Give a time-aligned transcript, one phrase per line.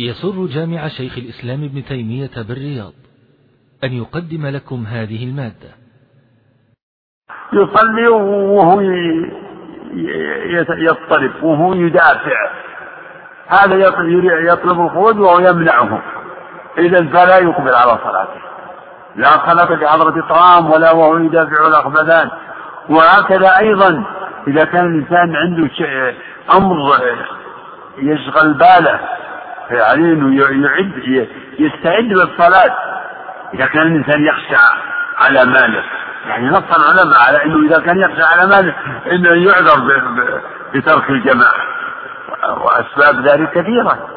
[0.00, 2.92] يسر جامع شيخ الإسلام ابن تيمية بالرياض
[3.84, 5.70] أن يقدم لكم هذه المادة.
[7.52, 8.80] يصلي وهو
[10.78, 12.50] يضطرب وهو يدافع
[13.46, 13.74] هذا
[14.52, 16.02] يطلب الخروج وهو يمنعه.
[16.78, 18.40] إذا فلا يقبل على صلاته.
[19.16, 22.30] لا صلاة بحضرة طعام ولا وهو يدافع الأخبثان
[22.88, 24.04] وهكذا أيضا
[24.48, 26.14] إذا كان الإنسان عنده شيء
[26.54, 26.76] أمر
[27.98, 29.00] يشغل باله
[29.70, 30.36] انه
[30.66, 31.26] يعد
[31.58, 32.76] يستعد للصلاة.
[33.54, 34.56] إذا كان الإنسان يخشى
[35.18, 35.82] على ماله
[36.28, 38.74] يعني نص العلماء على أنه إذا كان يخشى على ماله
[39.12, 40.00] أنه يعذر
[40.74, 41.66] بترك الجماعة.
[42.64, 44.08] وأسباب ذلك كثيرة.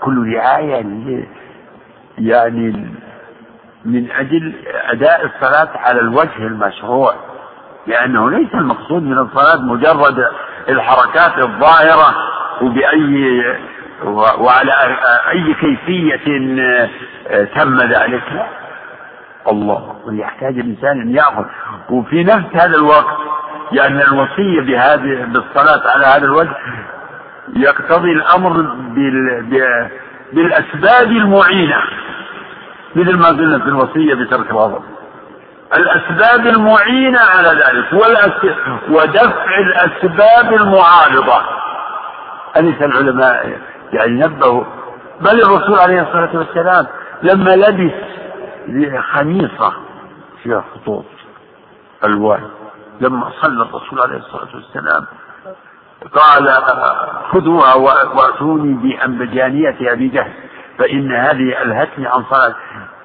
[0.00, 0.84] كل رعاية
[2.18, 2.94] يعني
[3.84, 4.54] من أجل
[4.90, 7.14] أداء الصلاة على الوجه المشروع.
[7.86, 10.28] لأنه ليس المقصود من الصلاة مجرد
[10.68, 12.14] الحركات الظاهرة
[12.62, 13.42] وبأي
[14.38, 14.72] وعلى
[15.30, 16.16] أي كيفية
[17.44, 18.46] تم ذلك؟
[19.48, 21.44] الله ويحتاج الإنسان أن يأخذ.
[21.90, 23.16] وفي نفس هذا الوقت
[23.72, 26.56] لأن يعني الوصية بهذه بالصلاة على هذا الوجه
[27.56, 28.52] يقتضي الأمر
[28.94, 29.88] بال
[30.32, 31.76] بالأسباب المعينة.
[32.96, 34.82] مثل ما قلنا في الوصية بترك الغضب.
[35.76, 37.92] الأسباب المعينة على ذلك
[38.90, 41.42] ودفع الأسباب المعارضة.
[42.56, 43.58] أليس العلماء
[43.92, 44.64] يعني نبهوا
[45.20, 46.86] بل الرسول عليه الصلاة والسلام
[47.22, 47.94] لما لبس
[49.12, 49.72] خميصة
[50.42, 51.04] فيها خطوط
[52.04, 52.42] ألوان
[53.00, 55.06] لما صلى الرسول عليه الصلاة والسلام
[56.14, 56.48] قال
[57.32, 57.74] خذوها
[58.14, 60.32] واتوني بأنبجانية أبي جهل
[60.78, 62.54] فإن هذه ألهتني عن صلاة.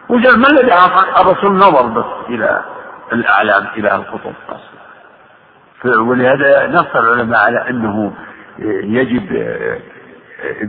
[0.10, 0.74] وجل ما الذي
[1.22, 2.64] الرسول نظر بس إلى
[3.14, 4.34] الأعلام إلى الخطوط
[5.86, 8.14] ولهذا نص العلماء على أنه
[8.84, 9.32] يجب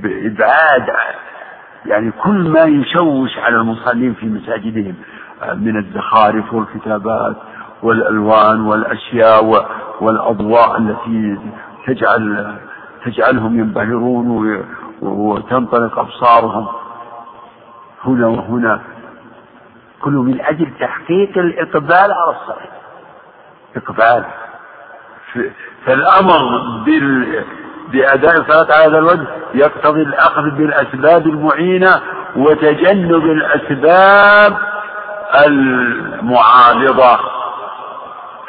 [0.04, 0.86] إبعاد
[1.86, 4.94] يعني كل ما يشوش على المصلين في مساجدهم
[5.54, 7.36] من الزخارف والكتابات
[7.82, 9.66] والألوان والأشياء
[10.00, 11.38] والأضواء التي
[11.86, 12.56] تجعل
[13.04, 14.58] تجعلهم ينبهرون
[15.02, 16.68] وتنطلق أبصارهم.
[18.04, 18.80] هنا وهنا.
[20.02, 22.70] كله من أجل تحقيق الإقبال على الصلاة.
[23.76, 24.24] إقبال.
[25.86, 27.44] فالأمر بال
[27.92, 32.00] بأداء الصلاة على هذا الوجه يقتضي الأخذ بالأسباب المعينة
[32.36, 34.56] وتجنب الأسباب
[35.46, 37.18] المعارضة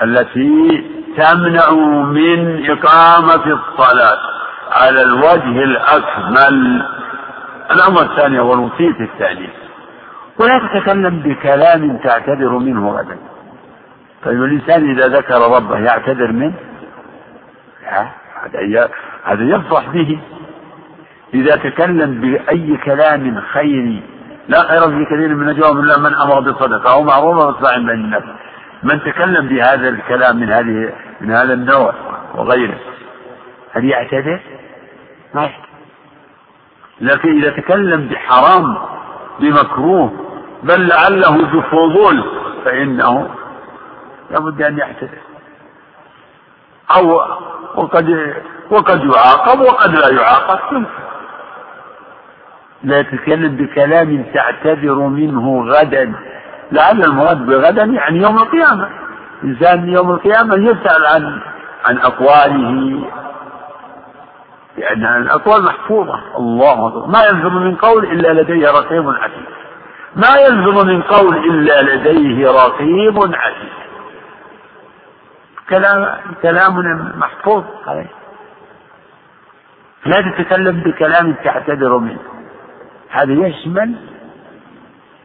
[0.04, 0.86] التي
[1.18, 1.72] تمنع
[2.04, 4.18] من إقامة الصلاة
[4.72, 6.86] على الوجه الأكمل.
[7.72, 9.50] الأمر الثاني هو الوصية الثانية.
[10.40, 13.18] ولا تتكلم بكلام تعتذر منه غدا
[14.26, 16.54] طيب الإنسان إذا ذكر ربه يعتذر منه؟
[18.44, 18.60] هذا
[19.24, 20.20] هذا يفرح به
[21.34, 24.04] إذا تكلم بأي كلام خيري
[24.48, 28.24] لا خير في كثير من نجواهم إلا من أمر بصدقة أو معروف وإصلاح بين الناس.
[28.84, 31.94] من تكلم بهذا الكلام من هذه من هذا النوع
[32.36, 32.78] وغيره
[33.72, 34.40] هل يعتذر؟
[35.36, 35.66] ما يعتذر.
[37.02, 38.78] لكن إذا تكلم بحرام
[39.40, 40.12] بمكروه
[40.64, 42.24] بل لعله بفضول
[42.66, 43.30] فإنه
[44.32, 45.18] لابد أن يعتذر.
[46.96, 47.22] أو
[47.76, 48.34] وقد
[48.72, 50.86] وقد يعاقب وقد لا يعاقب.
[52.84, 56.14] لا تتكلم بكلام تعتذر منه غدا.
[56.72, 58.90] لعل المراد بغدا يعني يوم القيامة.
[59.44, 61.42] إنسان يوم القيامة يسأل عن
[61.86, 63.02] عن أقواله.
[64.78, 66.20] لأن الأقوال محفوظة.
[66.38, 67.08] الله أكبر.
[67.08, 69.46] ما يلزم من قول إلا لديه رقيب عتيد.
[70.16, 73.74] ما يلزم من قول إلا لديه رقيب عتيد.
[75.70, 77.64] كلام كلامنا محفوظ.
[77.88, 78.21] عليه
[80.06, 82.20] لا تتكلم بكلام تعتذر منه.
[83.10, 83.96] هذا يشمل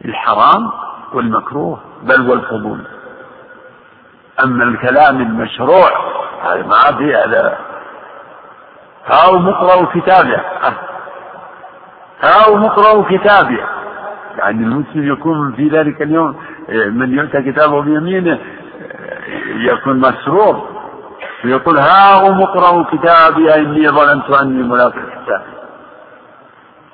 [0.04, 0.70] الحرام
[1.12, 2.80] والمكروه بل والفضول
[4.44, 5.90] أما الكلام المشروع
[6.42, 7.58] هذا ما في هذا
[9.06, 10.40] هاو مقرأ كتابه.
[12.20, 13.58] هاو مقرأ كتابه.
[14.38, 16.36] يعني المسلم يكون في ذلك اليوم
[16.68, 18.38] من يؤتى كتابه بيمينه
[19.48, 20.75] يكون مسرور.
[21.46, 25.42] ويقول ها هم اقرأوا كتابي إني ظننت أني ملاق الحساب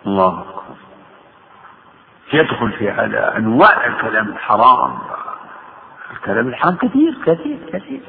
[0.07, 0.63] الله أكبر.
[2.33, 4.99] يدخل في هذا أنواع الكلام الحرام.
[6.13, 8.01] الكلام الحرام كثير كثير كثير.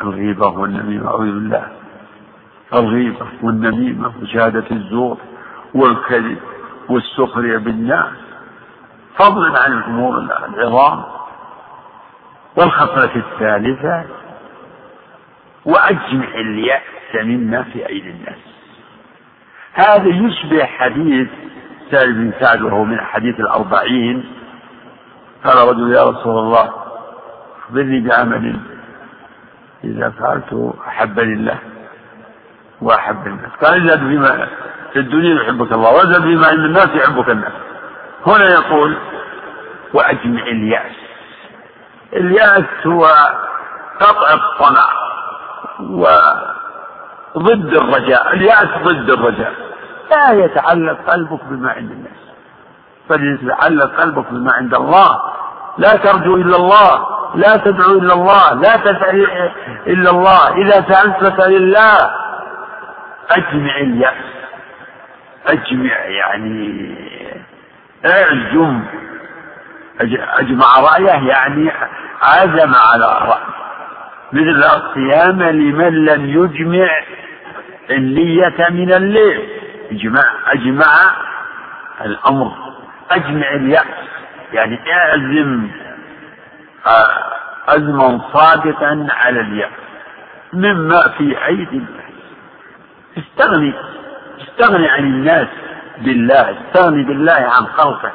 [0.00, 1.68] الغيبة والنميمة أعوذ بالله.
[2.74, 5.18] الغيبة والنميمة وشهادة الزور
[5.74, 6.38] والكذب
[6.88, 8.16] والسخرية بالناس.
[9.18, 11.04] فضلا عن الأمور العظام.
[12.56, 14.04] والخطرة الثالثة
[15.66, 18.38] وأجمع اليأس مما في أيدي الناس.
[19.72, 21.28] هذا يشبه حديث
[21.90, 24.24] سهل بن سعد وهو من حديث الأربعين.
[25.44, 26.70] قال رجل يا رسول الله
[27.62, 28.60] أخبرني بعمل.
[29.84, 31.58] إذا فعلته أحبني الله
[32.80, 33.50] وأحب الناس.
[33.62, 34.48] قال ازداد فيما
[34.92, 37.52] في الدنيا يحبك الله وازداد فيما عند الناس يحبك الناس.
[38.26, 38.96] هنا يقول
[39.94, 40.96] وأجمع اليأس.
[42.12, 43.06] اليأس هو
[44.00, 45.05] قطع الطمع.
[45.80, 49.52] وضد الرجاء اليأس ضد الرجاء.
[50.10, 52.26] لا يتعلق قلبك بما عند الناس.
[53.08, 55.20] فليتعلق قلبك بما عند الله
[55.78, 59.50] لا ترجو إلا الله لا تدعو إلا الله لا تسأل
[59.86, 62.10] إلا الله إذا سألت فاسأل الله.
[63.30, 64.24] أجمع اليأس.
[65.46, 66.96] أجمع يعني
[68.06, 68.84] أعجم.
[70.38, 71.72] أجمع رأيه يعني
[72.22, 73.55] عزم على رأيه
[74.32, 76.88] مثل الصيام لمن لم يجمع
[77.90, 79.48] النية من الليل.
[79.90, 81.14] اجمع أجمع
[82.04, 82.52] الأمر.
[83.10, 83.84] أجمع اليأس.
[84.52, 85.68] يعني اعزم
[87.68, 89.70] عزما صادقا على اليأس.
[90.52, 92.12] مما في أيدي الناس.
[93.18, 93.74] استغني
[94.40, 95.48] استغني عن الناس
[95.98, 96.56] بالله.
[96.58, 98.12] استغني بالله عن خلقه.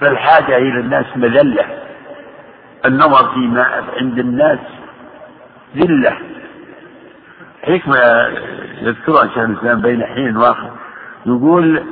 [0.00, 1.64] فالحاجة إلى الناس مذلة.
[2.86, 4.58] النظر فيما عند الناس
[5.76, 6.16] ذلة.
[7.62, 7.96] حكمة
[8.82, 10.70] يذكرها شيخ الإسلام بين حين واخر
[11.26, 11.84] يقول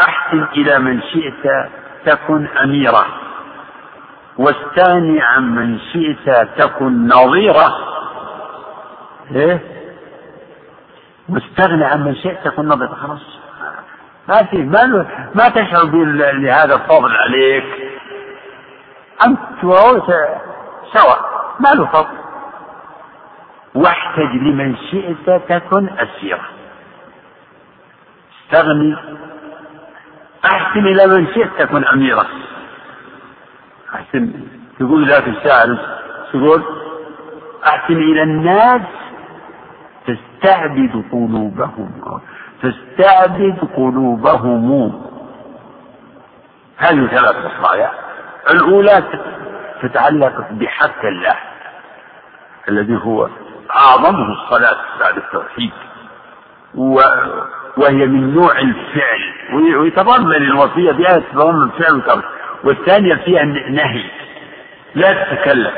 [0.00, 1.68] أحسن إلى من شئت
[2.06, 3.06] تكن أميرة
[4.38, 7.74] واستغني عن من شئت تكن نظيرة
[9.34, 9.60] إيه؟
[11.28, 13.38] واستغني عن من شئت تكن نظيرة خلاص.
[14.28, 17.64] ما في ما ما تشعر بهذا الفضل عليك.
[19.26, 20.02] أنت وهو
[20.92, 21.20] سواء
[21.60, 22.19] ما له فضل.
[23.74, 26.48] واحتج لمن شئت تكن أسيرة
[28.44, 28.96] استغني.
[30.44, 32.26] أحسن إلى من شئت تكن أميرة
[33.94, 34.32] أحسن
[34.78, 35.78] تقول ذاك الشاعر
[36.32, 36.62] تقول
[37.66, 38.82] أحسن إلى الناس
[40.06, 42.20] تستعبد قلوبهم.
[42.62, 45.02] تستعبد قلوبهم.
[46.76, 47.90] هذه ثلاث وصايا
[48.50, 49.02] الأولى
[49.82, 51.36] تتعلق بحق الله
[52.68, 53.28] الذي هو
[53.76, 55.72] أعظمه الصلاة بعد التوحيد.
[57.76, 59.20] وهي من نوع الفعل
[59.78, 62.24] ويتضمن الوصية فيها تتضمن فعل وترك
[62.64, 64.04] والثانية فيها نهي.
[64.94, 65.72] لا تتكلم.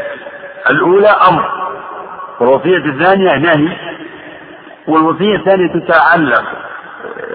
[0.70, 1.72] الأولى أمر.
[2.40, 3.76] والوصية الثانية نهي.
[4.88, 6.44] والوصية الثانية تتعلق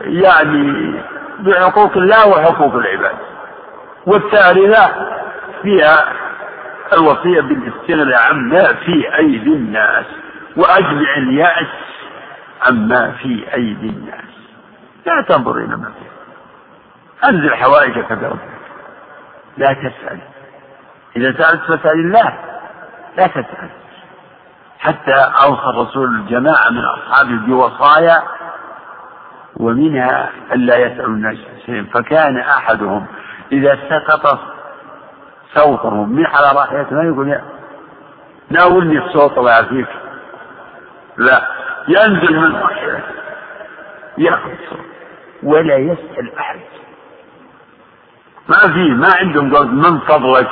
[0.03, 0.93] يعني
[1.39, 3.15] بحقوق الله وحقوق العباد.
[4.07, 4.91] والثالثة
[5.63, 6.13] فيها
[6.93, 10.05] الوصية بالاستغناء عما في أيدي الناس.
[10.57, 11.67] وأجمع اليأس
[12.67, 14.23] عما في أيدي الناس.
[15.05, 16.17] لا تنظر إلى ما فيه
[17.29, 18.57] أنزل حوائجك بربك
[19.57, 20.19] لا تسأل.
[21.15, 22.33] إذا سألت فاسأل الله.
[23.17, 23.69] لا تسأل.
[24.79, 28.23] حتى أوصى الرسول الجماعة من أصحابه بوصايا
[29.55, 31.87] ومنها ألا يسألوا الناس شيئا.
[31.93, 33.05] فكان أحدهم
[33.51, 34.39] إذا سقط
[35.53, 37.41] صوته من على راحلته ما يقول
[38.49, 39.87] ناولني الصوت الله يعافيك
[41.17, 41.47] لا
[41.87, 42.55] ينزل من
[44.17, 44.49] ياخذ
[45.43, 46.59] ولا يسأل أحد.
[48.49, 50.49] ما في ما عندهم قول من فضلك؟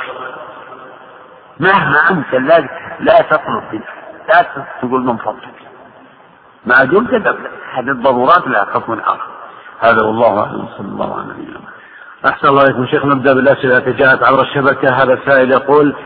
[1.60, 2.68] مهما أنت لا
[3.00, 3.82] لا تطلب
[4.28, 4.46] لا
[4.82, 5.54] تقول من فضلك.
[6.66, 7.10] ما دمت
[7.72, 9.30] هذه الضرورات لها حكم آخر.
[9.80, 11.64] هذا والله أعلم صلى الله عليه وسلم.
[12.28, 13.76] أحسن الله إليكم شيخ نبدأ بالأسئلة.
[13.76, 15.96] التي جاءت عبر الشبكة هذا السائل يقول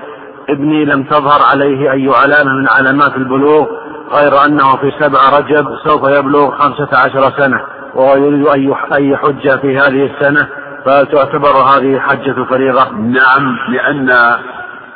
[0.48, 3.66] ابني لم تظهر عليه أي علامة من علامات البلوغ.
[4.12, 7.60] غير أنه في سبع رجب سوف يبلغ خمسة عشر سنة
[7.94, 8.48] وهو يريد
[8.92, 10.48] أي حجة في هذه السنة
[10.84, 14.36] فهل تعتبر هذه حجة فريضة؟ نعم لأن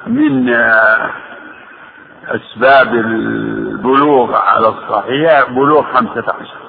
[0.06, 0.48] من
[2.28, 6.64] أسباب البلوغ على الصحيح بلوغ خمسة عشر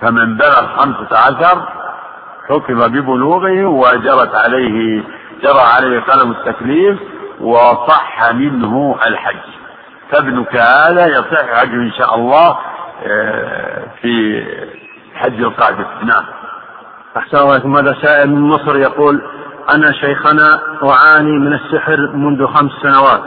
[0.00, 1.68] فمن بلغ خمسة عشر
[2.48, 5.02] حكم ببلوغه وجرت عليه
[5.42, 6.98] جرى عليه قلم التكليف
[7.40, 9.63] وصح منه الحج
[10.10, 12.58] فابنك هذا يصح حجه إن شاء الله
[13.06, 14.44] آه، في
[15.14, 16.24] حج القادم نعم.
[17.16, 19.22] أحسن الله هذا سائل من مصر يقول
[19.74, 23.22] أنا شيخنا أعاني من السحر منذ خمس سنوات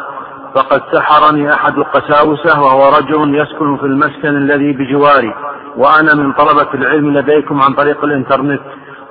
[0.55, 5.33] فقد سحرني أحد القساوسة وهو رجل يسكن في المسكن الذي بجواري
[5.75, 8.61] وأنا من طلبة العلم لديكم عن طريق الإنترنت.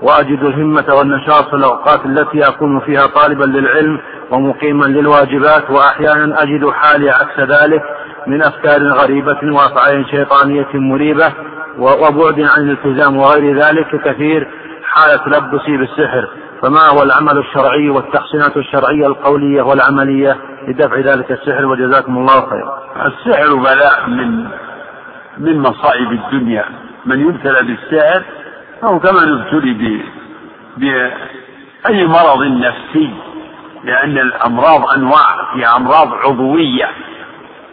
[0.02, 4.00] وأجد الهمة والنشاط في الأوقات التي أكون فيها طالبا للعلم
[4.30, 7.82] ومقيما للواجبات وأحيانا أجد حالي عكس ذلك
[8.26, 11.32] من أفكار غريبة وأفعال شيطانية مريبة
[11.78, 14.48] وبعد عن الالتزام وغير ذلك كثير
[14.84, 16.28] حال تلبسي بالسحر.
[16.62, 20.36] فما هو العمل الشرعي والتحسينات الشرعية القولية والعملية
[20.68, 22.82] لدفع ذلك السحر؟ وجزاكم الله خيرا.
[23.06, 24.44] السحر بلاء من
[25.38, 26.64] من مصائب الدنيا.
[27.06, 28.22] من يبتلى بالسحر
[28.86, 30.00] أو كمن ابتلي
[30.76, 33.10] بأي مرض نفسي
[33.84, 36.90] لأن الأمراض أنواع في أمراض عضوية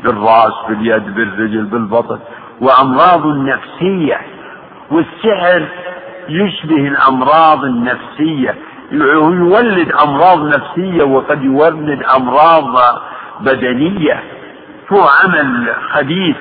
[0.03, 2.20] بالرأس باليد بالرجل بالبطن
[2.62, 4.22] وأمراض نفسية
[4.91, 5.67] والسحر
[6.29, 8.55] يشبه الأمراض النفسية
[8.91, 12.65] يولد أمراض نفسية وقد يولد أمراض
[13.39, 14.24] بدنية.
[14.93, 16.36] هو عمل خبيث.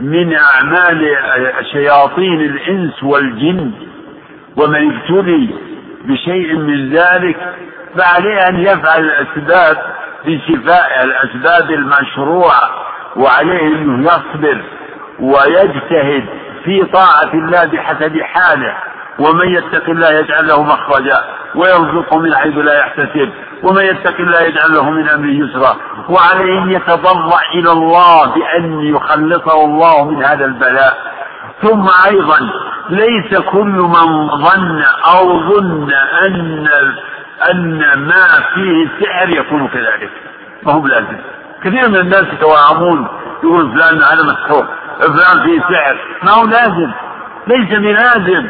[0.00, 1.16] من أعمال
[1.72, 3.72] شياطين الإنس والجن
[4.56, 5.54] ومن ابتلي
[6.04, 7.36] بشيء من ذلك
[7.98, 9.76] فعليه أن يفعل الأسباب
[10.24, 12.70] لشفاء الأسباب المشروعة
[13.16, 14.62] وعليه أنه يصبر
[15.20, 16.24] ويجتهد
[16.64, 18.76] في طاعة الله بحسب حاله
[19.18, 23.30] ومن يتق الله يجعل له مخرجا ويرزقه من حيث لا يحتسب.
[23.62, 25.76] ومن يتق الله يجعل له من أمره يسرا.
[26.08, 30.96] وعليه ان يتضرع إلى الله بأن يخلصه الله من هذا البلاء.
[31.62, 32.38] ثم أيضا
[32.90, 34.82] ليس كل من ظن
[35.14, 35.90] أو ظن
[36.26, 36.68] أن
[37.50, 40.10] أن ما فيه سحر يكون كذلك.
[40.62, 41.16] ما هو بلازم
[41.64, 43.08] كثير من الناس يتوهمون
[43.44, 44.66] يقول فلان أنا مسحور
[44.98, 45.96] فلان فيه سحر.
[46.22, 46.90] ما هو لازم؟
[47.46, 48.48] ليس بلازم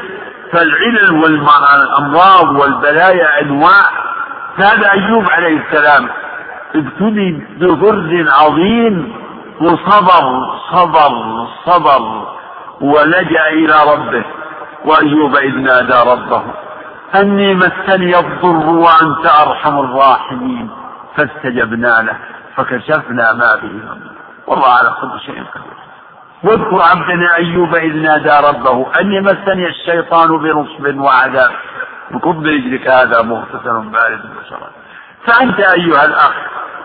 [0.53, 4.10] فالعلل والأمراض والبلايا أنواع
[4.57, 6.09] هذا أيوب عليه السلام
[6.75, 9.13] ابتلي بضر عظيم
[9.61, 11.13] وصبر صبر
[11.65, 12.27] صبر
[12.81, 14.25] ولجأ إلى ربه
[14.85, 16.43] وأيوب إذ نادى ربه
[17.15, 20.71] أني مسني الضر وأنت أرحم الراحمين
[21.17, 22.17] فاستجبنا له
[22.57, 23.71] فكشفنا ما به
[24.47, 25.81] والله على كل شيء قدير.
[26.45, 31.51] واذكر عبدنا أيوب إذ نادى ربه أني مسني الشيطان بنصب وعذاب.
[32.11, 34.71] بكب رجلك هذا مغتسل بارد وشراب
[35.27, 36.33] فأنت أيها الأخ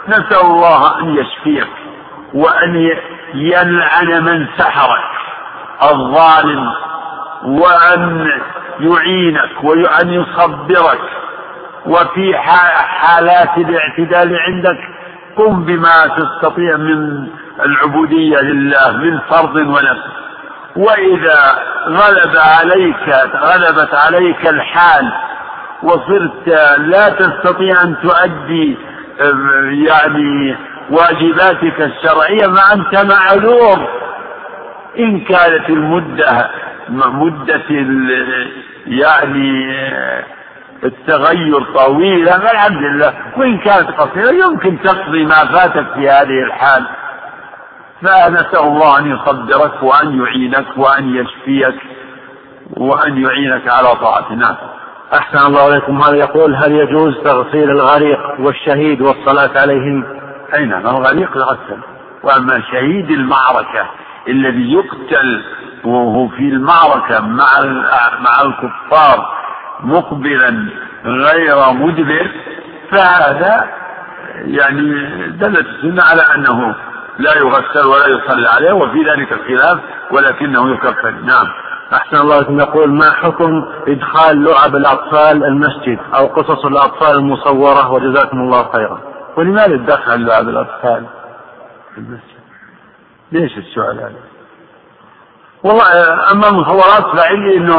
[0.07, 1.67] نسأل الله أن يشفيك
[2.33, 2.89] وأن
[3.33, 5.03] يلعن من سحرك
[5.83, 6.73] الظالم
[7.43, 8.31] وأن
[8.79, 11.01] يعينك وأن يصبرك.
[11.85, 14.77] وفي حالات الاعتدال عندك
[15.37, 17.27] قم بما تستطيع من
[17.65, 20.24] العبودية لله من فرض ونفس.
[20.75, 25.11] وإذا غلب عليك غلبت عليك الحال
[25.83, 28.77] وصرت لا تستطيع أن تؤدي
[29.87, 30.55] يعني
[30.89, 33.87] واجباتك الشرعية ما أنت معذور
[34.99, 36.49] إن كانت المدة
[36.89, 37.63] مدة
[38.87, 39.75] يعني
[40.83, 43.13] التغير طويلة فالحمد لله.
[43.37, 46.85] وإن كانت قصيرة يمكن تقضي ما فاتك في هذه الحال.
[48.01, 51.75] فنسأل الله أن يصبرك وأن يعينك وأن يشفيك
[52.77, 54.35] وأن يعينك على طاعته.
[54.35, 54.55] نعم.
[55.13, 56.01] أحسن الله إليكم.
[56.01, 60.03] هذا يقول هل يجوز تغسيل الغريق والشهيد والصلاة عليهم؟
[60.57, 61.79] أي نعم الغريق يغسل
[62.23, 63.89] وأما شهيد المعركة
[64.27, 65.43] الذي يقتل
[65.83, 67.45] وهو في المعركة مع
[68.19, 69.35] مع الكفار
[69.83, 70.69] مقبلا
[71.05, 72.31] غير مدبر
[72.91, 73.69] فهذا
[74.35, 74.81] يعني
[75.29, 76.75] دلت السنة على أنه
[77.19, 79.79] لا يغسل ولا يصلى عليه وفي ذلك الخلاف
[80.11, 81.47] ولكنه يكفن نعم.
[81.93, 88.37] أحسن الله لكم يقول ما حكم إدخال لعب الأطفال المسجد أو قصص الأطفال المصورة؟ وجزاكم
[88.37, 89.01] الله خيرا.
[89.37, 91.05] ولماذا تدخل لعب الأطفال
[91.97, 92.35] المسجد؟
[93.31, 94.15] ليش السؤال هذا؟
[95.63, 95.83] والله
[96.31, 97.77] أما المصورات فعلي أنه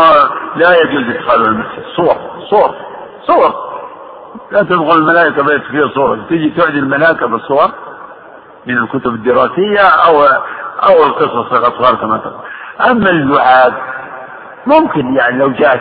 [0.57, 1.85] لا يجوز إدخال المسجد.
[1.97, 2.17] صور
[2.51, 2.75] صور
[3.27, 3.55] صور.
[4.51, 6.19] لا تدخل الملائكة بيت فيه صور.
[6.31, 7.71] تجي تعدي الملائكة بالصور.
[8.67, 10.23] من الكتب الدراسية أو
[10.89, 12.45] أو القصص الأطفال كما تقول.
[12.91, 13.75] أما اللعاب
[14.67, 15.81] ممكن يعني لو جاءت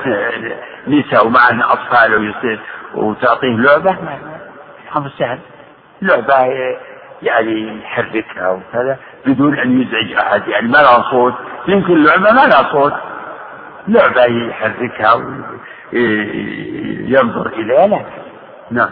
[0.87, 2.59] نساء ومعهن أطفال ويصير
[2.95, 3.91] وتعطيه لعبة
[4.95, 5.39] ما سهل
[6.01, 6.35] لعبة
[7.21, 10.47] يعني يحركها وكذا بدون أن يزعج أحد.
[10.47, 11.33] يعني ما لها صوت
[11.67, 12.93] يمكن لعبة ما لها صوت.
[13.87, 15.13] لعبة يحركها
[15.93, 18.05] وينظر إليها لا.
[18.71, 18.89] نعم.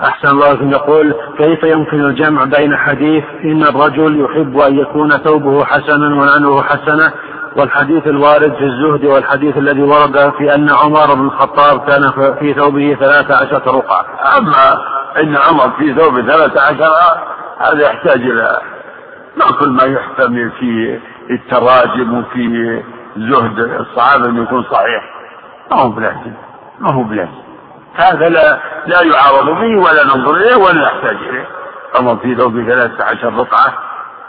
[0.00, 6.06] أحسن الله يقول كيف يمكن الجمع بين حديث إن الرجل يحب أن يكون ثوبه حسنا
[6.06, 7.12] ونعله حسنة
[7.56, 12.94] والحديث الوارد في الزهد والحديث الذي ورد في أن عمر بن الخطاب كان في ثوبه
[13.00, 14.06] ثلاث عشرة رقعة.
[14.38, 14.82] أما
[15.20, 17.24] إن عمر في ثوبه ثلاث عشرة
[17.58, 18.58] هذا يحتاج إلى
[19.36, 22.82] ما كل ما يحتمل في التراجم وفي
[23.16, 25.04] زهد الصحابة يكون صحيح.
[25.70, 26.32] ما هو بلازم.
[26.80, 27.43] ما هو بلازم.
[27.96, 31.46] هذا لا لا يعارض به ولا ننظر إليه ولا نحتاج إليه.
[31.98, 33.74] أما في ثوب ثلاثة عشر رقعة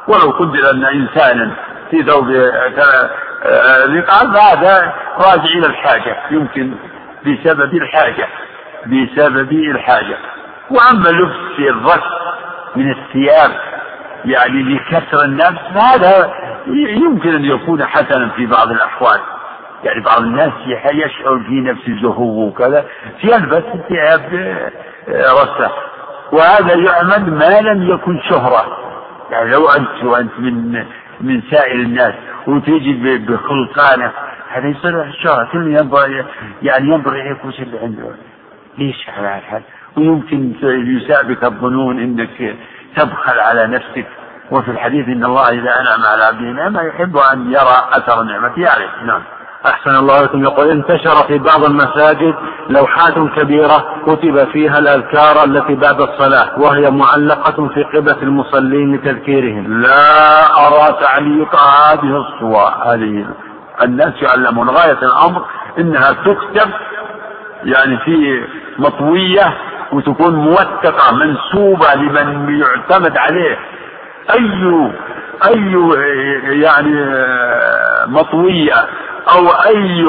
[0.07, 1.51] ولو قدر أن إنسانا
[1.91, 6.17] في ثوب آه، قال هذا راجع إلى الحاجة.
[6.31, 6.75] يمكن
[7.25, 8.27] بسبب الحاجة
[8.85, 10.17] بسبب الحاجة.
[10.69, 12.03] وأما لبس الرش
[12.75, 13.51] من الثياب
[14.25, 16.33] يعني لكسر النفس هذا
[16.67, 19.19] يمكن أن يكون حسنا في بعض الأحوال.
[19.85, 20.51] يعني بعض الناس
[20.93, 22.85] يشعر في نفسه زهو وكذا؟
[23.23, 24.33] يلبس ثياب
[25.09, 25.71] آه، رسة
[26.31, 28.77] وهذا يعمل ما لم يكن شهرة.
[29.31, 30.85] يعني لو أنت وأنت من
[31.21, 32.13] من سائر الناس
[32.47, 34.11] وتيجي بخلقانة
[34.49, 35.49] هذا يصير شهرة.
[35.51, 36.25] كل ينبغي
[36.61, 38.11] يعني ينبغي إليك وش اللي عنده.
[38.77, 39.61] ليش على هالحال
[39.97, 42.55] ويمكن يسابك الظنون إنك
[42.95, 44.05] تبخل على نفسك.
[44.51, 48.89] وفي الحديث إن الله إذا أنعم على عبده نعمة يحب أن يرى أثر نعمته عليه.
[49.05, 49.21] نعم.
[49.67, 50.43] أحسن الله لكم.
[50.43, 52.35] يقول انتشر في بعض المساجد
[52.69, 59.81] لوحات كبيرة كتب فيها الأذكار التي بعد الصلاة وهي معلقة في قبلة المصلين لتذكيرهم.
[59.81, 62.69] لا أرى تعليق هذه الصور.
[62.85, 63.25] هذه
[63.83, 64.69] الناس يعلمون.
[64.69, 65.45] غاية الأمر
[65.79, 66.71] إنها تكتب
[67.63, 68.47] يعني في
[68.79, 69.57] مطوية
[69.91, 73.57] وتكون موثقة منسوبة لمن يعتمد عليه.
[74.33, 74.91] أي
[75.47, 75.75] أي
[76.61, 77.05] يعني
[78.07, 78.73] مطوية.
[79.33, 80.01] أو أي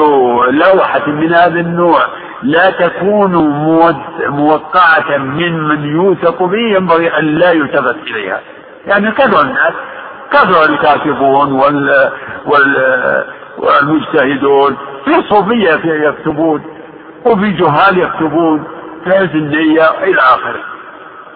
[0.51, 2.01] لوحة من هذا النوع
[2.43, 3.31] لا تكون
[4.27, 8.41] موقعة من من يوثق به ينبغي أن لا يلتفت إليها.
[8.87, 9.73] يعني كثر الناس
[10.31, 12.11] كثر الكاتبون وال
[12.45, 13.25] وال
[13.57, 16.63] والمجتهدون في صوفية يكتبون
[17.25, 18.63] وفي جهال يكتبون
[19.03, 20.59] في النية إلى آخره.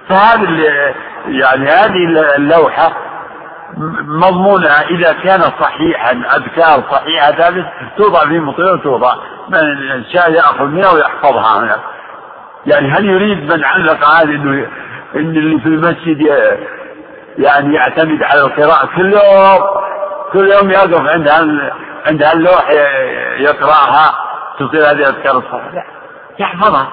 [0.09, 0.93] فهذه
[1.27, 3.10] يعني هذه اللوحة
[4.07, 7.65] مضمونها إذا كان صحيحا أذكار صحيحة ثابت
[7.97, 9.15] توضع في مطير وتوضع.
[9.49, 11.59] من شاء يأخذ منها ويحفظها.
[11.59, 11.79] هنا
[12.65, 14.67] يعني هل يريد من علق هذه إنه
[15.15, 16.21] إن اللي في المسجد
[17.37, 19.61] يعني يعتمد على القراءة؟ كل يوم
[20.33, 21.29] كل يوم يقف عند
[22.07, 22.69] عند هاللوح
[23.37, 24.13] يقرأها
[24.59, 25.83] تصير هذه أذكار الصلاة لا
[26.39, 26.87] يحفظها.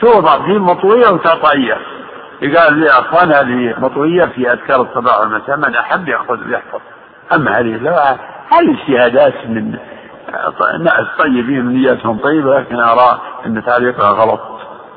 [0.00, 1.97] توضع في مطوية وتطير.
[2.42, 6.80] قال لي اخوان هذه مطوية في أذكار الصباح والمساء من أحب ياخذ يحفظ.
[7.34, 8.16] أما هذه اللوحه
[8.52, 9.70] هذه اجتهادات من
[10.80, 14.40] ناس طيبين نياتهم طيبة لكن أرى أن تعليقها غلط.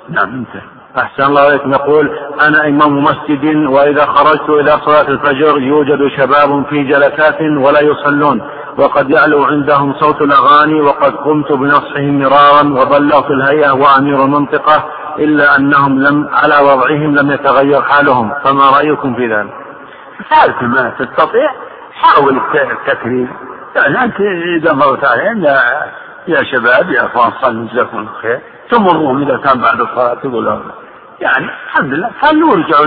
[0.09, 0.81] نعم انتهى.
[0.97, 6.83] أحسن الله عليكم يقول أنا إمام مسجد وإذا خرجت إلى صلاة الفجر يوجد شباب في
[6.83, 8.41] جلسات ولا يصلون
[8.77, 14.85] وقد يعلو عندهم صوت الأغاني وقد قمت بنصحهم مرارا وبلغت الهيئة وأمير المنطقة
[15.19, 19.53] إلا أنهم لم على وضعهم لم يتغير حالهم فما رأيكم في ذلك؟
[20.29, 21.51] حالك ما تستطيع؟
[21.93, 23.29] حاول التكريم
[23.75, 24.15] يعني أنت
[24.57, 25.43] إذا مرت عليهم
[26.27, 28.39] يا شباب يا أخوان صلوا جزاكم الله خير.
[28.71, 30.61] تمرهم إذا كان بعد الصلاة تقول لهم
[31.19, 32.85] يعني الحمد لله خلوا ارجعوا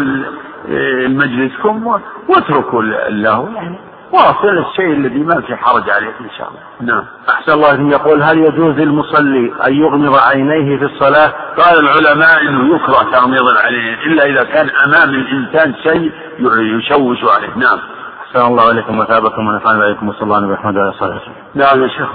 [0.68, 1.86] لمجلسكم
[2.28, 3.52] واتركوا له.
[3.54, 3.78] يعني
[4.14, 6.92] واصل الشيء الذي ما في حرج عليه إن شاء الله.
[6.94, 7.04] نعم.
[7.28, 13.10] أحسن الله يقول هل يجوز للمصلي أن يغمض عينيه في الصلاة؟ قال العلماء إنه يكره
[13.12, 16.12] تغميض العينين إلا إذا كان أمام الإنسان شيء
[16.78, 17.56] يشوش عليه.
[17.56, 17.78] نعم.
[18.34, 21.22] أحسن الله عليكم وثابكم ونفعنا عليكم وصلى الله عليه وسلم على صالح
[21.54, 22.08] نعم يا شيخ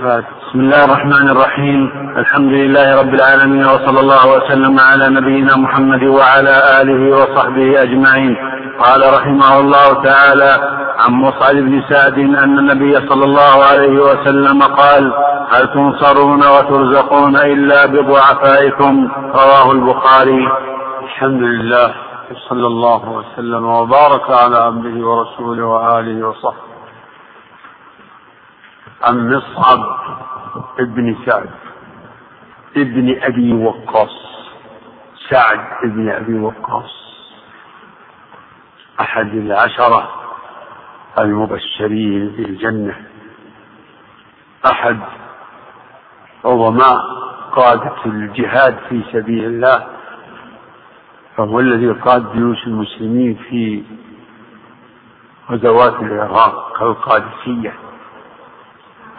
[0.49, 1.91] بسم الله الرحمن الرحيم.
[2.17, 8.35] الحمد لله رب العالمين وصلى الله وسلم على نبينا محمد وعلى آله وصحبه أجمعين.
[8.79, 10.51] قال رحمه الله تعالى
[10.99, 15.13] عن مصعب بن سعد أن النبي صلى الله عليه وسلم قال
[15.51, 20.47] هل تنصرون وترزقون إلا بضعفائكم؟ رواه البخاري.
[21.03, 22.08] الحمد لله.
[22.33, 26.69] صلى الله وسلم وبارك على عبده ورسوله وآله وصحبه.
[29.03, 29.79] عن مصعب
[30.79, 31.49] ابن سعد
[32.77, 34.15] ابن أبي وقاص.
[35.29, 36.91] سعد ابن أبي وقاص.
[38.99, 40.09] أحد العشرة
[41.19, 42.95] المبشرين بالجنة.
[44.65, 44.99] أحد
[46.45, 47.01] عظماء
[47.55, 49.98] قادة الجهاد في سبيل الله.
[51.39, 53.83] فهو الذي قاد جيوش المسلمين في
[55.51, 57.73] غزوات العراق كالقادسية.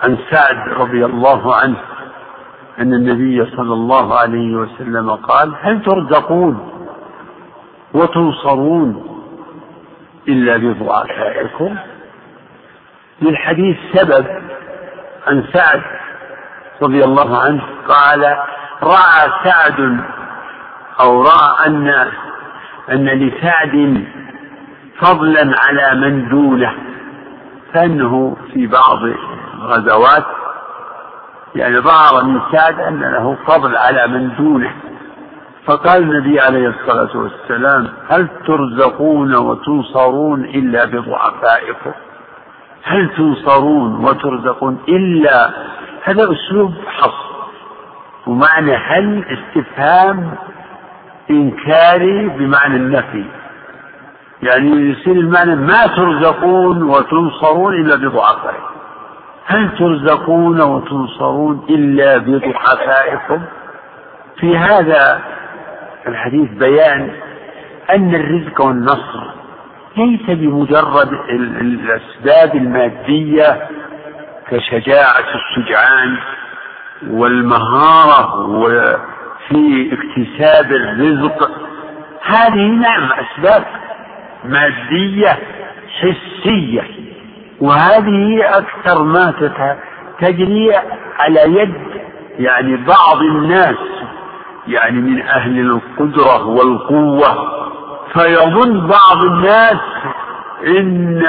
[0.03, 1.77] عن سعد رضي الله عنه
[2.79, 6.71] أن النبي صلى الله عليه وسلم قال هل ترزقون
[7.95, 9.21] وتنصرون
[10.29, 11.77] إلا بضعفائكم
[13.23, 14.27] للحديث سبب
[15.27, 15.83] عن سعد
[16.83, 18.37] رضي الله عنه قال
[18.83, 20.01] رأى سعد
[21.03, 21.89] أو رأى أن
[22.93, 24.05] أن لسعد
[24.99, 26.75] فضلا على من دونه
[27.75, 28.99] فأنه في بعض
[29.55, 30.27] الغزوات
[31.55, 34.73] يعني ظهر من سعد أن له فضل على من دونه.
[35.67, 41.93] فقال النبي عليه الصلاة والسلام هل ترزقون وتنصرون إلا بضعفائكم؟
[42.83, 45.51] هل تنصرون وترزقون إلا؟
[46.05, 47.31] هذا أسلوب حصر
[48.27, 50.35] ومعنى هل استفهام
[51.31, 53.25] إنكاري بمعنى النفي.
[54.43, 58.75] يعني يصير المعنى ما ترزقون وتنصرون إلا بضعفائكم.
[59.47, 63.43] هل ترزقون وتنصرون إلا بضعفائكم؟
[64.41, 65.21] في هذا
[66.07, 67.11] الحديث بيان
[67.91, 69.31] أن الرزق والنصر
[69.97, 71.13] ليس بمجرد
[71.61, 73.69] الأسباب المادية
[74.51, 76.17] كشجاعة الشجعان
[77.11, 78.47] والمهارة
[79.51, 81.51] في اكتساب الرزق.
[82.23, 83.65] هذه نعم أسباب
[84.45, 85.39] مادية
[86.01, 86.83] حسية
[87.61, 89.35] وهذه أكثر ما
[90.21, 90.77] تجري
[91.19, 91.75] على يد
[92.39, 93.77] يعني بعض الناس
[94.69, 97.61] يعني من أهل القدرة والقوة.
[98.13, 99.81] فيظن بعض الناس
[100.67, 101.23] إن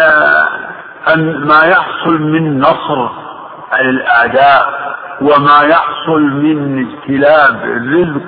[1.13, 3.10] أن ما يحصل من نصر
[3.71, 4.81] على الأعداء
[5.21, 8.23] وما يحصل من اجتلاب الرزق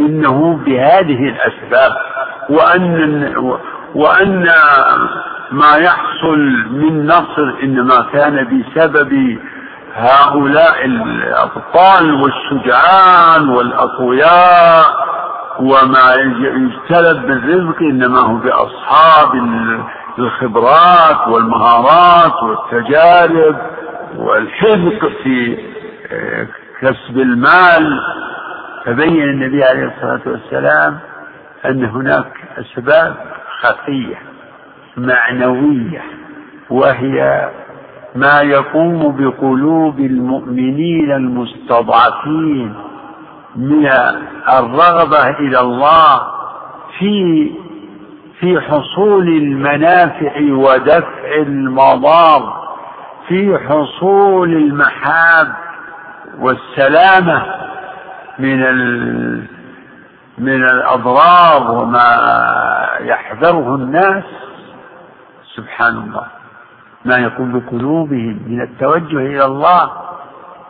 [0.00, 1.92] إنه بهذه الأسباب.
[2.50, 3.34] وأن
[3.94, 4.46] وأن
[5.52, 6.38] ما يحصل
[6.70, 9.38] من نصر إنما كان بسبب
[9.94, 14.84] هؤلاء الأبطال والشجعان والأقوياء
[15.60, 19.34] وما يجتلب بالرزق إنما هو بأصحاب
[20.18, 23.56] الخبرات والمهارات والتجارب
[24.16, 25.58] والحذق في
[26.80, 28.00] كسب المال
[28.84, 30.98] فبين النبي عليه الصلاة والسلام
[31.66, 33.16] أن هناك أسباب
[33.60, 34.16] خفية
[34.96, 36.02] معنوية
[36.70, 37.48] وهي
[38.14, 42.74] ما يقوم بقلوب المؤمنين المستضعفين
[43.56, 43.86] من
[44.48, 46.20] الرغبة إلى الله
[46.98, 47.50] في
[48.40, 52.68] في حصول المنافع ودفع المضار
[53.28, 55.48] في حصول المحاب
[56.38, 57.46] والسلامة
[58.38, 59.44] من ال
[60.38, 62.08] من الأضرار وما
[63.00, 64.24] يحذره الناس.
[65.56, 66.26] سبحان الله.
[67.04, 69.90] ما يكون بقلوبهم من التوجه إلى الله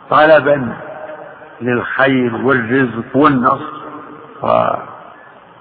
[0.09, 0.73] طلبا
[1.61, 3.79] للخير والرزق والنصر
[4.43, 4.47] و...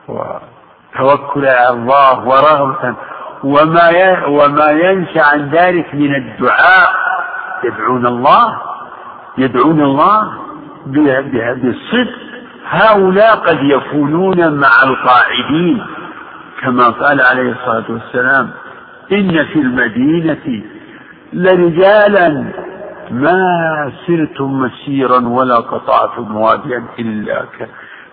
[0.09, 2.95] وتوكل على الله ورغبة.
[3.45, 4.25] وما ي...
[4.25, 6.91] وما ينشأ عن ذلك من الدعاء.
[7.65, 8.68] يدعون الله
[9.39, 10.33] يدعون الله
[10.87, 12.19] بالصدق.
[12.69, 15.87] هؤلاء قد يكونون مع القاعدين.
[16.63, 18.51] كما قال عليه الصلاة والسلام
[19.13, 20.63] إن في المدينة
[21.33, 22.45] لرجالا
[23.11, 27.45] ما سرتم مسيرا ولا قطعتم واديا إلا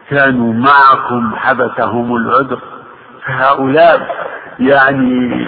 [0.09, 2.59] كانوا معكم حبسهم العذر.
[3.25, 4.25] فهؤلاء
[4.59, 5.47] يعني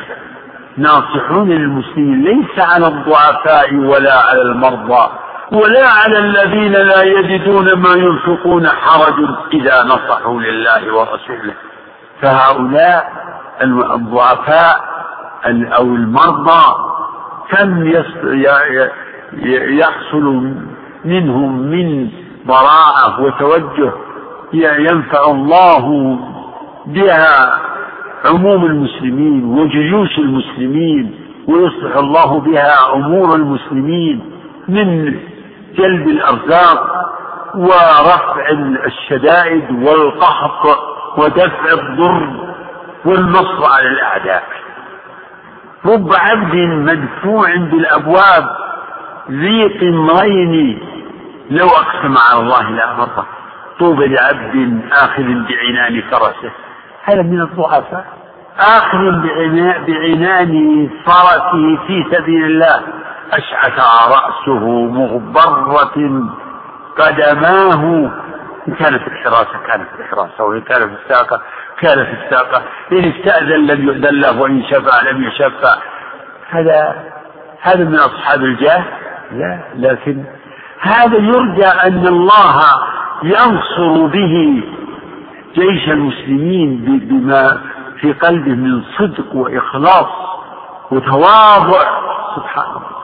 [0.78, 5.10] ناصحون للمسلمين ليس على الضعفاء ولا على المرضى.
[5.52, 9.16] ولا على الذين لا يجدون ما ينفقون حرج
[9.54, 11.54] إذا نصحوا لله ورسوله.
[12.22, 13.12] فهؤلاء
[13.96, 14.98] الضعفاء
[15.48, 16.76] أو المرضى
[17.52, 17.88] كم
[19.80, 20.54] يحصل
[21.06, 22.10] منهم من
[22.46, 23.92] براعة وتوجه
[24.54, 26.18] ينفع الله
[26.86, 27.60] بها
[28.26, 31.16] عموم المسلمين وجيوش المسلمين
[31.48, 34.32] ويصلح الله بها أمور المسلمين
[34.68, 35.14] من
[35.78, 36.80] جلب الأرزاق
[37.56, 38.50] ورفع
[38.86, 40.66] الشدائد والقحط
[41.18, 42.54] ودفع الضر
[43.06, 44.44] والنصر على الأعداء.
[45.86, 48.46] رب عبد مدفوع بالأبواب
[49.32, 50.80] ذي قمرين
[51.50, 53.26] لو أقسم على الله لأبره
[53.80, 56.52] طوبى لعبد آخذ بعنان فرسه.
[57.04, 58.06] هذا من الضعفاء؟
[58.60, 59.22] آخذ
[59.88, 62.82] بعنان فرسه في سبيل الله.
[63.32, 66.24] أشعث رأسه مغبرة
[66.98, 68.12] قدماه.
[68.68, 71.42] إن كان في الحراسة كان في الحراسة وإن كان في الساقة
[71.82, 72.63] كان في الساقة.
[72.92, 75.78] إن استأذن لم يؤذن له وإن شفع لم يشفع.
[76.50, 77.04] هذا
[77.62, 78.84] هذا من أصحاب الجاه؟
[79.32, 80.24] لا لكن
[80.80, 82.62] هذا يرجى أن الله
[83.24, 84.63] ينصر به
[85.56, 87.62] جيش المسلمين بما
[88.02, 90.08] في قلبه من صدق وإخلاص
[90.92, 91.84] وتواضع.
[92.36, 92.97] سبحان الله.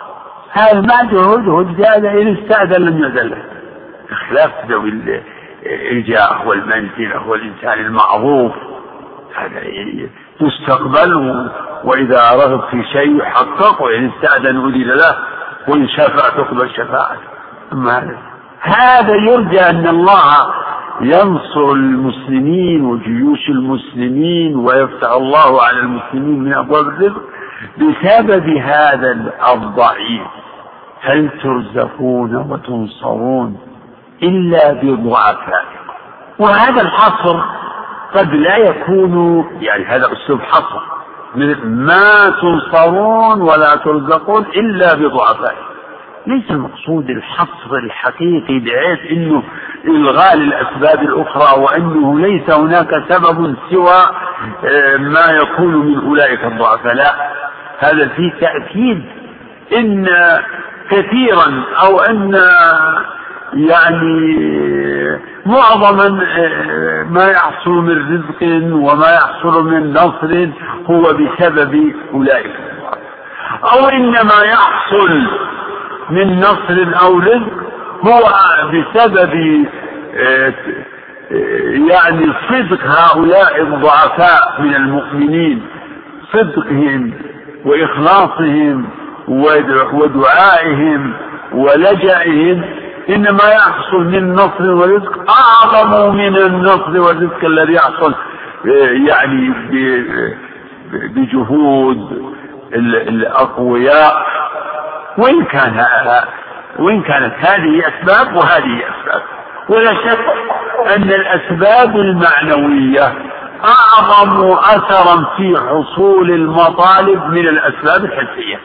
[0.54, 3.38] هذا ما جهود هدهد هذا إن استأذن لم يأذن
[4.10, 5.22] بخلاف ذوي
[5.92, 8.52] الجاه والمنزلة والإنسان المعروف.
[9.36, 9.62] هذا
[10.42, 11.14] يستقبل
[11.84, 15.18] وإذا رغب في شيء يحقق وإن استأذن أذن له
[15.68, 17.22] وإن شفع تقبل شفاعته.
[17.74, 18.18] أما هذا.
[18.62, 20.54] هذا يرجى أن الله
[21.02, 27.22] ينصر المسلمين وجيوش المسلمين ويفتح الله على المسلمين من أبواب الرزق
[27.78, 30.28] بسبب هذا الضعيف.
[31.04, 33.58] هل ترزقون وتنصرون
[34.24, 35.84] إلا بضعفائكم؟
[36.40, 37.40] وهذا الحصر
[38.14, 40.82] قد لا يكون يعني هذا أسلوب حصر
[41.66, 45.74] ما تنصرون ولا ترزقون إلا بضعفائكم.
[46.28, 49.44] ليس المقصود الحصر الحقيقي بحيث إنه
[49.86, 54.06] إلغاء للأسباب الأخرى وإنه ليس هناك سبب سوى
[54.66, 57.14] آه، ما يكون من أولئك الضعفاء لا.
[57.80, 59.06] هذا فيه تأكيد
[59.76, 60.08] إن
[60.92, 62.40] كثيرا أو أن
[63.54, 64.38] يعني
[65.46, 66.10] معظما
[67.10, 70.50] ما يحصل من رزق وما يحصل من نصر
[70.86, 72.52] هو بسبب أولئك.
[73.74, 75.10] أو إنما يحصل
[76.10, 77.64] من نصر أو رزق
[78.06, 78.22] هو
[78.74, 79.66] بسبب
[81.90, 85.62] يعني صدق هؤلاء الضعفاء من المؤمنين
[86.34, 87.14] صدقهم
[87.66, 88.86] وإخلاصهم
[89.94, 91.14] ودعائهم
[91.54, 92.64] ولجئهم
[93.10, 98.14] إنما يحصل من نصر ورزق أعظم من النصر والرزق الذي يحصل
[99.08, 99.54] يعني
[100.94, 102.32] بجهود
[103.08, 104.26] الأقوياء.
[105.18, 105.86] وإن كان
[106.80, 109.22] وإن كانت هذه أسباب وهذه أسباب.
[109.70, 110.20] ولا شك
[110.96, 113.14] أن الأسباب المعنوية
[113.66, 118.60] أعظم اثرا في حصول المطالب من الأسباب الحسية.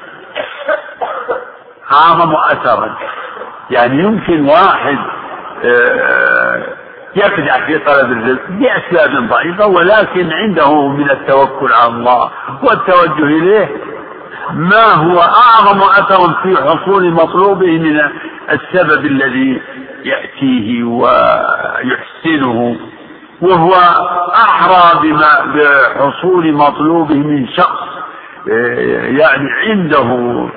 [1.92, 2.96] أعظم أثرا
[3.70, 4.98] يعني يمكن واحد
[5.64, 6.62] آه،
[7.16, 12.30] يخدع في طلب الرزق بأسباب ضعيفة ولكن عنده من التوكل على الله
[12.62, 13.68] والتوجه إليه
[14.52, 18.00] ما هو أعظم أثر في حصول مطلوبه من
[18.50, 19.62] السبب الذي
[20.04, 22.76] يأتيه ويحسنه
[23.40, 23.72] وهو
[24.34, 27.88] أحرى بما بحصول مطلوبه من شخص
[28.50, 30.48] آه، يعني عنده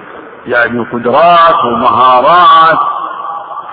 [0.46, 2.80] يعني قدرات ومهارات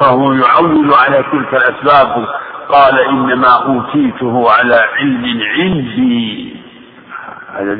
[0.01, 2.27] فهو يعول على تلك الأسباب.
[2.69, 6.57] قال إنما أوتيته على علم عندي.
[7.55, 7.75] هذا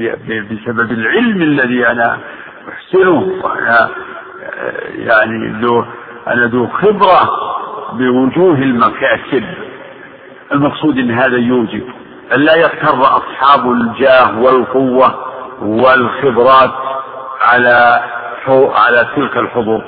[0.51, 2.19] بسبب العلم الذي أنا
[2.69, 3.33] أحسنه.
[3.45, 3.89] وأنا
[4.95, 5.85] يعني ذو
[6.29, 7.31] أنا ذو خبرة
[7.93, 9.45] بوجوه المكاسب.
[10.53, 11.83] المقصود أن هذا يوجب
[12.35, 15.15] أن لا يغتر أصحاب الجاه والقوة
[15.63, 16.71] والخبرات
[17.41, 18.03] على
[18.49, 19.83] على تلك الحضور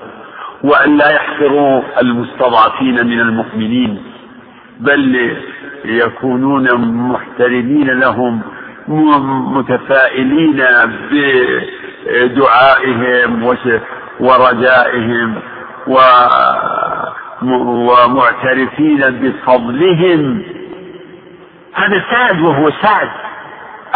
[0.64, 4.02] وأن لا يحقروا المستضعفين من المؤمنين
[4.80, 5.36] بل
[5.84, 6.74] يكونون
[7.12, 8.42] محترمين لهم
[9.56, 10.62] متفائلين
[12.12, 13.56] بدعائهم
[14.20, 15.34] ورجائهم
[17.88, 20.42] ومعترفين بفضلهم.
[21.74, 23.08] هذا سعد وهو سعد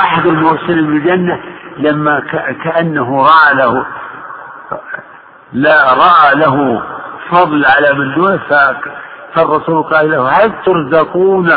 [0.01, 1.40] أحد المرسلين بالجنة
[1.79, 2.23] لما
[2.64, 3.87] كأنه رأى له
[5.53, 6.83] لا رأى له
[7.31, 8.40] فضل على من دونه
[9.35, 11.50] فالرسول قال له هل ترزقون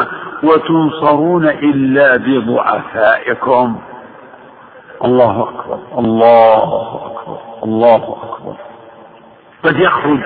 [0.43, 3.81] وتنصرون إلا بضعفائكم
[5.05, 8.55] الله أكبر الله أكبر الله أكبر.
[9.63, 10.23] قد يخرج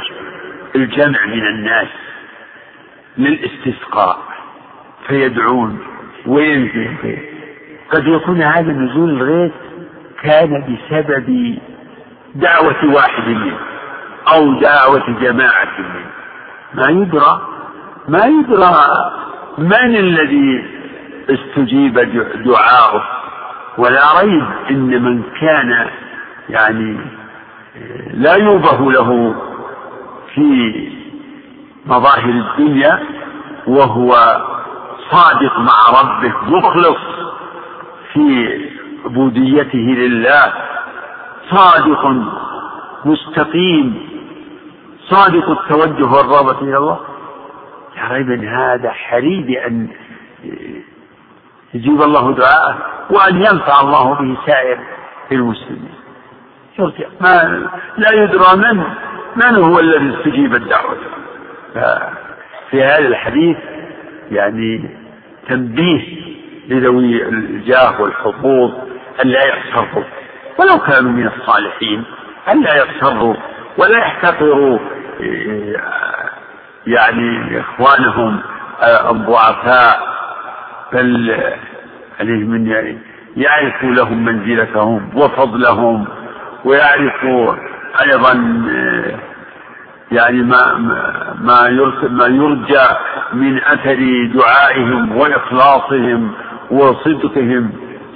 [0.76, 1.88] الجمع من الناس
[3.18, 4.18] للاستسقاء
[5.08, 5.80] فيدعون
[6.28, 7.18] وينزل
[7.92, 9.52] قد يكون هذا نزول الغيث
[10.24, 11.58] كان بسبب
[12.36, 13.58] دعوة واحد منه
[14.34, 16.12] أو دعوة جماعة منه
[16.74, 17.42] ما يدرى
[18.08, 18.76] ما يدرى
[19.58, 20.66] من الذي
[21.30, 22.00] استجيب
[22.46, 23.04] دعاؤه.
[23.78, 25.90] ولا ريب إن من كان
[26.50, 26.98] يعني
[28.14, 29.36] لا يوبه له
[30.36, 30.74] في
[31.86, 33.00] مظاهر الدنيا
[33.68, 34.12] وهو
[35.12, 36.98] صادق مع ربه مخلص
[38.14, 38.60] في
[39.06, 40.54] عبوديته لله.
[41.52, 42.06] صادق
[43.06, 44.10] مستقيم
[45.10, 47.00] صادق التوجه والرغبة إلى الله.
[47.98, 49.88] يا ريب هذا حري بأن
[51.74, 52.78] يجيب الله دعاءه
[53.10, 54.80] وأن ينفع الله به سائر
[55.32, 55.94] المسلمين.
[57.22, 58.84] ما لا يدرى من
[59.36, 60.98] من هو الذي استجيب الدعوة.
[62.72, 63.58] في هذا الحديث
[64.32, 64.90] يعني
[65.48, 66.02] تنبيه
[66.68, 68.72] لذوي الجاه والحظوظ
[69.24, 70.04] أن لا يغتروا
[70.62, 72.04] ولو كانوا من الصالحين
[72.52, 73.36] ألا يغتروا
[73.78, 74.80] ولا يحتقروا
[76.88, 78.40] يعني إخوانهم
[79.10, 80.00] الضعفاء
[80.94, 81.36] بل
[82.20, 82.98] عليهم من يعني
[83.38, 86.08] يعرفوا لهم منزلتهم وفضلهم
[86.66, 87.56] ويعرفوا
[88.02, 88.34] أيضا
[90.12, 90.74] يعني ما
[91.42, 91.70] ما
[92.10, 92.88] ما يرجى
[93.34, 96.32] من أثر دعائهم وإخلاصهم
[96.72, 97.72] وصدقهم.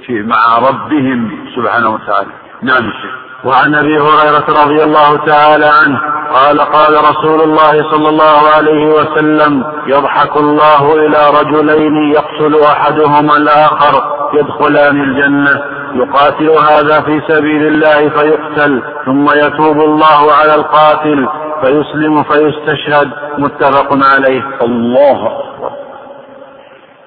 [0.06, 2.30] في مع ربهم سبحانه وتعالى.
[2.62, 6.00] نعم الشيخ وعن أبي هريرة رضي الله تعالى عنه
[6.34, 14.02] قال قال رسول الله صلى الله عليه وسلم يضحك الله إلى رجلين يقتل أحدهما الآخر
[14.34, 15.62] يدخلان الجنة
[15.94, 21.28] يقاتل هذا في سبيل الله فيقتل ثم يتوب الله على القاتل
[21.62, 24.42] فيسلم فيستشهد متفق عليه.
[24.62, 25.70] الله أكبر.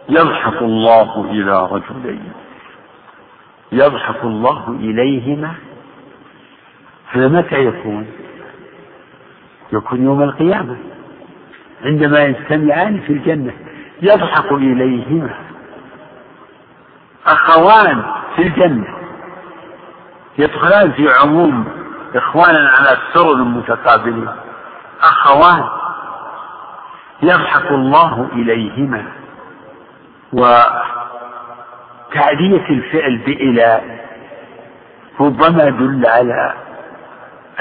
[0.10, 2.39] يضحك الله إلى رجلين.
[3.72, 5.54] يضحك الله إليهما
[7.12, 8.08] هذا متى يكون
[9.74, 10.78] يكون يوم القيامة
[11.84, 13.54] عندما يجتمعان في الجنة.
[14.02, 15.36] يضحك إليهما
[17.26, 18.04] أخوان
[18.36, 18.88] في الجنة.
[20.38, 21.66] يدخلان في عموم
[22.16, 24.30] إخوانا على السرر المتقابلين.
[25.02, 25.64] أخوان
[27.24, 29.06] يضحك الله إليهما.
[32.10, 33.82] وتعدية الفعل بإلى
[35.20, 36.54] ربما دل على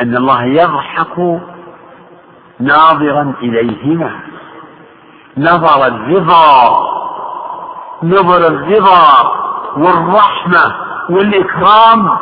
[0.01, 1.41] أن الله يضحك
[2.61, 4.21] ناظرا إليهما.
[5.39, 6.89] نظر الرضا
[8.03, 9.33] نظر الرضا
[9.77, 10.75] والرحمة
[11.11, 12.19] والإكرام.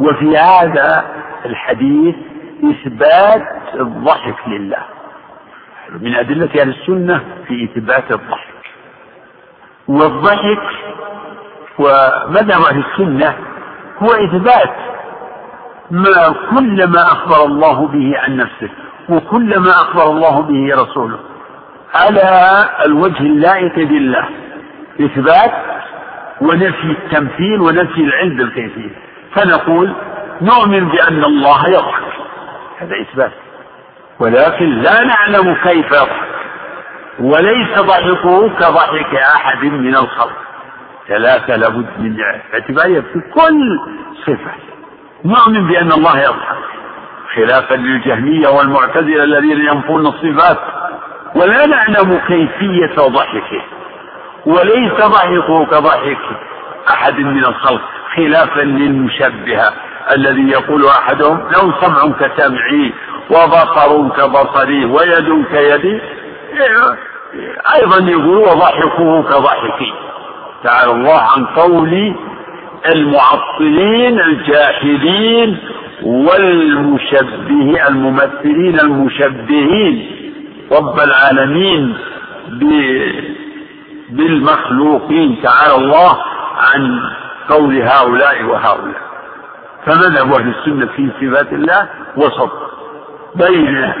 [0.00, 1.04] وفي هذا
[1.44, 2.16] الحديث
[2.64, 4.82] إثبات الضحك لله.
[6.00, 8.47] من أدلة أهل السنة في إثبات الضحك.
[9.88, 10.62] والضحك
[11.78, 13.34] ومذهب أهل السنة
[13.98, 14.74] هو إثبات
[15.90, 18.70] ما كل ما أخبر الله به عن نفسه
[19.08, 21.18] وكل ما أخبر الله به رسوله
[21.94, 24.28] على الوجه اللائق بالله.
[25.00, 25.52] إثبات
[26.40, 28.90] ونفي التمثيل ونفي العلم بالكيفية.
[29.34, 29.92] فنقول
[30.40, 32.02] نؤمن بأن الله يضحك.
[32.78, 33.32] هذا إثبات.
[34.20, 36.28] ولكن لا نعلم كيف يضحك.
[37.20, 40.36] وليس ضحكه كضحك أحد من الخلق.
[41.08, 42.16] ثلاثة لابد من
[42.54, 43.80] اعتبارها في كل
[44.26, 44.52] صفة.
[45.24, 46.58] نؤمن بأن الله يضحك
[47.34, 50.58] خلافا للجهمية والمعتزلة الذين ينفون الصفات.
[51.34, 53.62] ولا نعلم كيفية ضحكه
[54.46, 56.18] وليس ضحكه كضحك
[56.90, 57.82] أحد من الخلق.
[58.16, 59.72] خلافا للمشبهة
[60.16, 62.92] الذي يقول أحدهم لو سمع كسمعي
[63.30, 66.00] وبصر كبصري ويد كيدي
[67.74, 69.92] أيضا يقول وضحكه كضحكي
[70.64, 72.14] تعالى الله عن قول
[72.86, 75.58] المعطلين الجاحدين
[76.02, 80.10] والمشبه الممثلين المشبهين
[80.72, 81.94] رب العالمين
[84.10, 85.42] بالمخلوقين.
[85.42, 86.18] تعالى الله
[86.56, 87.00] عن
[87.48, 89.00] قول هؤلاء وهؤلاء.
[89.86, 92.52] فمذهب أهل السنة في صفات الله وسط
[93.34, 93.92] بين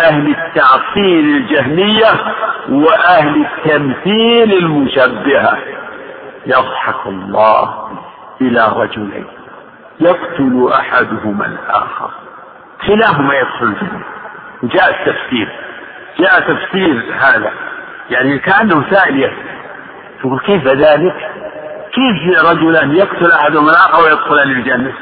[0.00, 2.34] أهل التعطيل الجهمية
[2.68, 5.58] وأهل التمثيل المشبهة.
[6.46, 7.88] يضحك الله
[8.40, 9.26] إلى رجلين.
[10.00, 12.10] يقتل أحدهما الآخر.
[12.86, 14.04] كلاهما يدخل الجنة.
[14.62, 15.48] وجاء التفسير.
[16.18, 17.50] جاء تفسير هذا.
[18.10, 19.54] يعني كأنه سائل يسأل.
[20.20, 21.30] تقول كيف ذلك؟
[21.92, 24.92] كيف رجلان يقتل أحدهما الآخر ويدخلان الجنة؟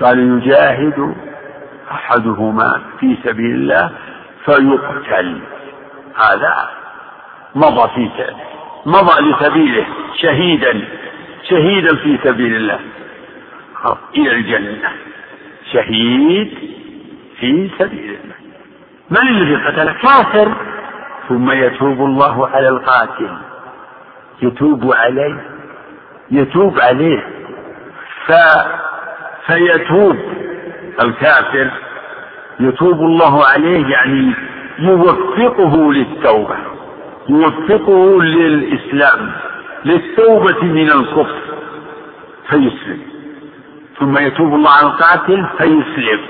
[0.00, 1.14] قال يجاهد
[1.90, 3.90] أحدهما في سبيل الله
[4.44, 5.40] فيقتل.
[6.16, 6.70] هذا
[7.54, 8.10] مضى في
[8.86, 10.88] مضى لسبيله شهيدا
[11.48, 12.80] شهيدا في سبيل الله.
[14.16, 14.90] إلى الجنة.
[15.72, 16.58] شهيد
[17.40, 18.34] في سبيل الله.
[19.10, 20.52] من الذي قتله؟ كافر.
[21.28, 23.36] ثم يتوب الله على القاتل.
[24.42, 25.50] يتوب عليه
[26.30, 27.26] يتوب عليه.
[28.26, 28.32] ف
[29.46, 30.16] فيتوب.
[31.02, 31.70] الكافر
[32.60, 34.34] يتوب الله عليه يعني
[34.78, 36.56] يوفقه للتوبة
[37.28, 39.32] يوفقه للإسلام
[39.84, 41.40] للتوبة من الكفر
[42.48, 43.00] فيسلم.
[43.98, 46.20] ثم يتوب الله على القاتل فيسلم.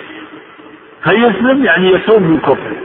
[1.04, 2.76] فيسلم يعني يتوب من كفره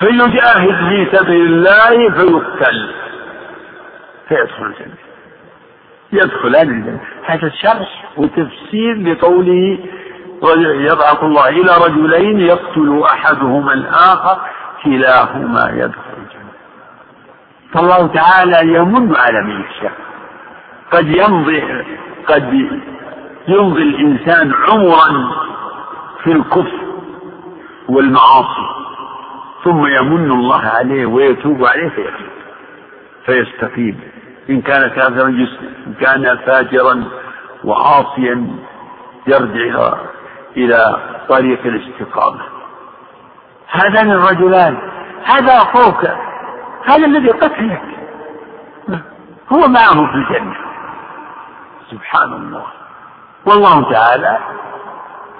[0.00, 2.90] فيجاهد في سبيل الله فيقتل.
[4.28, 4.96] فيدخل الجنة.
[6.12, 7.00] يدخلان الجنة.
[7.24, 9.78] هذا شرح وتفسير لقوله
[10.92, 14.40] يبعث الله إلى رجلين يقتل أحدهما الآخر
[14.84, 16.52] كلاهما يدخل الجنة.
[17.74, 19.92] فالله تعالى يمن على من يشاء.
[20.92, 21.62] قد يمضي
[22.26, 22.70] قد
[23.48, 25.32] يمضي الإنسان عمرا
[26.24, 26.82] في الكفر
[27.88, 28.68] والمعاصي
[29.64, 32.32] ثم يمن الله عليه ويتوب عليه فيتوب
[33.26, 34.00] فيستقيم.
[34.50, 37.04] إن كان كافرا يسلم إن كان فاجرا
[37.64, 38.46] وعاصيا
[39.26, 39.94] يرجع
[40.56, 40.96] إلى
[41.28, 42.40] طريق الاستقامة.
[43.70, 44.78] هذان الرجلان
[45.24, 46.06] هذا أخوك
[46.88, 47.82] هذا الذي قتلك.
[49.52, 50.56] هو معه في الجنة.
[51.90, 52.64] سبحان الله.
[53.46, 54.38] والله تعالى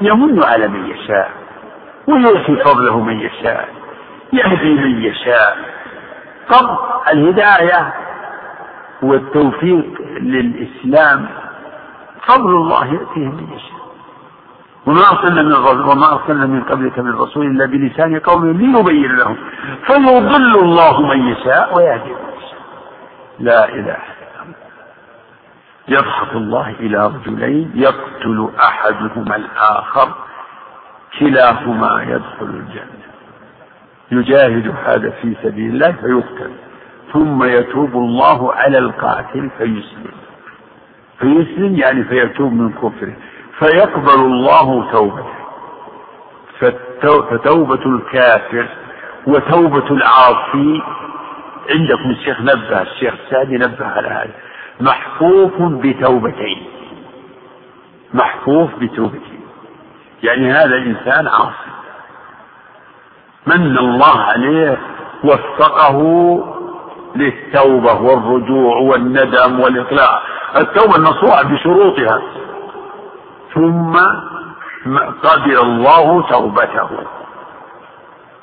[0.01, 1.31] يمن على من يشاء
[2.07, 3.69] ويؤتي فضله من يشاء
[4.33, 5.57] يهدي من يشاء.
[6.51, 6.79] طب
[7.13, 7.95] الهداية
[9.03, 9.87] والتوفيق
[10.21, 11.29] للإسلام
[12.27, 13.82] فضل الله يأتيه من يشاء.
[14.87, 15.53] وما أرسلنا من
[15.91, 19.37] وما أرسلنا من قبلك من رسول إلا بلسان قوم ليبين لهم.
[19.87, 22.61] فيضل الله من يشاء ويهدي من يشاء.
[23.39, 24.55] لا إله إلا الله.
[25.89, 30.09] يضحك الله إلى رجلين يقتل أحدهما الآخر
[31.19, 33.03] كلاهما يدخل الجنة.
[34.13, 36.51] يجاهد هذا في سبيل الله فيقتل.
[37.13, 40.13] ثم يتوب الله على القاتل فيسلم.
[41.19, 43.17] فيسلم يعني فيتوب من كفره.
[43.63, 45.33] فيقبل الله توبته.
[47.31, 48.69] فتوبة الكافر
[49.27, 50.83] وتوبة العاصي
[51.71, 54.35] عندكم الشيخ نبه الشيخ السعدي نبه على هذا
[54.81, 56.67] محفوف بتوبتين.
[58.15, 59.41] محفوف بتوبتين.
[60.23, 61.73] يعني هذا الإنسان عاصي.
[63.47, 64.79] من الله عليه
[65.25, 65.99] وفقه
[67.17, 70.23] للتوبة والرجوع والندم والإقلاع.
[70.57, 72.23] التوبة النصوحة بشروطها.
[73.55, 73.97] ثم
[75.23, 76.89] قبل الله توبته.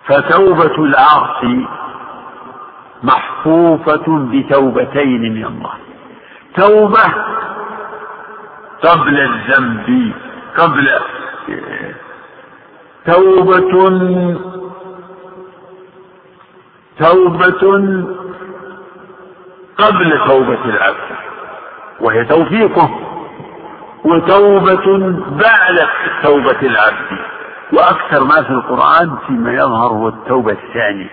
[0.06, 1.68] فتوبة العاصي
[3.04, 5.74] محفوفة بتوبتين من الله.
[6.56, 7.14] توبة
[8.84, 10.14] قبل الذنب
[10.58, 11.00] قبل
[13.06, 13.72] توبة
[17.00, 17.64] توبة
[19.78, 21.16] قبل توبة العبد
[22.00, 23.09] وهي توفيقه.
[24.06, 25.00] وتوبة
[25.32, 25.88] بعد
[26.24, 27.20] توبة العبد.
[27.74, 31.10] وأكثر ما في القرآن فيما يظهر هو التوبة الثانية.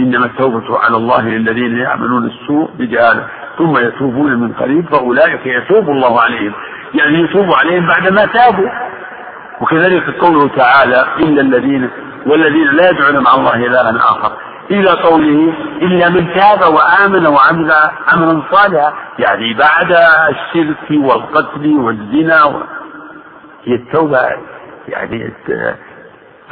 [0.00, 3.26] إنما التوبة على الله للذين يعملون السوء بجهالة.
[3.58, 6.52] ثم يتوبون من قريب فأولئك يتوب الله عليهم.
[6.94, 8.68] يعني يتوب عليهم بعدما تابوا.
[9.60, 11.90] وكذلك قوله تعالى إلا الذين
[12.26, 14.32] والذين لا يدعون مع الله إلها آخر.
[14.70, 17.72] إلى قوله إلا من تاب وآمن وعمل
[18.08, 19.92] عملا صالحا يعني بعد
[20.30, 22.62] الشرك والقتل والزنا.
[23.64, 24.18] هي التوبة
[24.88, 25.32] يعني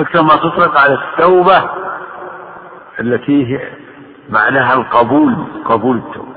[0.00, 1.70] أكثر ما تطلق على التوبة
[3.00, 3.58] التي
[4.30, 5.34] معناها القبول
[5.64, 6.34] قبول التوبة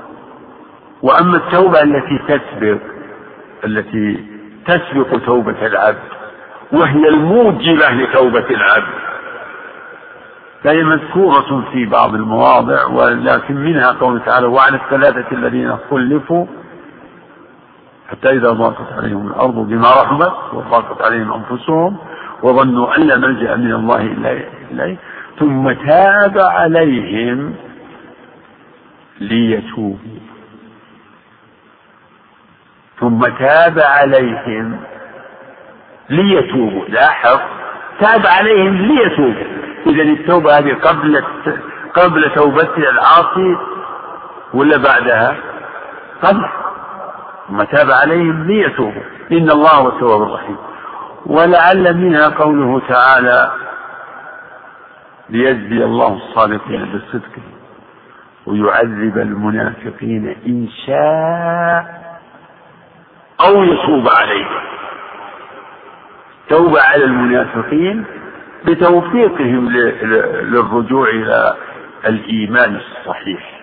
[1.02, 2.78] وأما التوبة التي تسبق
[3.64, 4.24] التي
[4.66, 6.08] تسبق توبة العبد
[6.72, 9.07] وهي الموجبة لتوبة العبد
[10.64, 16.46] فهي مذكورة في بعض المواضع ولكن منها قوله تعالى وعلى الثلاثة الذين خلفوا
[18.10, 21.96] حتى إذا ضاقت عليهم الأرض بما رحبت وضاقت عليهم أنفسهم
[22.42, 24.32] وظنوا أن لا ملجأ من الله إلا
[24.70, 24.96] إليه
[25.38, 27.54] ثم تاب عليهم
[29.20, 30.18] ليتوبوا.
[33.00, 34.80] ثم تاب عليهم
[36.10, 37.40] ليتوبوا لاحظ
[38.00, 39.57] تاب عليهم ليتوبوا.
[39.86, 41.24] إذا التوبة هذه قبل
[41.94, 43.56] قبل توبة العاصي
[44.54, 45.36] ولا بعدها؟
[46.22, 46.48] قبل.
[47.48, 49.02] ثم تاب عليهم ليتوبوا.
[49.32, 50.56] إن الله هو التواب الرحيم
[51.26, 53.52] ولعل منها قوله تعالى
[55.30, 57.32] ليجزي الله الصادقين بالصدق
[58.46, 61.98] ويعذب المنافقين إن شاء
[63.46, 64.60] أو يتوب عليهم.
[66.48, 68.04] توبة على المنافقين
[68.64, 71.56] بتوفيقهم للرجوع إلى
[72.06, 73.60] الإيمان الصحيح.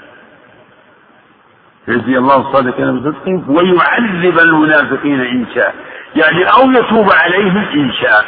[1.87, 5.75] يجزي الله الصادقين بصدقهم ويعذب المنافقين إن شاء.
[6.15, 8.25] يعني أو يتوب عليهم إن شاء.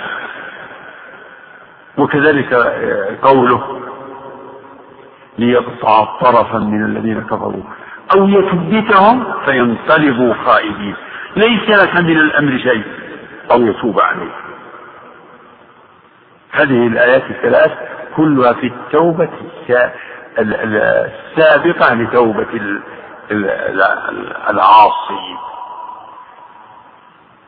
[1.98, 2.54] وكذلك
[3.22, 3.82] قوله
[5.38, 7.64] ليقطع طرفا من الذين كفروا.
[8.16, 10.96] أو يثبتهم فينقلبوا خائبين.
[11.36, 12.84] ليس لك من الأمر شيء
[13.52, 14.47] أو يتوب عليهم.
[16.52, 17.72] هذه الآيات الثلاث
[18.16, 19.30] كلها في التوبة
[20.40, 22.48] السابقة لتوبة
[24.50, 25.38] العاصي.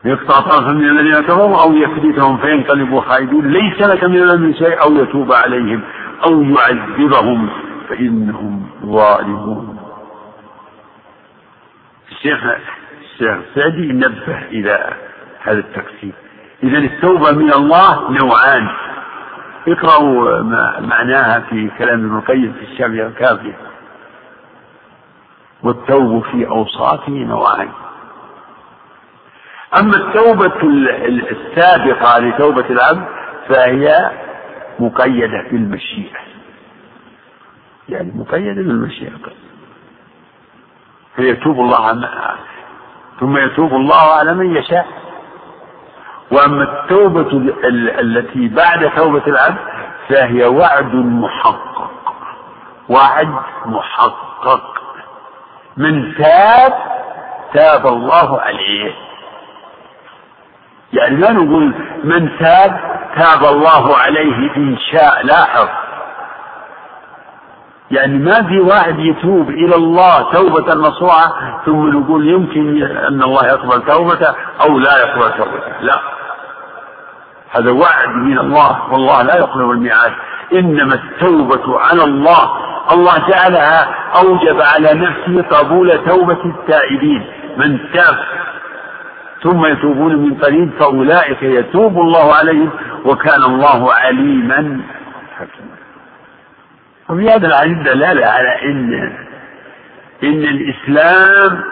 [0.04, 4.94] يقطع طرفا من الذين كفروا أو يكبتهم فينقلبوا خائبين ليس لك من الأمر شيء أو
[4.94, 5.82] يتوب عليهم
[6.26, 7.50] أو يعذبهم
[7.88, 9.80] فإنهم ظالمون.
[12.10, 12.44] الشيخ
[13.00, 14.94] الشيخ سعدي نبه إلى
[15.40, 16.12] هذا التقسيم.
[16.62, 18.68] إذا التوبة من الله نوعان.
[19.68, 20.42] اقرأوا
[20.80, 23.56] معناها في كلام ابن القيم في الشافعية الكافية
[25.62, 27.72] والتوب في أوصافه نوعين
[29.78, 30.62] أما التوبة
[31.30, 33.06] السابقة لتوبة العبد
[33.48, 34.10] فهي
[34.78, 36.18] مقيدة بالمشيئة.
[37.88, 39.12] يعني مقيدة بالمشيئة.
[41.16, 42.06] فيتوب الله
[43.20, 44.86] ثم يتوب الله على من يشاء.
[46.32, 47.54] وأما التوبة
[48.00, 49.58] التي بعد توبة العبد
[50.08, 51.90] فهي وعد محقق.
[52.88, 53.34] وعد
[53.66, 54.62] محقق.
[55.76, 56.74] من تاب
[57.54, 58.94] تاب الله عليه.
[60.92, 61.74] يعني لا نقول
[62.04, 62.80] من تاب
[63.16, 65.68] تاب الله عليه إن شاء لاحظ.
[67.90, 73.82] يعني ما في واحد يتوب إلى الله توبة نصوحة ثم نقول يمكن أن الله يقبل
[73.82, 75.80] توبته أو لا يقبل توبته.
[75.80, 76.00] لا.
[77.50, 80.12] هذا وعد من الله والله لا يقبل الميعاد.
[80.52, 82.50] إنما التوبة على الله.
[82.92, 87.24] الله جعلها أوجب على نفسه قبول توبة التائبين.
[87.56, 88.16] من تاب
[89.42, 92.70] ثم يتوبون من قريب فأولئك يتوب الله عليهم
[93.04, 94.80] وكان الله عليما
[95.36, 95.76] حكيما.
[97.08, 99.12] وفي هذا الحديث دلالة على أن
[100.22, 101.64] إن الإسلام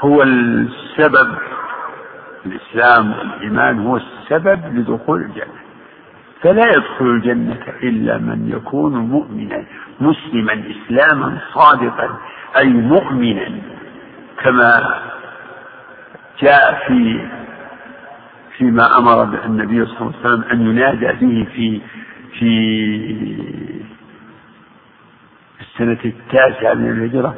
[0.00, 1.34] هو السبب
[2.46, 5.60] الإسلام والإيمان هو السبب لدخول الجنة.
[6.42, 9.64] فلا يدخل الجنة إلا من يكون مؤمنا
[10.00, 12.18] مسلما إسلاما صادقا
[12.58, 13.48] أي مؤمنا
[14.42, 15.00] كما
[16.42, 17.28] جاء في
[18.56, 21.80] فيما أمر النبي صلى الله عليه وسلم أن ينادى به في
[22.38, 22.50] في
[25.60, 27.34] السنة التاسعة من الهجرة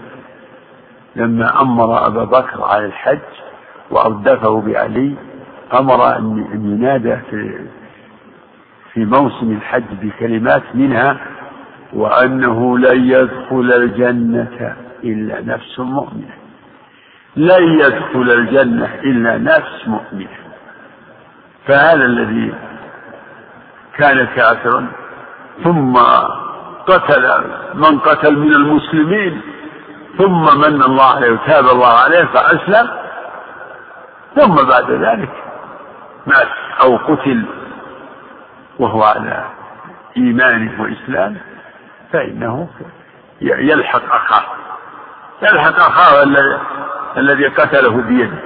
[1.16, 3.18] لما أمر أبا بكر على الحج.
[3.91, 5.14] وأردفه بعلي
[5.74, 7.66] أمر أن ينادى في
[8.93, 11.16] في موسم الحج بكلمات منها
[11.93, 16.34] وأنه لن يدخل الجنة إلا نفس مؤمنة.
[17.37, 20.39] لن يدخل الجنة إلا نفس مؤمنة.
[21.66, 22.55] فهذا الذي
[23.99, 24.87] كان كافرا
[25.64, 25.97] ثم
[26.87, 29.41] قتل من قتل من المسلمين
[30.18, 33.05] ثم من الله عليه وتاب الله عليه فأسلم.
[34.37, 35.30] ثم بعد ذلك
[36.26, 36.49] مات
[36.82, 37.45] أو قتل
[38.78, 39.45] وهو على
[40.16, 41.41] إيمانه وإسلامه
[42.12, 42.68] فإنه
[43.41, 44.45] يلحق أخاه.
[45.43, 46.22] يلحق أخاه
[47.16, 48.39] الذي قتله بيده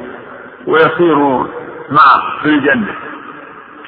[0.66, 1.18] ويصير
[1.90, 2.94] معه في الجنة.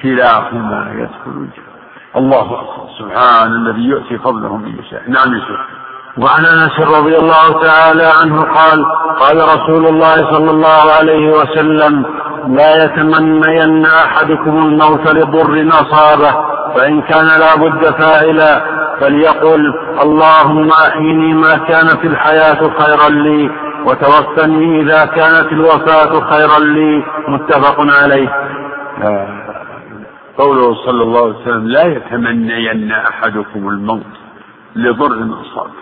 [0.03, 1.72] كلاهما يدخل الجنة.
[2.16, 2.88] الله أكبر.
[2.98, 5.03] سبحان الذي يؤتي فضله من يشاء.
[5.11, 5.66] نعم يشاء
[6.18, 8.84] وعن انس رضي الله تعالى عنه قال
[9.20, 12.04] قال رسول الله صلى الله عليه وسلم
[12.48, 16.32] لا يتمنين أحدكم الموت لضر أصابه
[16.76, 18.60] فإن كان لا بد فاعلا
[19.00, 23.50] فليقل اللهم أحيني ما كانت الحياة خيرا لي
[23.86, 28.28] وتوفني إذا كانت الوفاة خيرا لي متفق عليه
[29.02, 29.28] آه.
[30.38, 34.12] قوله صلى الله عليه وسلم لا يتمنين أحدكم الموت
[34.76, 35.06] لضر
[35.42, 35.82] أصابه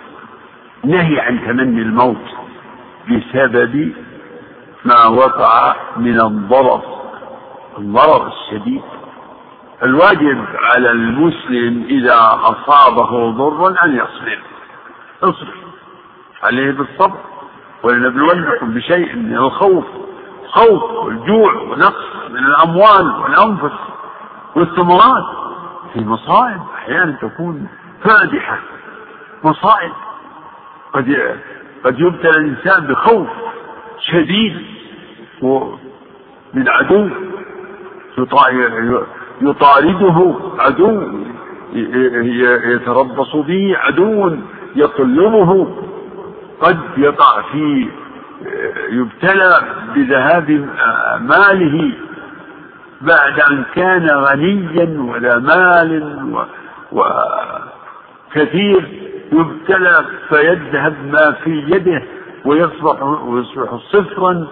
[0.84, 2.26] نهي عن تمني الموت
[3.08, 3.92] بسبب
[4.84, 6.82] ما وقع من الضرر
[7.78, 8.82] الضرر الشديد.
[9.82, 14.38] الواجب على المسلم إذا أصابه ضر أن يصبر.
[15.22, 15.54] اصبر
[16.42, 17.18] عليه بالصبر
[17.82, 19.84] ولنبلونكم بشيء من الخوف
[20.48, 23.78] خوف والجوع ونقص من الأموال والأنفس
[24.56, 25.24] والثمرات
[25.92, 26.60] في مصائب.
[26.74, 27.68] أحيانا تكون
[28.04, 28.58] فادحة
[29.44, 29.92] مصائب.
[30.92, 31.16] قد
[31.84, 33.28] قد يبتلى الإنسان بخوف
[34.00, 34.56] شديد
[36.54, 37.08] من عدو.
[39.42, 41.02] يطارده عدو
[42.72, 44.36] يتربص به عدو
[44.76, 45.76] يطلبه
[46.60, 47.88] قد يقع في
[48.90, 49.60] يبتلى
[49.94, 50.50] بذهاب
[51.20, 51.92] ماله
[53.00, 56.24] بعد أن كان غنيا ولا مال
[58.32, 58.99] وكثير
[59.32, 62.02] يبتلى فيذهب ما في يده
[62.44, 64.46] ويصبح ويصبح صفرا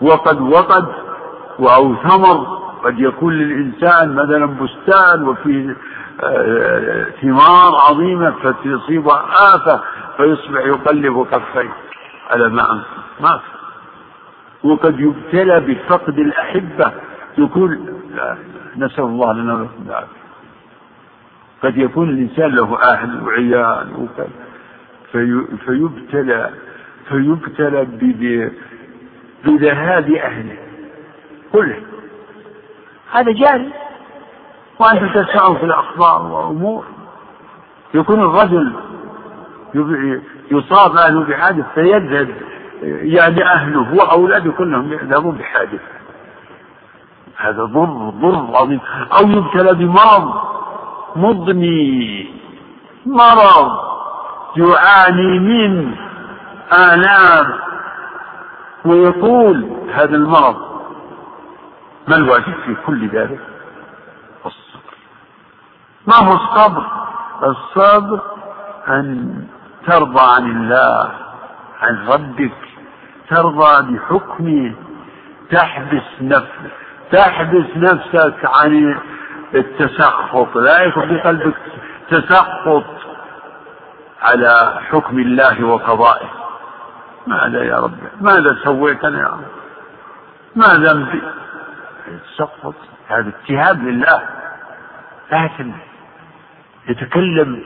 [0.00, 0.86] وقد وقد
[1.60, 2.60] أو ثمر.
[2.84, 5.76] قد يكون للإنسان مثلا بستان وفيه
[6.24, 9.12] آه، ثمار عظيمة فتصيبه
[9.54, 9.80] آفة
[10.16, 11.70] فيصبح يقلب كفيه.
[12.30, 12.80] على ما
[13.20, 13.40] ما
[14.64, 16.92] وقد يبتلى بفقد الأحبة.
[17.38, 17.86] يكون
[18.76, 20.19] نسأل الله لنا ولكم العافية
[21.62, 24.08] قد يكون الإنسان له أهل وعيال
[25.12, 26.50] في فيبتلى
[27.08, 27.84] فيبتلى
[29.44, 30.56] بذهاب أهله
[31.52, 31.76] كله.
[33.12, 33.72] هذا جاري
[34.78, 36.84] وأنتم تسمعون في الأخبار وأمور
[37.94, 38.72] يكون الرجل
[40.50, 42.28] يصاب أهله بحادث فيذهب
[42.82, 45.80] يعني أهله وأولاده كلهم يذهبون بحادث
[47.36, 48.80] هذا ضر ضر عظيم.
[49.20, 50.49] أو يبتلى بمرض
[51.16, 52.34] مضني.
[53.06, 53.70] مرض
[54.56, 55.94] يعاني من
[56.72, 57.52] آلام
[58.84, 60.56] ويقول هذا المرض
[62.08, 63.40] ما الواجب في كل ذلك؟
[64.46, 64.94] الصبر.
[66.06, 66.84] ما هو الصبر؟
[67.42, 68.20] الصبر
[68.88, 69.34] أن
[69.86, 71.10] ترضى عن الله
[71.80, 72.52] عن ربك
[73.30, 74.74] ترضى بحكمه
[75.50, 76.72] تحبس نفسك
[77.12, 78.98] تحبس نفسك عن
[79.54, 81.54] التسخط لا يكون في قلبك
[82.10, 82.84] تسخط
[84.22, 86.30] على حكم الله وقضائه.
[87.26, 89.44] ماذا يا رب؟ ماذا سويت أنا يا رب؟
[90.56, 91.22] ما ذنبي
[92.08, 92.74] التسخط
[93.08, 94.22] هذا اتهام لله.
[95.32, 95.72] لكن
[96.88, 97.62] يتكلم.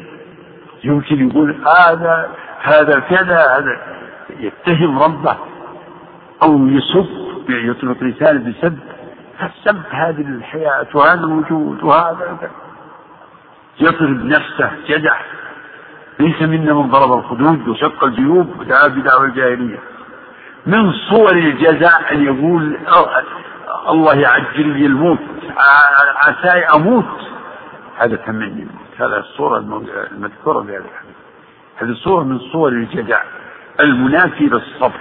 [0.84, 2.30] يمكن يقول هذا
[2.60, 3.78] هذا كذا هذا.
[4.38, 5.36] يتهم ربه.
[6.42, 7.06] أو يسب
[7.48, 8.78] يطلق لسانه بسب.
[9.42, 12.50] السب هذه الحياة وهذا الوجود وهذا
[13.80, 15.16] يطلب نفسه جدع
[16.20, 19.78] ليس منا من ضرب الخدود وشق الجيوب ودعا بدعوى الجاهلية.
[20.66, 22.78] من صور الجزاء أن يقول
[23.88, 25.18] الله يعجل لي الموت
[26.16, 27.04] عساي أموت.
[27.98, 29.58] هذا تمني الموت هذا الصورة
[30.12, 31.16] المذكورة في هذا الحديث.
[31.76, 33.26] هذه صورة من صور الجزاء.
[33.80, 35.00] المنافي للصبر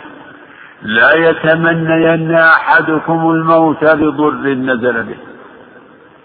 [0.83, 5.17] لا يتمنين أحدكم الموت بضر نزل به.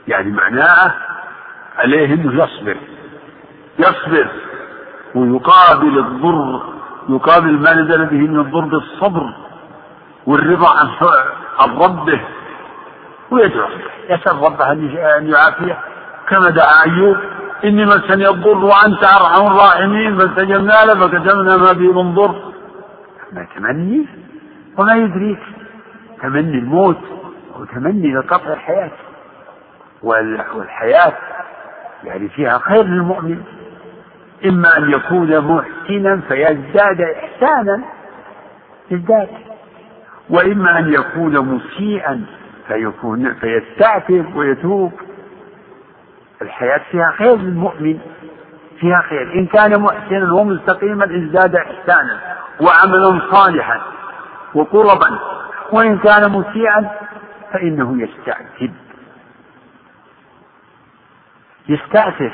[0.09, 0.95] يعني معناه
[1.79, 2.77] عليه أنه يصبر
[3.79, 4.29] يصبر
[5.15, 6.63] ويقابل الضر
[7.09, 9.35] يقابل ما نزل به من الضر بالصبر
[10.27, 10.69] والرضا
[11.59, 12.21] عن ربه
[13.31, 13.69] ويدعو
[14.11, 15.79] يسأل ربه أن يعافيه.
[16.29, 17.17] كما دعا أيوب
[17.65, 22.53] إني مسني الضر وأنت أرحم الراحمين فاستجبنا له فكتبنا ما به من ضر.
[23.33, 24.18] ما تمني
[24.79, 25.39] وما يدريك.
[26.23, 26.99] تمني الموت
[27.57, 28.91] وتمني لقطع الحياة.
[30.03, 31.13] والحياة
[32.05, 33.43] يعني فيها خير للمؤمن.
[34.47, 37.85] إما أن يكون محسنا فيزداد إحسانا
[38.91, 39.29] يزداد
[40.31, 42.25] وإما أن يكون مسيئا
[42.69, 44.93] فيكون فيستعتب ويتوب.
[46.43, 47.99] الحياة فيها خير للمؤمن.
[48.81, 49.35] فيها خير.
[49.35, 52.21] إن كان محسنا ومستقيما ازداد إحسانا.
[52.61, 53.98] وعملا صالحا.
[54.59, 55.19] وقربا.
[55.73, 56.91] وإن كان مسيئا
[57.53, 58.75] فإنه يستعتب
[61.69, 62.33] يستعتب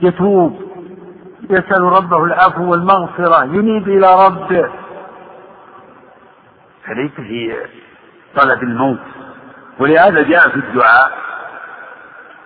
[0.00, 0.68] يتوب.
[1.50, 3.44] يسأل ربه العفو والمغفرة.
[3.44, 4.70] ينيب إلى ربه
[6.84, 7.56] فليس في
[8.36, 8.98] طلب الموت.
[9.80, 11.12] ولهذا جاء في الدعاء.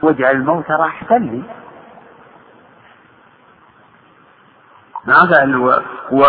[0.02, 1.42] واجعل الموت راحة لي.
[5.06, 6.22] ما قال؟ و, و,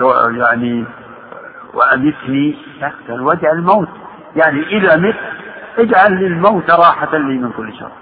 [0.00, 0.84] و, يعني
[1.78, 3.88] وأمتني لا قال واجعل الموت.
[4.36, 5.16] يعني إذا مت
[5.78, 7.92] اجعل للموت راحة لي من كل شر.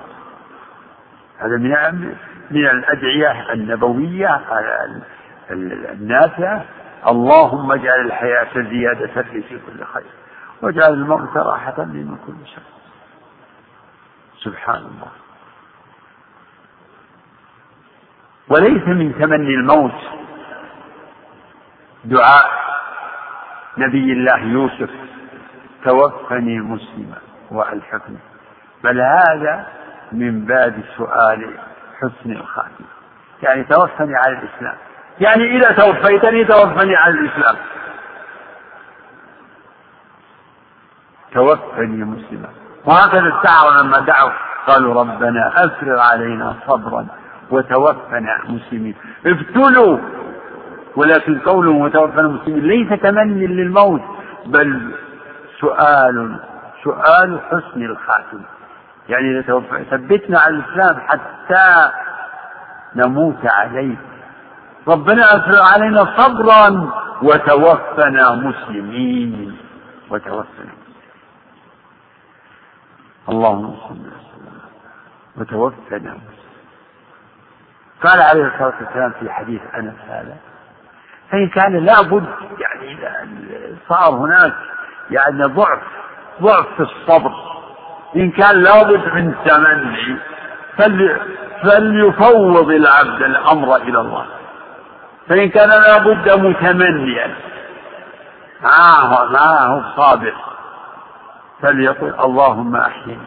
[1.38, 2.14] هذا من
[2.50, 4.40] من الأدعية النبوية
[5.50, 6.64] النافعة.
[7.08, 10.06] اللهم اجعل الحياة زيادة لي في كل خير.
[10.62, 12.62] واجعل الموت راحة لي من كل شر.
[14.44, 15.10] سبحان الله.
[18.48, 20.00] وليس من تمني الموت
[22.04, 22.65] دعاء.
[23.78, 24.90] نبي الله يوسف
[25.84, 27.16] توفني مسلما
[27.50, 28.18] وألحقني.
[28.84, 29.66] بل هذا
[30.12, 31.58] من باب سؤال
[31.98, 32.86] حسن الخاتمة.
[33.42, 34.74] يعني توفني على الإسلام.
[35.20, 37.56] يعني إذا توفيتني توفني على الإسلام.
[41.32, 42.48] توفني مسلما.
[42.84, 44.30] وهكذا السحرة لما دعوا
[44.66, 47.06] قالوا ربنا أفرغ علينا صبرا
[47.50, 48.94] وتوفنا مسلمين.
[49.26, 49.98] ابتلوا
[50.96, 54.02] ولكن قوله وتوفنا مسلمين ليس تمني للموت
[54.46, 54.94] بل
[55.60, 56.36] سؤال
[56.84, 58.44] سؤال حسن الخاتمة
[59.08, 59.42] يعني
[59.90, 61.90] ثبتنا على الإسلام حتى
[62.96, 63.96] نموت عليه.
[64.88, 66.90] ربنا أفرغ علينا صبرا
[67.22, 69.56] وتوفنا مسلمين
[70.10, 70.72] وتوفنا.
[73.28, 74.60] اللهم صل وسلم
[75.36, 75.98] وتوفنا.
[75.98, 76.20] مسلمين
[78.02, 80.36] قال عليه الصلاة والسلام في حديث أنس هذا
[81.30, 82.26] فإن كان لابد
[82.58, 83.28] يعني إذا
[83.88, 84.54] صار هناك
[85.10, 85.82] يعني ضعف
[86.42, 87.32] ضعف في الصبر
[88.16, 90.16] إن كان لابد من تمني
[91.62, 94.26] فليفوض العبد الأمر إلى الله.
[95.28, 97.34] فإن كان لابد متمنيا
[98.62, 100.34] معه معه صابر
[101.62, 103.26] فليقل اللهم أحيني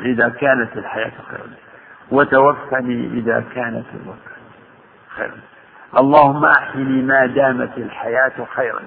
[0.00, 1.50] إذا كانت الحياة خيرا
[2.10, 4.38] وتوفني إذا كانت الوفاة
[5.16, 5.40] خيرا.
[5.96, 8.80] اللهم أحيني ما دامت الحياة خيرا.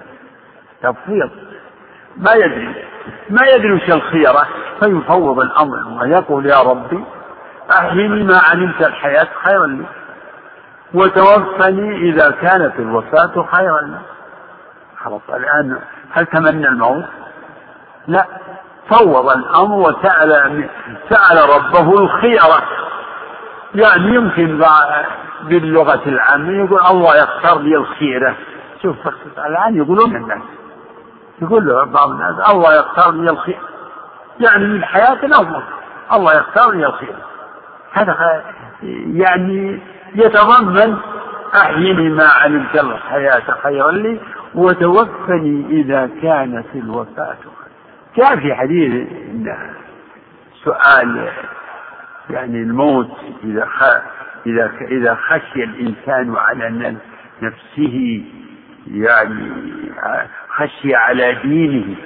[0.82, 1.30] تفويض.
[2.16, 2.84] ما يدري.
[3.30, 4.46] ما يدري وش الخيرة.
[4.80, 7.04] فيفوض الأمر ويقول يا ربي
[7.70, 9.66] أحيني ما علمت الحياة خيرا.
[9.66, 9.84] لي
[10.94, 13.80] وتوفني إذا كانت الوفاة خيرا.
[13.80, 13.98] لي
[15.04, 15.78] خلاص الآن
[16.12, 17.04] هل تمنى الموت؟
[18.06, 18.26] لا.
[18.90, 20.68] فوض الأمر وسأل
[21.10, 22.62] سأل ربه الخيرة.
[23.74, 24.58] يعني يمكن
[25.44, 28.36] باللغة العامة يقول الله يختار لي الخيرة.
[28.82, 28.96] شوف
[29.38, 30.42] الآن يقولون الناس.
[31.42, 33.58] يقول له بعض الناس الله يختار لي الخير
[34.40, 35.62] يعني من حياة الأفضل.
[36.12, 37.16] الله يختار لي الخير
[37.92, 38.42] هذا
[39.06, 39.80] يعني
[40.14, 40.96] يتضمن
[41.54, 44.20] أحيني ما علمت الحياة خيرا لي
[44.54, 47.36] وتوفني إذا كانت الوفاة
[48.16, 49.08] جاء في حديث
[50.64, 51.28] سؤال
[52.30, 53.10] يعني الموت
[53.44, 53.66] إذا
[54.46, 56.96] إذا إذا خشي الإنسان على
[57.42, 58.24] نفسه
[58.90, 59.52] يعني
[60.48, 61.96] خشي على دينه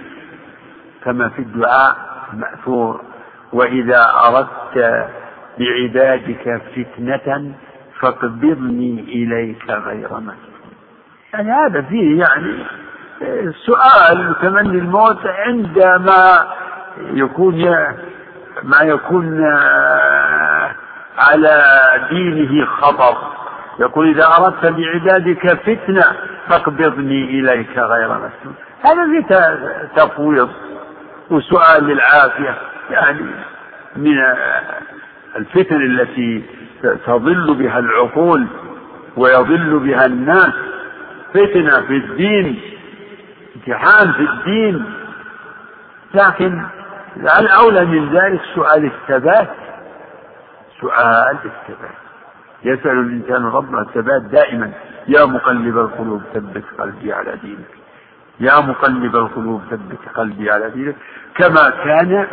[1.05, 1.97] كما في الدعاء
[2.32, 3.01] مأثور.
[3.53, 5.09] وإذا أردت
[5.59, 7.55] بعبادك فتنة
[8.01, 10.37] فاقبضني إليك غير مفتون
[11.34, 12.64] يعني هذا فيه يعني
[13.66, 16.47] سؤال تمني الموت عندما
[16.99, 17.70] يكون
[18.62, 19.41] ما يكون
[21.19, 21.62] على
[22.11, 23.17] دينه خطر.
[23.81, 26.05] يقول إذا أردت بعبادك فتنة
[26.49, 28.55] فاقبضني إليك غير مسلم.
[28.85, 29.23] هذا في
[29.97, 30.51] تفويض
[31.31, 32.55] وسؤال للعافية
[32.91, 33.27] يعني
[33.97, 34.17] من
[35.37, 36.43] الفتن التي
[37.07, 38.47] تضل بها العقول
[39.17, 40.53] ويضل بها الناس.
[41.35, 42.61] فتنة في الدين
[43.57, 44.85] امتحان في الدين.
[46.14, 46.67] لكن
[47.41, 49.49] الأولى من ذلك سؤال الثبات.
[50.87, 51.97] سؤال الثبات
[52.64, 54.72] يسأل الإنسان ربه الثبات دائما.
[55.09, 57.70] يا مقلب القلوب ثبت قلبي على دينك.
[58.41, 60.97] يا مقلب القلوب ثبت قلبي على دينك.
[61.34, 62.26] كما كان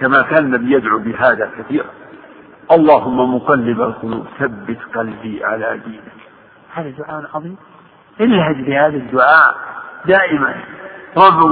[0.00, 1.86] كما كان النبي يدعو بهذا كثيرا.
[2.72, 6.12] اللهم مقلب القلوب ثبت قلبي على دينك.
[6.74, 7.56] هذا دعاء عظيم.
[8.20, 9.54] الهج بهذا الدعاء
[10.06, 10.54] دائما.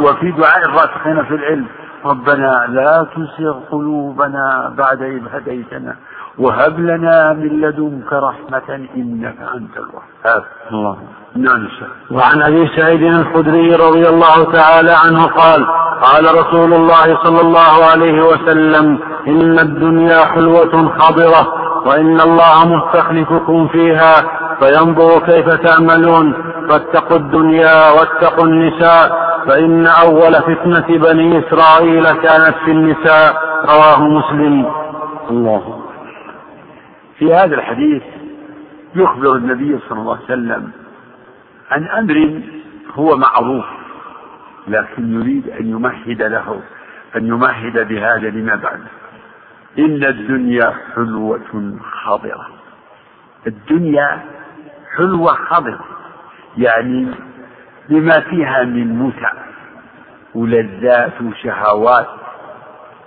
[0.04, 1.66] وفي دعاء الراسخين في العلم.
[2.04, 5.96] ربنا لا تسغ قلوبنا بعد إذ هديتنا.
[6.40, 10.44] وهب لنا من لدنك رحمة إنك أنت الوهاب.
[10.72, 10.96] الله.
[11.36, 11.68] نعم
[12.10, 15.66] وعن أبي سعيد الخدري رضي الله تعالى عنه قال
[16.02, 21.42] قال رسول الله صلى الله عليه وسلم إن الدنيا حلوة خضرة
[21.86, 24.14] وإن الله مستخلفكم فيها
[24.60, 26.34] فينظر كيف تعملون.
[26.68, 33.34] فاتقوا الدنيا واتقوا النساء فإن أول فتنة بني إسرائيل كانت في النساء.
[33.68, 34.66] رواه مسلم.
[35.30, 35.79] الله.
[37.20, 38.02] في هذا الحديث
[38.94, 40.70] يخبر النبي صلى الله عليه وسلم
[41.70, 42.42] عن أمر
[42.94, 43.64] هو معروف
[44.68, 46.60] لكن يريد أن يمهد له
[47.16, 48.80] أن يمهد بهذا لما بعد.
[49.78, 52.46] إن الدنيا حلوة خضرة.
[53.46, 54.24] الدنيا
[54.96, 55.84] حلوة خضرة
[56.58, 57.06] يعني
[57.88, 59.32] بما فيها من متع
[60.34, 62.08] ولذات وشهوات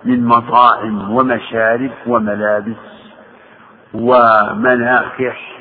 [0.06, 2.93] من مطاعم ومشارب وملابس
[3.94, 5.54] ومناكح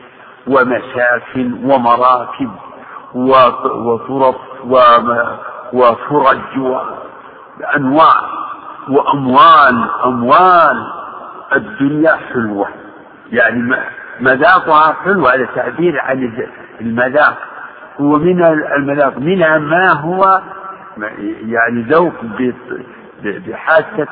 [0.46, 2.50] ومساكن ومراكب
[3.14, 4.36] وطرف
[5.72, 8.16] وفرج وأنواع
[8.88, 10.86] وأموال أموال
[11.56, 12.68] الدنيا حلوة.
[13.32, 13.76] يعني
[14.20, 16.46] مذاقها حلوة هذا تعبير عن
[16.80, 17.38] المذاق.
[18.00, 18.44] ومن
[18.76, 20.40] المذاق منها ما هو
[21.46, 22.14] يعني ذوق
[23.24, 24.08] بحاسة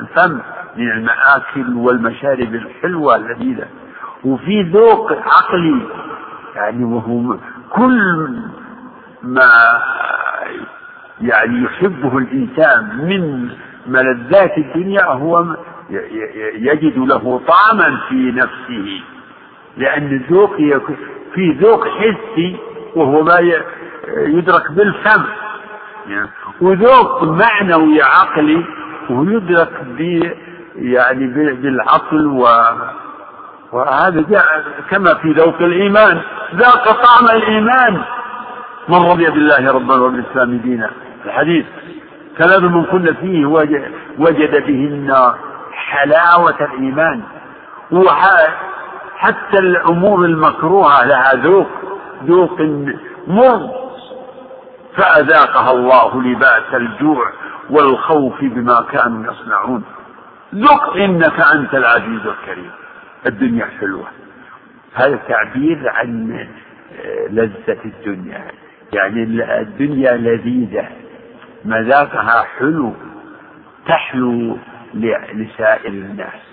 [0.00, 0.40] الفم.
[0.76, 3.66] من المآكل والمشارب الحلوة اللذيذة.
[4.24, 5.80] وفي ذوق عقلي
[6.54, 7.36] يعني وهو
[7.70, 8.36] كل
[9.22, 9.50] ما
[11.20, 13.48] يعني يحبه الإنسان من
[13.86, 15.56] ملذات الدنيا هو
[16.54, 19.00] يجد له طعما في نفسه.
[19.76, 20.56] لأن الذوق
[21.34, 22.56] في ذوق حسي
[22.96, 23.38] وهو ما
[24.08, 25.24] يدرك بالفم.
[26.08, 26.28] يعني
[26.60, 28.64] وذوق معنوي عقلي
[29.10, 29.82] ويدرك
[30.78, 32.48] يعني بالعقل و
[33.72, 36.20] وهذا جاء كما في ذوق الإيمان.
[36.54, 38.02] ذاق طعم الإيمان.
[38.88, 40.90] من رضي بالله ربا وبالإسلام دينا.
[41.24, 41.66] الحديث.
[42.38, 43.46] ثلاث من كن فيه
[44.18, 45.34] وجد بهن
[45.72, 47.22] حلاوة الإيمان.
[49.16, 51.68] حتى الأمور المكروهة لها ذوق.
[52.24, 52.60] ذوق
[53.26, 53.70] مر
[54.96, 57.32] فأذاقها الله لباس الجوع
[57.70, 59.84] والخوف بما كانوا يصنعون.
[60.54, 62.70] ذق إنك أنت العزيز الكريم.
[63.26, 64.06] الدنيا حلوة.
[64.94, 66.46] هذا تعبير عن
[67.04, 68.44] آه، لذة الدنيا.
[68.92, 69.22] يعني
[69.60, 70.88] الدنيا لذيذة.
[71.64, 72.94] مذاقها حلو.
[73.86, 74.58] تحلو
[75.34, 76.48] لسائر الناس.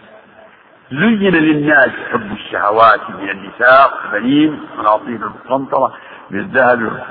[0.92, 5.94] زين للناس حب الشهوات من النساء والبنين والقناطير المقنطرة
[6.32, 7.04] من الذهب.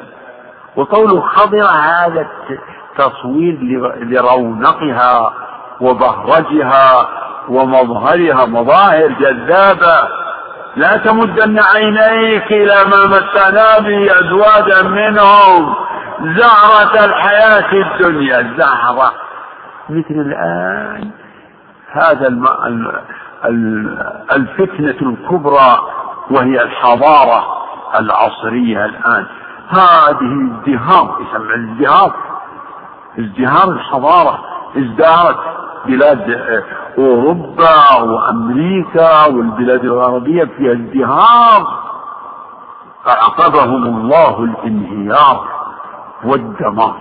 [0.77, 2.29] وقوله خضرة هذا
[2.97, 3.59] تصوير
[4.05, 5.35] لرونقها.
[5.81, 7.09] وبهرجها
[7.49, 10.09] ومظهرها مظاهر جذابة.
[10.77, 15.75] لا تمدن عينيك إلى ما متعنا به أزواجا منهم.
[16.21, 19.13] زهرة الحياة الدنيا زهرة.
[19.91, 21.11] مثل الآن
[21.93, 22.29] هذا
[24.33, 25.79] الفتنة الكبرى
[26.31, 27.45] وهي الحضارة
[28.01, 29.27] العصرية الآن.
[29.69, 32.15] هذه ازدهار يسمى الازدهار
[33.19, 34.45] ازدهار الحضارة
[34.77, 35.39] ازدهرت
[35.87, 36.41] بلاد
[36.99, 41.67] أوروبا وأمريكا والبلاد الغربية فيها ازدهار.
[43.05, 45.45] فعقبهم الله الانهيار
[46.25, 46.97] والدمار.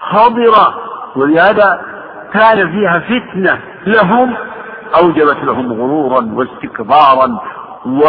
[0.00, 0.74] حاضرة
[1.16, 1.80] ولهذا
[2.32, 4.34] كان فيها فتنة لهم
[5.02, 7.38] أوجبت لهم غرورا واستكبارا
[7.86, 8.02] و...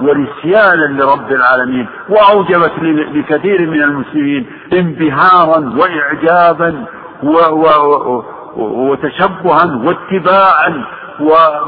[0.00, 2.72] ونسيانا لرب العالمين وأوجبت
[3.14, 6.84] لكثير من المسلمين انبهارا وإعجابا
[7.22, 7.36] و...
[7.50, 8.24] و...
[8.56, 10.84] وتشبها واتباعا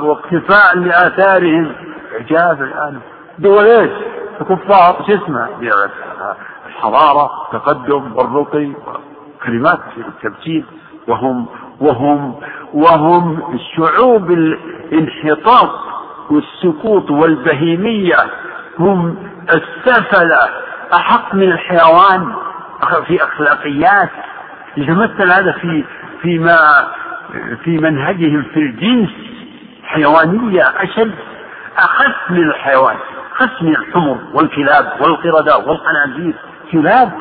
[0.02, 1.72] واقتفاء لآثارهم.
[2.14, 3.00] إعجاب الآن.
[3.38, 3.90] دول إيش؟
[4.40, 5.48] الكفار شو اسمه؟
[6.66, 8.72] الحضارة التقدم والرقي
[9.46, 10.64] كلمات التبجيل
[11.08, 11.46] وهم
[11.80, 12.40] وهم
[12.74, 15.70] وهم شعوب الانحطاط
[16.30, 18.16] والسقوط والبهيمية.
[18.78, 19.16] هم
[19.54, 20.38] السفلة
[20.94, 22.32] أحق من الحيوان
[23.06, 24.10] في أخلاقيات.
[24.76, 25.84] يتمثل هذا في
[26.22, 26.58] فيما
[27.64, 29.10] في منهجهم في الجنس
[29.84, 31.14] حيوانية أشد
[31.78, 32.96] أخف من الحيوان
[33.36, 36.34] أخف من الحمر والكلاب والقردة والخنازير
[36.72, 37.12] كلاب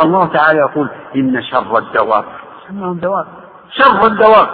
[0.00, 2.24] الله تعالى يقول إن شر الدواب
[2.68, 3.26] سماهم دواب.
[3.70, 4.48] شر الدواب.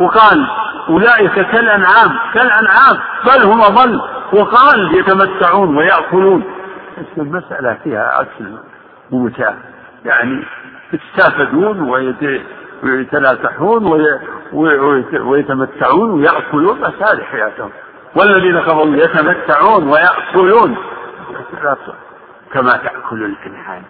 [0.00, 0.46] وقال
[0.88, 4.00] أولئك كالأنعام كالأنعام بل هم أضل.
[4.32, 6.44] وقال يتمتعون ويأكلون.
[7.18, 8.58] المسألة فيها أكل
[9.10, 9.54] ومتاع
[10.04, 10.44] يعني
[10.92, 11.80] يتسافدون
[12.82, 13.86] ويتناسحون
[15.22, 17.70] ويتمتعون ويأكلون هذه حياتهم
[18.16, 20.76] والذين كفروا يتمتعون ويأكلون.
[22.52, 23.82] كما تأكل الأنعام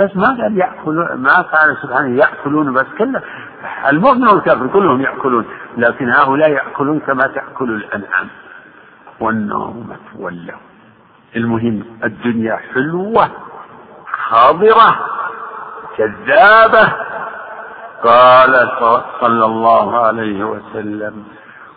[0.00, 3.22] بس ما قال يأكلون ما قال سبحانه يأكلون بس كله.
[3.88, 5.46] المؤمن والكافر كلهم يأكلون.
[5.76, 8.28] لكن هؤلاء يأكلون كما تأكل الأنعام.
[9.20, 10.54] والنوم مثوى
[11.36, 13.28] المهم الدنيا حلوة
[14.28, 15.06] خاضرة
[15.96, 16.92] كذابة.
[18.04, 18.68] قال
[19.20, 21.24] صلى الله عليه وسلم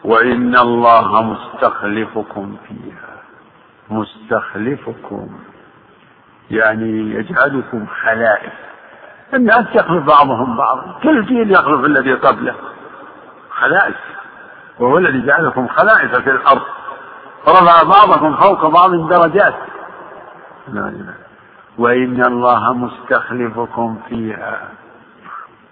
[0.03, 3.15] وإن الله مستخلفكم فيها.
[3.89, 5.29] مستخلفكم.
[6.51, 8.53] يعني يجعلكم خلائف.
[9.33, 12.55] الناس يخلف بعضهم بعضا كل جيل يخلف الذي قبله.
[13.49, 13.95] خلائف.
[14.79, 16.61] وهو الذي جعلكم خلائف في الأرض.
[17.47, 19.55] ورفع بعضكم فوق بعض درجات.
[20.67, 21.13] لا إله
[21.77, 24.84] وإن الله مستخلفكم فيها.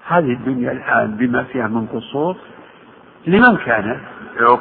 [0.08, 2.38] هذه الدنيا الآن بما فيها من قصور
[3.28, 4.02] لمن كان؟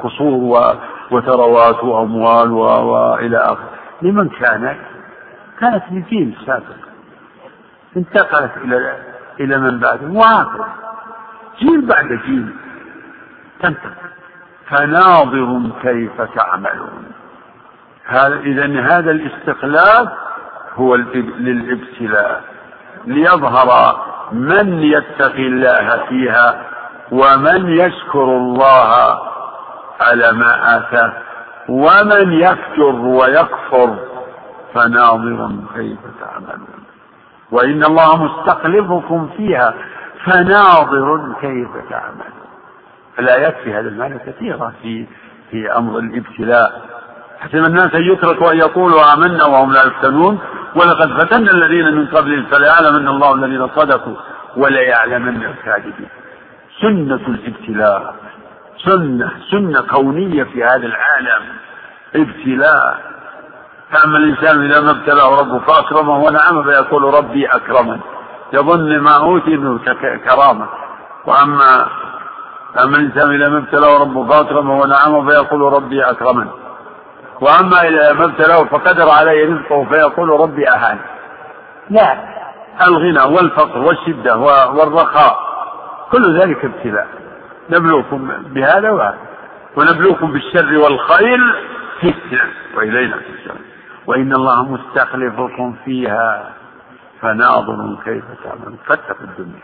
[0.02, 0.76] قصور
[1.10, 3.70] وثروات وأموال وإلى آخره
[4.02, 4.78] لمن كانت
[5.60, 6.76] كانت لجيل سابق.
[7.96, 8.96] انتقلت إلى
[9.40, 10.06] إلى من بعده.
[10.06, 10.68] وهكذا
[11.58, 12.54] جيل بعد جيل.
[13.60, 13.90] تنتقل.
[14.68, 17.04] فناظر كيف تعملون.
[18.04, 20.08] هذا إذا هذا الاستخلاف
[20.76, 22.44] هو للإبتلاء.
[23.04, 23.96] ليظهر
[24.32, 26.62] من يتقي الله فيها
[27.12, 29.18] ومن يشكر الله
[30.00, 31.12] على ما آتاه
[31.68, 33.96] ومن يفجر ويكفر
[34.74, 36.84] فناظر كيف تعملون.
[37.50, 39.74] وإن الله مستخلفكم فيها
[40.24, 42.42] فناظر كيف تعملون.
[43.18, 45.06] الآيات في هذا المعنى كثيرة في
[45.50, 46.82] في أمر الابتلاء.
[47.40, 50.38] حسب الناس أن يتركوا أن يقولوا آمنا وهم لا يفتنون.
[50.74, 54.16] ولقد فتنا الذين من قبلهم فليعلمن الله الذين صدقوا
[54.56, 56.08] وليعلمن الكاذبين.
[56.80, 58.14] سنة الابتلاء
[58.84, 61.42] سنة سنة كونية في هذا العالم.
[62.16, 63.00] ابتلاء.
[63.92, 68.00] فأما الإنسان إذا ما ابتلاه ربه فأكرمه ونعم فيقول ربي أكرمن
[68.52, 69.78] يظن ما أوتي منه
[70.24, 70.68] كرامة.
[71.26, 71.86] وأما
[72.84, 76.48] أما الإنسان إذا ما ابتلاه ربه فأكرمه ونعمه فيقول ربي أكرمن
[77.42, 80.98] وأما إذا ما ابتلاه فقدر عليه رزقه فيقول ربي أهان.
[81.90, 82.16] لا
[82.86, 84.36] الغنى والفقر والشدة
[84.76, 85.38] والرخاء
[86.12, 87.06] كل ذلك ابتلاء.
[87.70, 89.18] نبلوكم بهذا وهذا
[89.76, 91.38] ونبلوكم بالشر والخير
[91.98, 92.42] فتنة.
[92.76, 93.60] وإلينا ترجعون.
[94.06, 96.50] وإن الله مستخلفكم فيها
[97.20, 98.78] فناظر كيف تعملون.
[98.86, 99.62] فاتقوا الدنيا.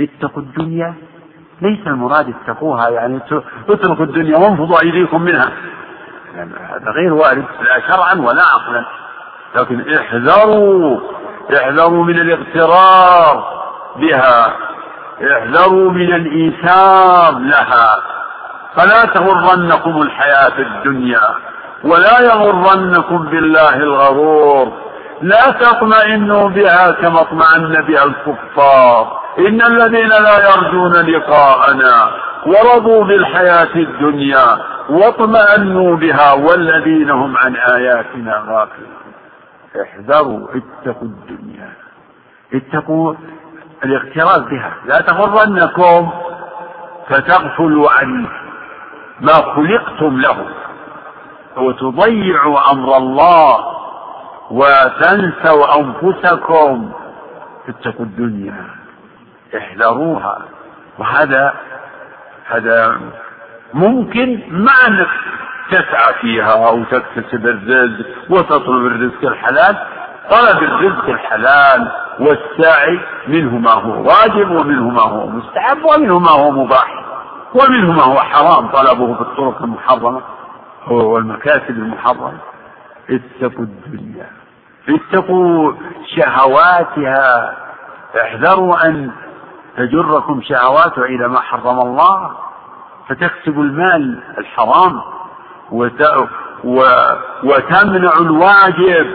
[0.00, 0.94] اتقوا الدنيا.
[1.62, 3.20] ليس المراد اتقوها يعني
[3.68, 5.52] اتركوا الدنيا وانفضوا أيديكم منها.
[6.36, 8.84] هذا غير وارد لا شرعا ولا عقلا.
[9.54, 11.00] لكن احذروا
[11.56, 13.44] احذروا من الاغترار
[13.96, 14.52] بها.
[15.38, 18.02] احذروا من الإيثار لها.
[18.76, 21.34] فلا تغرنكم الحياة الدنيا
[21.84, 24.72] ولا يغرنكم بالله الغرور.
[25.22, 29.20] لا تطمئنوا بها كما اطمأن بها الكفار.
[29.38, 32.10] إن الذين لا يرجون لقاءنا
[32.46, 34.58] ورضوا بالحياة الدنيا
[34.90, 39.00] واطمأنوا بها والذين هم عن آياتنا غافلون.
[39.82, 41.72] احذروا اتقوا الدنيا.
[42.54, 43.14] اتقوا
[43.84, 44.74] الاغترار بها.
[44.86, 46.10] لا تغرنكم
[47.08, 48.26] فتغفلوا عن
[49.20, 50.46] ما خلقتم له.
[51.56, 53.58] وتضيعوا أمر الله
[54.50, 56.92] وتنسوا أنفسكم.
[57.68, 58.64] اتقوا الدنيا.
[59.56, 60.38] احذروها.
[60.98, 61.54] وهذا
[62.50, 63.00] هذا
[63.74, 65.08] ممكن مع أنك
[65.70, 69.76] تسعى فيها أو تكتسب الرزق وتطلب الرزق الحلال.
[70.30, 76.50] طلب الرزق الحلال والسعي منه ما هو واجب ومنه ما هو مستحب ومنه ما هو
[76.50, 77.04] مباح
[77.54, 78.68] ومنه ما هو حرام.
[78.68, 80.20] طلبه في الطرق المحرمة
[80.90, 82.32] والمكاسب المحرمة.
[83.10, 84.26] اتقوا الدنيا
[84.88, 85.72] اتقوا
[86.16, 87.56] شهواتها
[88.22, 89.10] احذروا أن
[89.76, 92.30] تجركم شهواتها إلى ما حرم الله
[93.08, 95.00] فتكسبوا المال الحرام
[95.70, 96.02] وت...
[96.64, 96.82] و...
[97.44, 99.06] وتمنع الواجب.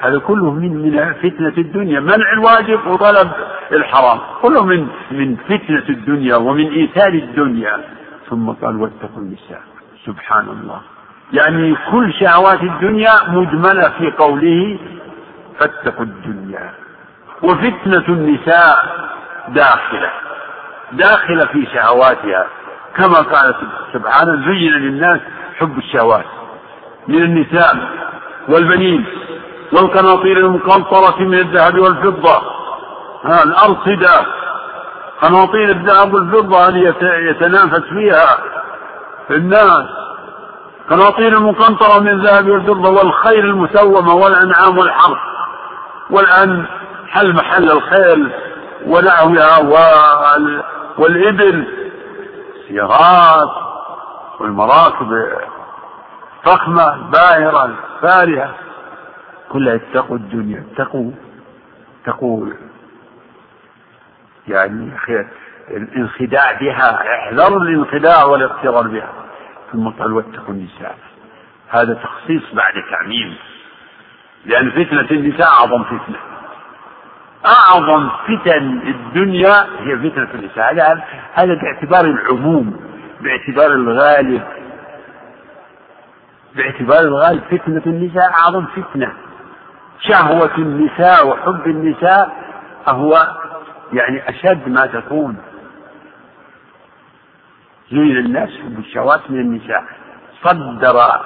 [0.00, 2.00] هذا كله من من فتنة الدنيا.
[2.00, 3.30] منع الواجب وطلب
[3.72, 4.18] الحرام.
[4.42, 7.80] كله من من فتنة الدنيا ومن إيثار الدنيا.
[8.30, 9.62] ثم قال واتقوا النساء.
[10.06, 10.80] سبحان الله.
[11.32, 14.78] يعني كل شهوات الدنيا مجملة في قوله
[15.58, 16.70] فاتقوا الدنيا.
[17.42, 18.76] وفتنة النساء
[19.48, 20.10] داخلة
[20.92, 22.46] داخلة في شهواتها.
[22.96, 23.54] كما قال
[23.92, 25.20] سبحانه زين للناس
[25.58, 26.24] حب الشهوات.
[27.08, 27.76] من النساء
[28.48, 29.06] والبنين
[29.72, 32.42] والقناطير المقنطرة من الذهب والفضة.
[33.24, 34.26] ها الأرصدة.
[35.22, 38.38] قناطير الذهب والفضة هذه يتنافس فيها
[39.30, 39.86] الناس.
[40.90, 45.18] قناطير المقنطرة من الذهب والفضة والخيل المسومة والأنعام والحرث.
[46.10, 46.66] والآن
[47.08, 48.32] حل محل الخيل
[48.86, 49.58] ونحوها
[50.98, 51.66] والإبل
[52.56, 53.50] السيارات
[54.40, 55.28] والمراكب
[56.44, 58.54] فخمة باهرة فارهة
[59.48, 61.10] كلها اتقوا الدنيا اتقوا
[62.02, 62.46] اتقوا.
[64.48, 64.90] يعني
[65.70, 69.12] الانخداع بها احذروا الانخداع والاغترار بها.
[69.72, 70.98] ثم قال واتقوا النساء.
[71.68, 73.36] هذا تخصيص بعد تعميم.
[74.44, 76.18] لأن فتنة النساء أعظم فتنة.
[77.46, 80.72] أعظم فتن الدنيا هي فتنة النساء.
[80.72, 82.80] هذا هذا باعتبار العموم
[83.20, 84.42] باعتبار الغالب.
[86.56, 89.12] باعتبار الغالب فتنة النساء أعظم فتنة.
[90.00, 92.32] شهوة النساء وحب النساء
[92.88, 93.28] هو
[93.92, 95.36] يعني أشد ما تكون.
[97.90, 99.84] زين الناس حب الشهوات من النساء.
[100.44, 101.22] صدر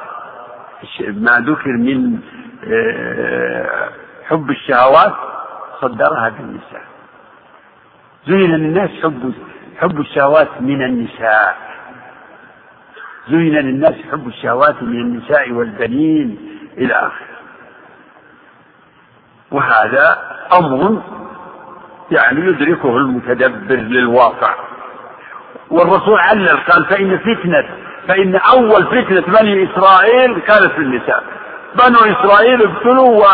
[1.08, 2.18] ما ذكر من
[2.64, 3.88] آه،
[4.28, 5.14] حب الشهوات
[5.80, 6.82] صدرها بالنساء.
[8.26, 9.32] زين للناس حب
[9.80, 11.56] حب الشهوات من النساء.
[13.28, 16.38] زين للناس حب الشهوات من النساء والبنين
[16.78, 17.36] إلى آخره.
[19.50, 20.18] وهذا
[20.58, 21.02] أمر
[22.10, 24.54] يعني يدركه المتدبر للواقع.
[25.70, 27.68] والرسول علل قال فإن فتنة
[28.08, 31.24] فإن أول فتنة بني إسرائيل كانت في النساء.
[31.74, 33.26] بنو إسرائيل ابتلوا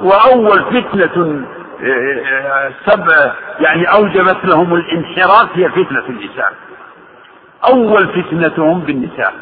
[0.00, 1.46] وأول فتنة
[2.86, 6.52] سبع يعني أوجبت لهم الانحراف هي فتنة النساء
[7.68, 9.34] أول فتنتهم بالنساء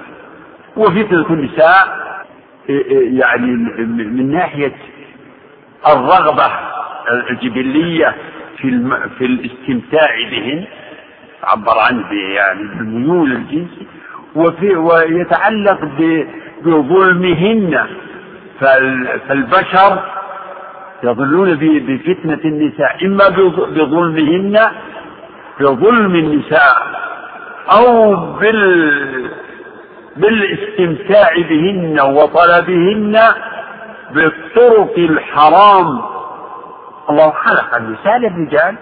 [0.77, 2.07] وفتنة النساء
[3.19, 3.47] يعني
[3.87, 4.73] من ناحية
[5.87, 6.51] الرغبة
[7.31, 8.15] الجبلية
[8.57, 8.97] في.
[9.19, 10.65] في الاستمتاع بهن
[11.45, 13.87] عبر عنه يعني بالميول الجنسي
[14.35, 15.85] وفي ويتعلق.
[16.65, 17.87] بظلمهن
[18.61, 19.21] فال...
[19.29, 20.03] فالبشر
[21.03, 23.29] يظلون بفتنة النساء إما
[23.77, 24.61] بظلمهن
[25.61, 26.77] بظلم النساء
[27.79, 29.31] أو بال
[30.17, 33.21] بالاستمتاع بهن وطلبهن
[34.15, 36.03] بالطرق الحرام.
[37.11, 38.77] الله خلق النساء للرجال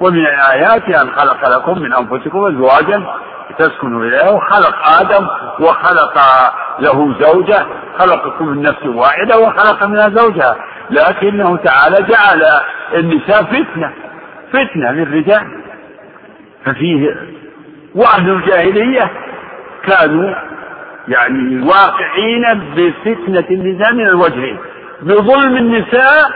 [0.00, 3.02] ومن الآيات أن خلق لكم من أنفسكم أزواجا
[3.50, 5.26] لتسكنوا إليها وخلق آدم
[5.60, 6.18] وخلق
[6.78, 7.66] له زوجة
[7.98, 10.56] خلقكم من نفس واحدة وخلق منها زوجها.
[10.90, 12.42] لكنه تعالى جعل
[12.94, 13.92] النساء فتنة
[14.52, 15.62] فتنة للرجال.
[16.64, 17.16] ففيه
[17.94, 19.10] وأهل الجاهلية
[19.82, 20.34] كانوا
[21.08, 22.44] يعني واقعين
[22.76, 24.58] بفتنة النساء من الوجهين
[25.02, 26.30] بظلم النساء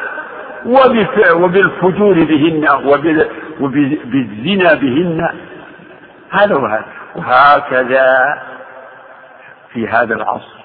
[1.34, 2.68] وبالفجور بهن
[3.60, 5.28] وبالزنا بهن.
[6.30, 6.84] هذا وهذا.
[7.16, 8.38] وهكذا
[9.72, 10.62] في هذا العصر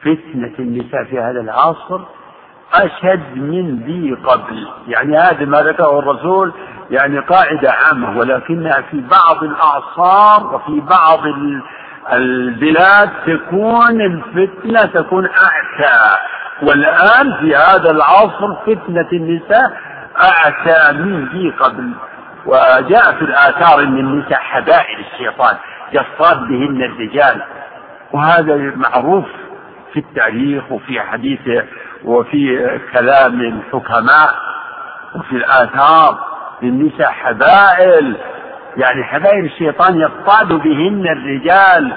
[0.00, 2.00] فتنة النساء في هذا العصر
[2.74, 4.68] أشد من ذي قبل.
[4.88, 6.52] يعني هذا ما ذكره الرسول
[6.90, 11.20] يعني قاعدة عامة ولكنها في بعض الأعصار وفي بعض
[12.12, 16.16] البلاد تكون الفتنة تكون أعتى
[16.62, 19.72] والآن في هذا العصر فتنة النساء
[20.22, 21.90] أعتى من ذي قبل.
[22.46, 25.56] وجاء في الآثار أن النساء حبائل الشيطان
[25.92, 27.42] يصطاد بهن الرجال.
[28.12, 29.24] وهذا معروف
[29.92, 31.40] في التاريخ وفي حديث
[32.04, 34.34] وفي كلام الحكماء
[35.14, 36.18] وفي الآثار
[36.62, 38.16] للنساء حبائل
[38.76, 41.92] يعني حبائل الشيطان يصطاد بهن الرجال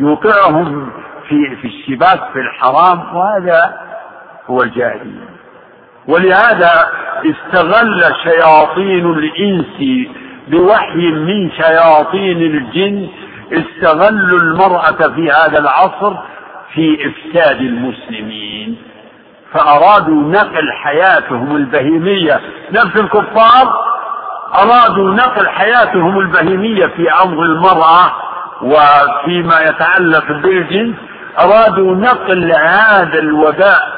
[0.00, 0.90] يوقعهم
[1.28, 3.74] في في الشباك في الحرام وهذا
[4.50, 5.28] هو الجاهلية.
[6.08, 6.88] ولهذا
[7.24, 10.06] استغل شياطين الإنس
[10.48, 13.08] بوحي من شياطين الجن
[13.52, 16.14] استغلوا المرأة في هذا العصر
[16.74, 18.76] في إفساد المسلمين.
[19.52, 22.40] فأرادوا نقل حياتهم البهيمية.
[22.72, 23.86] نفس الكفار
[24.54, 28.12] أرادوا نقل حياتهم البهيمية في أمر المرأة
[28.62, 30.96] وفيما يتعلق بالجنس
[31.38, 33.96] أرادوا نقل هذا الوباء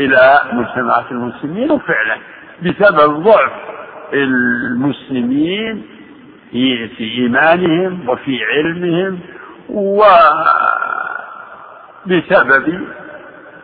[0.00, 2.16] إلى مجتمعات المسلمين وفعلا
[2.62, 3.50] بسبب ضعف
[4.12, 5.82] المسلمين
[6.50, 9.20] في إيمانهم وفي علمهم
[12.06, 12.80] وبسبب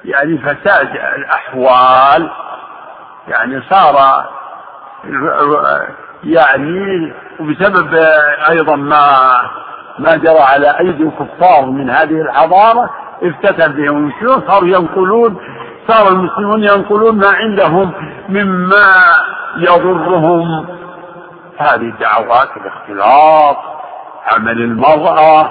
[0.05, 2.31] يعني فساد الأحوال
[3.29, 4.25] يعني صار
[6.25, 7.95] يعني وبسبب
[8.51, 9.17] أيضا ما
[9.99, 12.91] ما جرى على أيدي الكفار من هذه الحضارة
[13.23, 15.37] افتتن بهم المسلمون صاروا ينقلون
[15.89, 17.93] صار المسلمون ينقلون ما عندهم
[18.29, 18.95] مما
[19.57, 20.67] يضرهم.
[21.59, 23.57] هذه الدعوات الاختلاط
[24.33, 25.51] عمل المرأة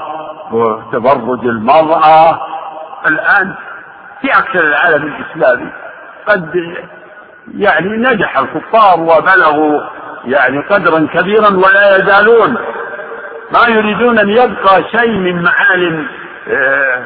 [0.52, 2.42] وتبرج المرأة.
[3.08, 3.56] الآن
[4.22, 5.72] في أكثر العالم الإسلامي.
[6.28, 6.56] قد
[7.58, 9.82] يعني نجح الكفار وبلغوا
[10.26, 12.58] يعني قدرا كبيرا ولا يزالون.
[13.54, 16.08] ما يريدون أن يبقى شيء من معالم
[16.48, 17.04] آه،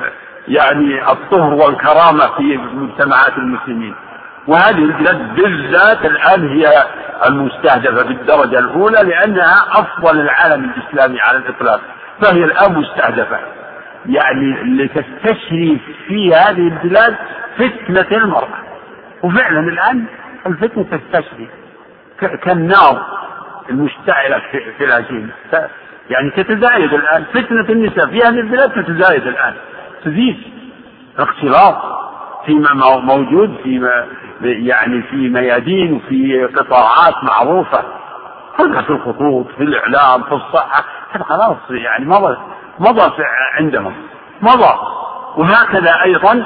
[0.47, 3.95] يعني الطهر والكرامة في مجتمعات المسلمين.
[4.47, 6.83] وهذه البلاد بالذات الآن هي
[7.25, 11.81] المستهدفة بالدرجة الأولى لأنها أفضل العالم الإسلامي على الإطلاق
[12.21, 13.39] فهي الآن مستهدفة.
[14.07, 17.15] يعني لتستشري في هذه البلاد
[17.57, 18.57] فتنة المرأة.
[19.23, 20.05] وفعلا الآن
[20.45, 21.49] الفتنة تستشري.
[22.19, 23.05] كالنار
[23.69, 24.41] المشتعلة
[24.77, 25.29] في العجين
[26.09, 29.53] يعني تتزايد الآن فتنة النساء في هذه البلاد تتزايد الآن.
[30.05, 30.37] تزيد
[31.19, 31.77] اختلاط
[32.45, 33.89] فيما موجود في
[34.41, 37.83] يعني في ميادين وفي قطاعات معروفة.
[38.57, 40.85] في الخطوط في الإعلام في الصحة.
[41.23, 42.37] خلاص يعني مضى
[42.79, 43.11] مضى
[43.59, 43.93] عندهم.
[44.41, 44.73] مضى.
[45.37, 46.43] وهكذا أيضا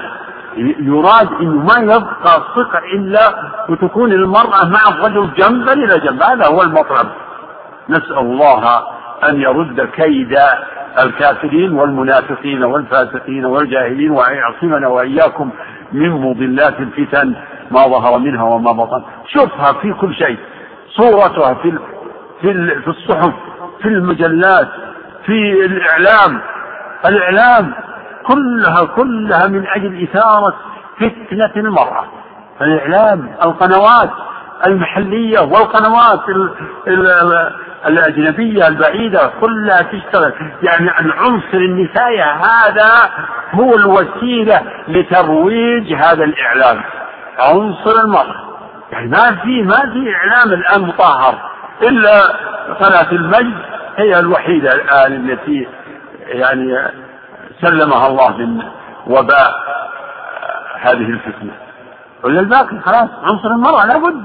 [0.79, 3.35] يراد انه ما يبقى صفة إلا
[3.69, 6.23] وتكون المرأة مع الرجل جنبا إلى جنب.
[6.23, 7.07] هذا هو المطلب.
[7.89, 8.83] نسأل الله
[9.29, 10.37] أن يرد كيد
[10.99, 15.49] الكافرين والمنافقين والفاسقين والجاهلين وان يعصمنا وإياكم
[15.91, 17.35] من مضلات الفتن
[17.71, 19.03] ما ظهر منها وما بطن.
[19.27, 20.37] شوفها في كل شيء.
[20.89, 21.79] صورتها في
[22.41, 23.33] في الصحف
[23.81, 24.67] في المجلات
[25.25, 26.41] في الإعلام.
[27.05, 27.73] الإعلام
[28.27, 30.55] كلها كلها من أجل إثارة
[30.99, 32.05] فتنة المرأة.
[32.61, 34.09] الإعلام القنوات
[34.67, 36.51] المحلية والقنوات ال
[36.87, 37.51] ال
[37.85, 40.33] الأجنبية البعيدة كلها تشتغل.
[40.63, 42.91] يعني العنصر النسائي هذا
[43.53, 46.81] هو الوسيلة لترويج هذا الإعلام.
[47.39, 48.49] عنصر المرأة.
[48.91, 51.35] يعني ما في ما في إعلام الآن مطهر
[51.81, 52.21] إلا
[52.79, 53.57] قناة المجد
[53.99, 55.67] هي الوحيدة الآن التي
[56.27, 56.91] يعني
[57.61, 58.63] سلمها الله من
[59.07, 59.53] وباء
[60.81, 61.51] هذه الفتنة.
[62.23, 64.23] ولا الباقي خلاص عنصر المرأة لابد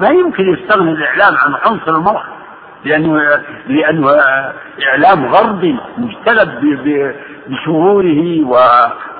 [0.00, 2.24] ما يمكن يستغني الإعلام عن عنصر المرأة
[2.84, 4.10] لأنه لأنه
[4.88, 6.78] إعلام غربي مجتلب
[7.48, 8.46] بشروره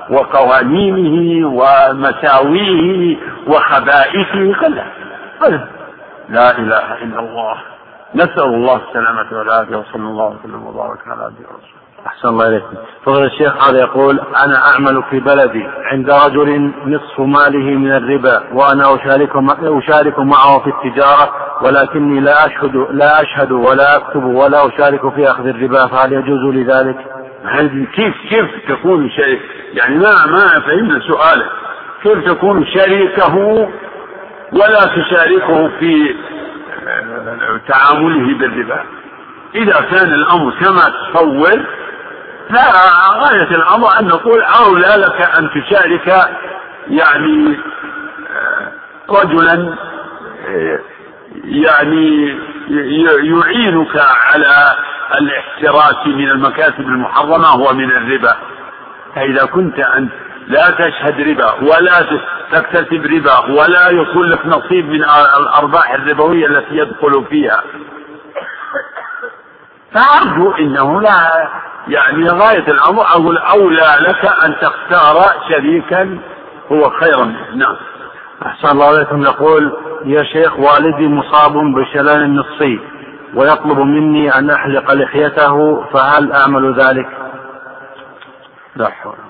[0.09, 3.17] وقوانينه ومساويه
[3.47, 4.91] وخبائثه كلها.
[6.29, 7.57] لا إله إلا الله.
[8.17, 11.77] نسأل الله السلامة والعافية وصلى الله وسلم وبارك على عبده ورسوله.
[12.07, 12.75] أحسن الله إليكم.
[13.05, 18.95] فضل الشيخ هذا يقول أنا أعمل في بلدي عند رجل نصف ماله من الربا وأنا
[18.95, 19.29] أشارك
[19.63, 21.29] أشارك معه في التجارة
[21.61, 26.63] ولكني لا أشهد لا أشهد ولا أكتب ولا أشارك في أخذ الربا فهل يجوز لي
[26.63, 26.97] ذلك؟
[27.95, 29.39] كيف كيف تكون شيء
[29.73, 31.49] يعني ما ما فهمنا سؤالك.
[32.03, 33.35] كيف تكون شريكه
[34.53, 36.15] ولا تشاركه في
[37.67, 38.83] تعامله بالربا.
[39.55, 41.65] إذا كان الأمر كما تصور
[42.49, 46.29] فغاية الأمر أن نقول أولى لك أن تشارك
[46.89, 47.59] يعني
[48.35, 48.71] آه،
[49.09, 49.75] رجلا
[50.47, 50.79] آه،
[51.43, 52.37] يعني
[53.23, 54.75] يعينك على
[55.19, 58.35] الاحتراس من المكاسب المحرمة ومن الربا.
[59.15, 60.11] فإذا كنت أنت
[60.47, 62.21] لا تشهد ربا ولا
[62.51, 65.03] تكتسب ربا ولا يكون لك نصيب من
[65.39, 67.63] الأرباح الربوية التي يدخل فيها.
[69.93, 71.49] فأرجو أنه لا
[71.87, 75.15] يعني غاية الأمر أقول أولى لك أن تختار
[75.49, 76.19] شريكا
[76.71, 77.25] هو خيرا.
[77.25, 77.75] منه نعم.
[78.45, 82.79] أحسن الله عليكم يقول يا شيخ والدي مصاب بشلل نصفي
[83.35, 87.07] ويطلب مني أن أحلق لحيته فهل أعمل ذلك؟
[88.75, 89.26] لا حول.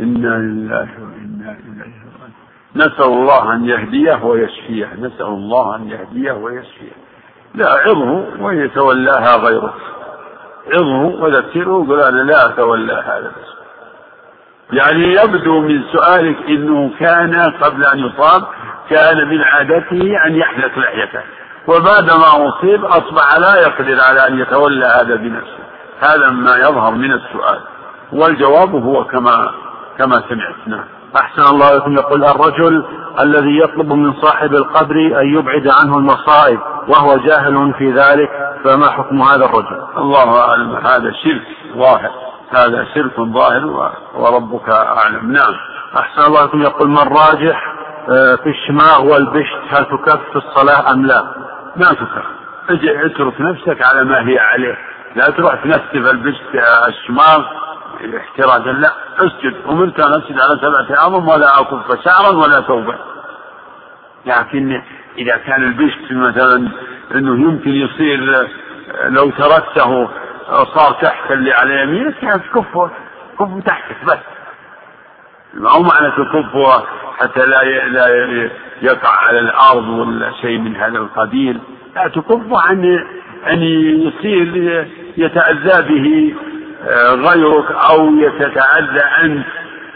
[0.00, 2.32] إنا لله وإنا إليه راجعون.
[2.76, 4.94] نسأل الله أن يهديه ويشفيه.
[4.98, 6.92] نسأل الله أن يهديه ويشفيه.
[7.54, 9.74] لا عظه ويتولاها غيره.
[10.72, 13.58] عظه وذكره وقل أنا لا أتولى هذا بس
[14.72, 18.42] يعني يبدو من سؤالك إنه كان قبل أن يصاب
[18.90, 21.22] كان من عادته أن يحلق لحيته.
[21.66, 25.64] وبعدما أصيب أصبح لا يقدر على أن يتولى هذا بنفسه.
[26.00, 27.60] هذا ما يظهر من السؤال.
[28.12, 29.50] والجواب هو كما
[29.98, 30.68] كما سمعت.
[30.68, 30.84] نعم.
[31.16, 31.94] أحسن الله لكم.
[31.94, 32.84] يقول الرجل
[33.20, 38.30] الذي يطلب من صاحب القبر أن يبعد عنه المصائب وهو جاهل في ذلك
[38.64, 40.76] فما حكم هذا الرجل؟ الله أعلم.
[40.76, 42.10] هذا شرك ظاهر.
[42.50, 45.32] هذا شرك ظاهر وربك أعلم.
[45.32, 45.54] نعم.
[45.96, 46.62] أحسن الله لكم.
[46.62, 47.74] يقول من راجح
[48.10, 51.24] آه، في الشماغ والبشت هل تكف في الصلاة أم لا؟
[51.76, 52.24] ما تكف
[52.70, 54.78] اترك نفسك على ما هي عليه.
[55.16, 56.42] لا تروح تنسف البشت
[56.88, 57.42] الشماغ
[58.16, 59.54] احتراجا لا اسجد.
[59.68, 62.98] امرت ان اسجد على سبعة اعظم ولا اكف شعرا ولا ثوبا
[64.26, 64.82] لكن
[65.18, 66.68] إذا كان البشت مثلا
[67.14, 68.48] إنه يمكن يصير
[69.08, 70.08] لو تركته
[70.48, 72.90] صار تحت اللي على يمينك كيف كفه
[73.38, 74.18] كفه تحتك بس.
[75.54, 76.84] ما هو معنى تكفه
[77.20, 78.08] حتى لا لا
[78.82, 81.60] يقع على الأرض ولا شيء من هذا القبيل.
[81.96, 82.84] لا تكفه عن
[83.50, 83.62] أن
[84.02, 86.57] يصير يتأذى به آه،
[87.14, 89.46] غيرك أو يتتاذى أنت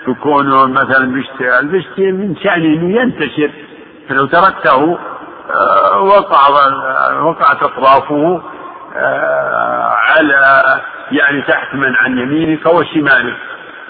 [0.06, 3.50] تكون مثلا بيشتي البشتي من شأنه إنه ينتشر.
[4.08, 4.98] فلو تركته
[5.50, 6.48] آه، وقع
[7.22, 8.42] وقعت أطرافه
[8.96, 10.62] آه، على
[11.12, 13.36] يعني تحت من عن يمينك وشمالك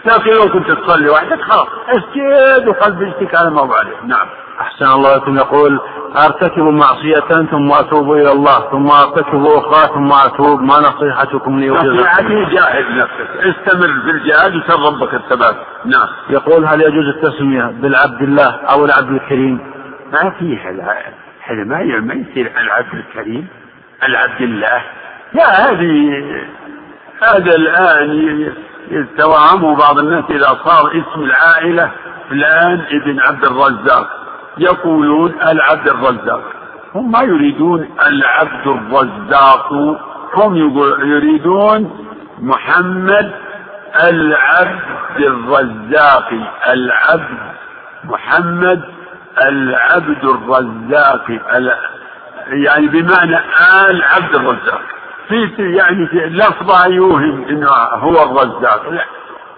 [0.04, 3.96] لكن لو كنت تصلي وحدك خلاص أسجد وقلب بيشتك على عليه.
[4.06, 4.26] نعم.
[4.62, 5.36] أحسن الله لكم.
[5.36, 5.80] يقول
[6.16, 10.60] أرتكب معصية ثم أتوب إلى الله ثم أرتكب أخرى ثم أتوب.
[10.60, 13.28] ما نصيحتكم لي نصيحتي جاهد نفسك.
[13.36, 16.08] استمر في الجهاد وسر ربك الثبات نعم.
[16.30, 19.58] يقول هل يجوز التسمية بالعبد الله أو العبد الكريم؟
[20.12, 20.70] ما فيها
[21.44, 23.48] هذا ما ما يصير العبد الكريم
[24.02, 24.82] العبد الله.
[25.32, 26.24] لا هذه
[27.22, 28.52] هذا الآن
[28.90, 31.90] يتوهمه بعض الناس إذا صار اسم العائلة
[32.30, 34.21] فلان ابن عبد الرزاق.
[34.58, 36.42] يقولون العبد الرزاق.
[36.94, 39.72] هم ما يريدون العبد الرزاق.
[40.34, 40.56] هم
[41.04, 42.08] يريدون
[42.38, 43.32] محمد
[44.04, 46.28] العبد الرزاق.
[46.72, 47.38] العبد
[48.04, 48.82] محمد
[49.42, 51.30] العبد الرزاق.
[52.48, 53.36] يعني بمعنى
[53.88, 54.80] آل عبد الرزاق.
[55.28, 58.88] في يعني في لفظة يوهم إنه هو الرزاق.
[58.90, 59.04] لا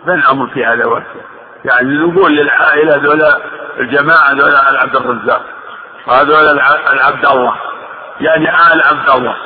[0.06, 1.33] بل أمر في هذا وقت.
[1.64, 3.38] يعني نقول للعائلة ذولا
[3.80, 5.42] الجماعة ذولا آل عبد الرزاق
[6.08, 6.60] هذول
[6.92, 7.54] العبد الله
[8.20, 9.36] يعني آل عبد الله.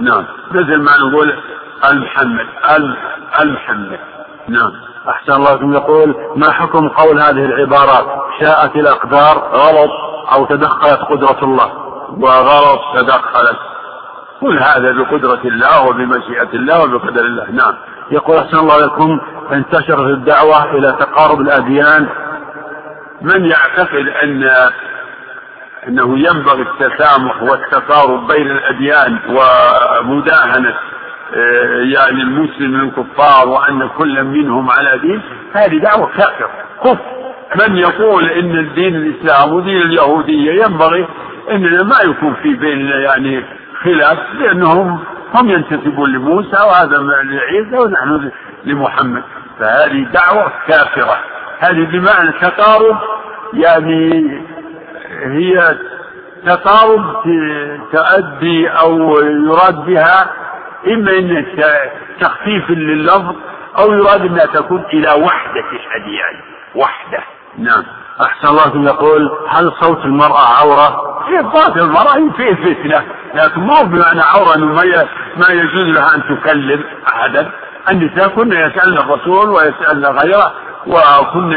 [0.00, 0.26] نعم.
[0.50, 1.34] مثل ما نقول
[1.84, 2.46] المحمد
[3.40, 3.98] المحمد
[4.48, 4.72] نعم.
[5.08, 8.06] أحسن الله لكم يقول ما حكم قول هذه العبارات؟
[8.40, 9.90] شاءت الأقدار غلط
[10.32, 11.72] أو تدخلت قدرة الله؟
[12.18, 13.56] وغلط تدخلت.
[14.42, 17.50] كل هذا بقدرة الله وبمشيئة الله وبقدر الله.
[17.50, 17.74] نعم.
[18.10, 19.20] يقول أحسن الله لكم
[19.52, 22.08] انتشرت الدعوة إلى تقارب الأديان.
[23.22, 24.50] من يعتقد أن
[25.88, 30.74] أنه ينبغي التسامح والتقارب بين الأديان ومداهنة
[31.34, 35.22] آه، يعني المسلم الكفار وأن كل منهم على دين
[35.54, 36.50] هذه دعوة كافرة.
[36.84, 37.22] كفر.
[37.60, 41.06] من يقول أن الدين الإسلام ودين اليهودية ينبغي
[41.50, 43.44] أننا ما يكون في بيننا يعني
[43.84, 45.04] خلاف لأنهم
[45.34, 48.30] هم ينتسبون لموسى وهذا لعيسى ونحن
[48.64, 49.22] لمحمد.
[49.58, 51.18] فهذه دعوة كافرة.
[51.60, 52.98] هذه بمعنى تقارب
[53.54, 54.40] يعني
[55.22, 55.78] هي
[56.46, 57.22] تقارب
[57.92, 60.30] تؤدي أو يراد بها
[60.86, 61.46] إما أن
[62.20, 63.34] تخفيف لللفظ
[63.78, 66.40] أو يراد أنها تكون إلى وحدة الأديان.
[66.74, 67.18] وحدة.
[67.58, 67.84] نعم.
[68.20, 71.12] أحسن الله يقول هل صوت المرأة عورة؟
[71.54, 73.02] صوت المرأة فيه فتنة
[73.34, 74.66] لكن ما هو بمعنى عورة أنه
[75.36, 77.50] ما يجوز لها أن تكلم أحدا
[77.90, 80.52] النساء كن يسألن الرسول ويسألن غيره
[80.86, 81.52] وكن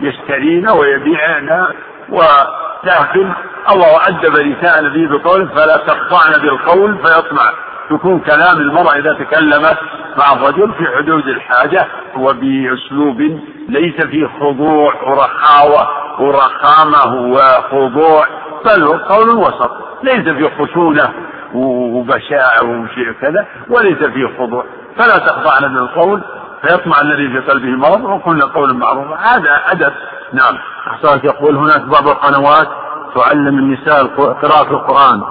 [0.00, 1.66] يشترين ويبيعن
[2.08, 3.32] ولكن
[3.70, 7.52] الله أدب نساء النبي بقوله فلا تخضعن بالقول فيطمع
[7.90, 9.78] يكون كلام المرأة إذا تكلمت
[10.18, 11.86] مع الرجل في حدود الحاجة
[12.16, 13.40] وبأسلوب
[13.70, 15.88] ليس فيه خضوع ورخاوة
[16.20, 18.26] ورخامة وخضوع
[18.64, 19.70] بل هو قول وسط.
[20.02, 21.12] ليس فيه خشونة
[21.54, 24.64] وبشاعة وشيء كذا وليس فيه خضوع.
[24.96, 26.22] فلا تخضعن بالقول
[26.62, 29.92] فيطمع الذي في قلبه مرض وقلنا قولا معروفا هذا أدب.
[30.32, 30.58] نعم.
[30.88, 32.68] أحسنت يقول هناك بعض القنوات
[33.14, 35.22] تعلم النساء قراءة القرآن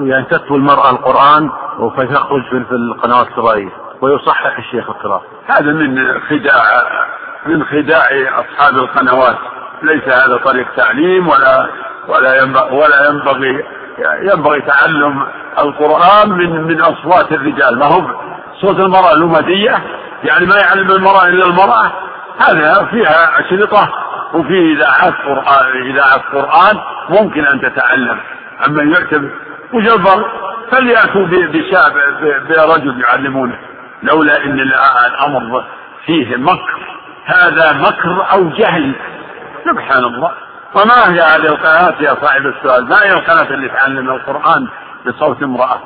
[0.00, 3.72] يعني تتلو المرأة القرآن وفتخرج في القنوات الفضائية
[4.02, 5.22] ويصحح الشيخ القراءة.
[5.46, 6.62] هذا من خداع
[7.48, 9.38] من خداع أصحاب القنوات.
[9.82, 11.68] ليس هذا طريق تعليم ولا
[12.08, 13.64] ولا ينبغي ولا ينبغي
[14.22, 15.26] ينبغي تعلم
[15.58, 17.78] القرآن من من أصوات الرجال.
[17.78, 18.02] ما هو
[18.60, 19.82] صوت المرأة الأمدية
[20.24, 21.92] يعني ما يعلم المرأة إلا المرأة؟
[22.38, 23.88] هذا فيها أشرطة
[24.34, 28.18] وفي إذاعات قرآن إذاعة قرآن ممكن أن تتعلم.
[28.66, 28.82] أما
[29.72, 30.26] وش الفرق؟
[30.72, 31.92] فليأتوا بشاب
[32.48, 33.58] برجل يعلمونه.
[34.02, 34.60] لولا أن
[35.06, 35.64] الأمر
[36.06, 36.97] فيه مكر.
[37.28, 38.94] هذا مكر أو جهل.
[39.64, 40.32] سبحان الله.
[40.74, 44.68] وما هي هذه القناة يا صاحب السؤال؟ ما هي القناة اللي تعلم القرآن
[45.06, 45.78] بصوت امرأة؟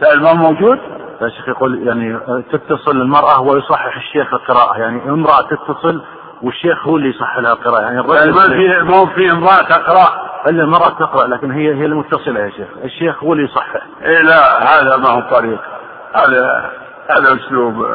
[0.00, 0.78] سائل ما موجود؟
[1.22, 2.18] يا شيخ يقول يعني
[2.52, 4.78] تتصل المرأة ويصحح الشيخ القراءة.
[4.78, 6.02] يعني امرأة تتصل
[6.42, 7.80] والشيخ هو اللي يصحح لها القراءة.
[7.80, 10.26] يعني الرجل ما في ما في امرأة تقرأ.
[10.48, 12.68] إلا المرأة تقرأ لكن هي هي المتصلة يا شيخ.
[12.84, 13.76] الشيخ هو اللي يصحح.
[14.02, 15.60] إيه لا هذا ما هو طريق.
[16.14, 16.70] هذا
[17.10, 17.86] هذا أسلوب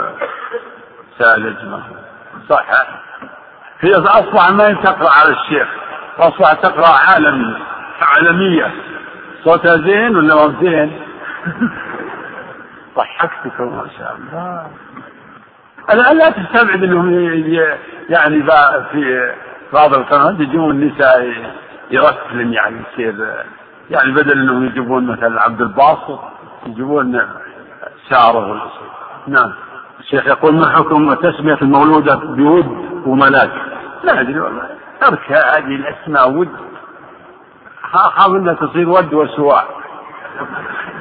[1.20, 1.82] ساذج ما
[2.52, 2.66] صح.
[3.82, 5.68] هي أصبح ما تقرأ على الشيخ
[6.20, 7.58] أصبح تقرأ عالمي
[8.02, 8.72] عالمية.
[9.44, 11.02] صوتها زين ولا مو زين؟
[12.98, 14.68] ضحكتك ما شاء الله.
[15.94, 17.10] الان لا تستبعد إنهم
[18.10, 18.44] يعني
[18.92, 19.34] في
[19.74, 21.34] بعض القنوات يجيبون النساء
[21.92, 23.46] يرسلن يعني يصير
[23.90, 26.20] يعني بدل إنهم يجيبون مثلا عبد الباسط
[26.66, 27.22] يجيبون
[28.10, 28.72] ساره
[29.28, 29.54] نعم.
[30.02, 32.66] الشيخ يقول ما حكم تسمية المولودة بود
[33.06, 33.52] وملاك؟
[34.04, 34.70] لا أدري والله.
[35.02, 36.50] ترك هذه الأسماء ود.
[37.92, 39.64] خاف إنها تصير ود وسواع.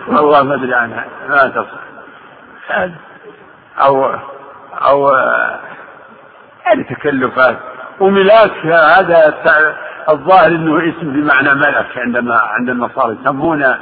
[0.08, 1.04] والله ما أدري عنها.
[1.28, 2.90] ما تصل
[3.80, 4.14] أو
[4.72, 5.10] أو
[6.66, 7.56] يعني تكلفات.
[8.00, 9.34] وملاك هذا
[10.08, 13.74] الظاهر إنه اسم بمعنى ملك عندما عند النصارى يسمون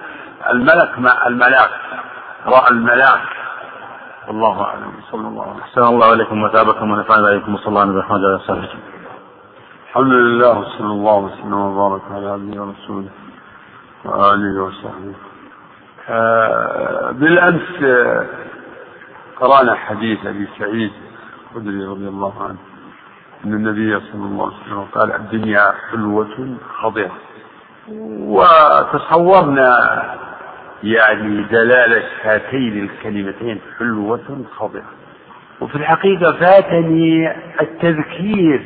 [0.51, 0.91] الملك
[1.27, 1.71] الملاك.
[2.47, 3.38] رأى الملاك.
[4.29, 4.93] والله أعلم.
[5.11, 5.85] صلى الله عليه وسلم.
[5.85, 8.69] الله عليكم وتابكم ونفعنا عليكم وصلى الله عليه وسلم.
[9.89, 13.09] الحمد لله وصلى الله وسلم وبارك على عبده ورسوله
[14.05, 15.15] وآله وصحبه.
[16.09, 18.27] آه بالأمس آه
[19.41, 20.93] قرأنا حديث أبي سعيد
[21.51, 22.59] الخدري رضي الله عنه.
[23.45, 27.11] أن النبي صلى الله عليه وسلم قال الدنيا حلوة خضرة
[28.37, 29.69] وتصورنا
[30.83, 34.83] يعني دلالة هاتين الكلمتين حلوة خضرة
[35.61, 38.63] وفي الحقيقة فاتني التذكير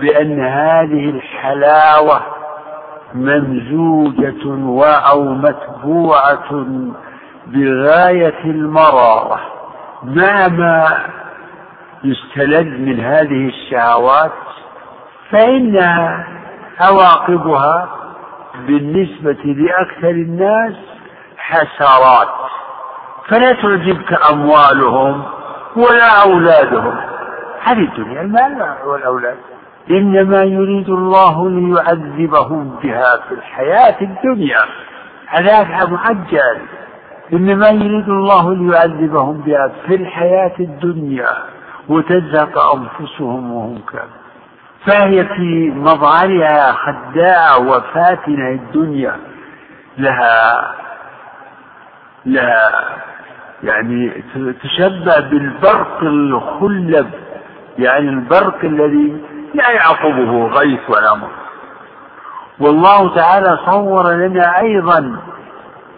[0.00, 2.20] بأن هذه الحلاوة
[3.14, 4.44] ممزوجة
[5.10, 6.66] أو متبوعة
[7.46, 9.40] بغاية المرارة.
[10.04, 10.98] مع ما
[12.04, 14.32] يستلذ من هذه الشهوات
[15.30, 15.78] فإن
[16.80, 17.88] عواقبها
[18.66, 20.74] بالنسبة لأكثر الناس
[21.44, 22.28] حسرات
[23.28, 25.22] فلا تعجبك أموالهم
[25.76, 26.96] ولا أولادهم.
[27.62, 29.36] هذه الدنيا المال والأولاد.
[29.90, 34.60] إنما يريد الله ليعذبهم بها في الحياة الدنيا.
[35.28, 36.58] عذاب معجل.
[37.32, 41.30] إنما يريد الله ليعذبهم بها في الحياة الدنيا
[41.88, 44.10] وتزهق أنفسهم وهم كافرون.
[44.86, 49.16] فهي في مظهرها خداعة وفاتنة الدنيا.
[49.98, 50.83] لها
[52.26, 52.84] لها
[53.62, 54.22] يعني
[54.62, 57.10] تشبه بالبرق الخلب.
[57.78, 59.22] يعني البرق الذي
[59.54, 61.30] لا يعقبه غيث ولا مر
[62.60, 65.16] والله تعالى صور لنا أيضا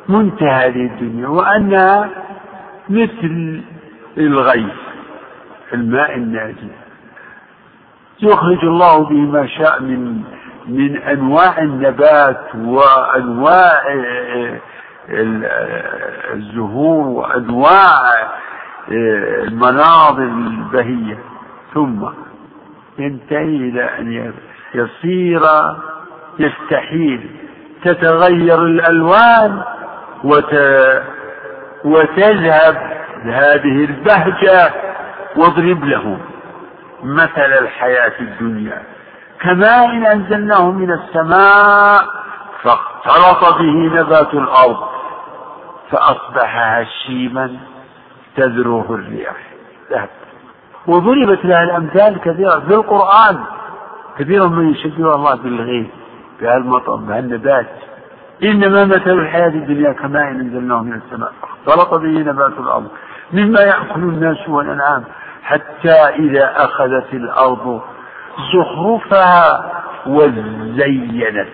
[0.08, 2.08] منتهى هذه الدنيا وأنها
[2.88, 3.62] مثل
[4.18, 4.74] الغيث
[5.72, 6.70] الماء النازل
[8.22, 10.22] يخرج الله به ما شاء من
[10.66, 13.82] من أنواع النبات وأنواع
[16.32, 18.00] الزهور وأنواع
[18.88, 21.18] المناظر البهية.
[21.74, 22.04] ثم
[22.98, 24.32] ينتهي إلى أن
[24.74, 25.40] يصير
[26.38, 27.30] يستحيل
[27.84, 29.62] تتغير الألوان
[30.24, 30.54] وت...
[31.84, 32.76] وتذهب
[33.22, 34.72] هذه البهجة
[35.36, 36.18] واضرب له
[37.02, 38.82] مثل الحياة الدنيا.
[39.40, 42.04] كماء أنزلناه من السماء
[42.62, 44.95] فاختلط به نبات الأرض.
[45.90, 47.56] فأصبح هشيما
[48.36, 49.36] تذروه الرياح.
[49.90, 50.08] ذهب.
[50.86, 53.38] وضربت لها الأمثال كثيرة في القرآن.
[54.18, 55.86] كثير من يشبه الله بالغيث
[56.40, 57.66] بهالمطر بهالنبات
[58.42, 61.32] إنما مثل الحياة الدنيا كماء أنزلناه من السماء.
[61.42, 62.88] اختلط به نبات الأرض.
[63.32, 65.04] مما يأكل الناس والأنعام.
[65.42, 67.80] حتى إذا أخذت الأرض
[68.54, 69.72] زخرفها
[70.06, 71.48] وزينت.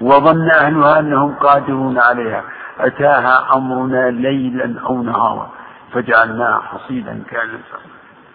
[0.00, 2.44] وظن أهلها أنهم قادرون عليها.
[2.86, 5.50] أتاها أمرنا ليلا أو نهارا
[5.92, 7.22] فجعلناها حصيدا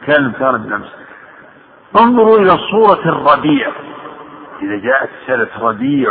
[0.06, 0.92] كان كان بالأمس.
[2.00, 3.72] انظروا إلى صورة الربيع.
[4.62, 6.10] إذا جاءت سنة ربيع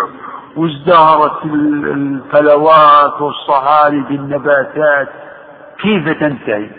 [0.57, 5.09] وازدهرت الفلوات والصهاري بالنباتات
[5.79, 6.71] كيف تنتهي؟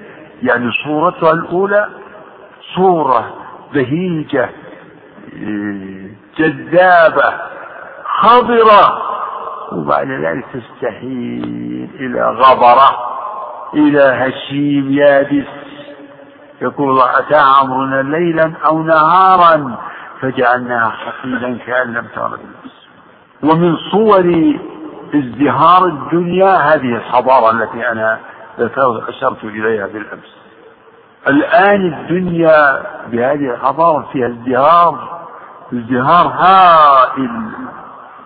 [0.44, 1.90] يعني صورتها الأولى
[2.76, 3.34] صورة
[3.74, 4.50] بهيجة
[6.38, 7.34] جذابة
[8.04, 9.15] خضرة.
[9.72, 12.90] وبعد ذلك تستحيل إلى غبرة
[13.74, 15.48] إلى هشيم يابس.
[16.62, 19.78] يقول الله أتى أمرنا ليلا أو نهارا؟
[20.22, 22.40] فجعلناها حصيدا كأن لم تغن
[23.44, 24.56] ومن صور
[25.16, 28.20] ازدهار الدنيا هذه الحضارة التي أنا
[29.10, 30.36] أشرت إليها بالأمس.
[31.28, 35.20] الآن الدنيا بهذه الحضارة فيها ازدهار
[35.74, 37.42] ازدهار هائل.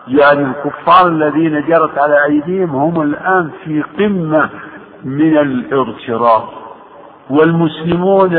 [0.10, 4.49] يعني الكفار الذين جرت على أيديهم هم الآن في قمة
[5.03, 6.44] من الاغتراب
[7.30, 8.38] والمسلمون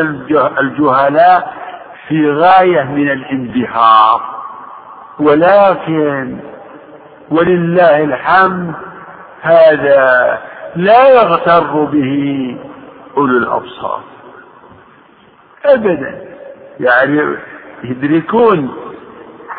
[0.58, 1.52] الجهلاء
[2.08, 4.20] في غاية من الانبهار.
[5.20, 6.36] ولكن
[7.30, 8.74] ولله الحمد
[9.42, 10.38] هذا
[10.76, 12.56] لا يغتر به
[13.16, 14.00] أولو الأبصار.
[15.64, 16.20] أبدا.
[16.80, 17.36] يعني
[17.84, 18.70] يدركون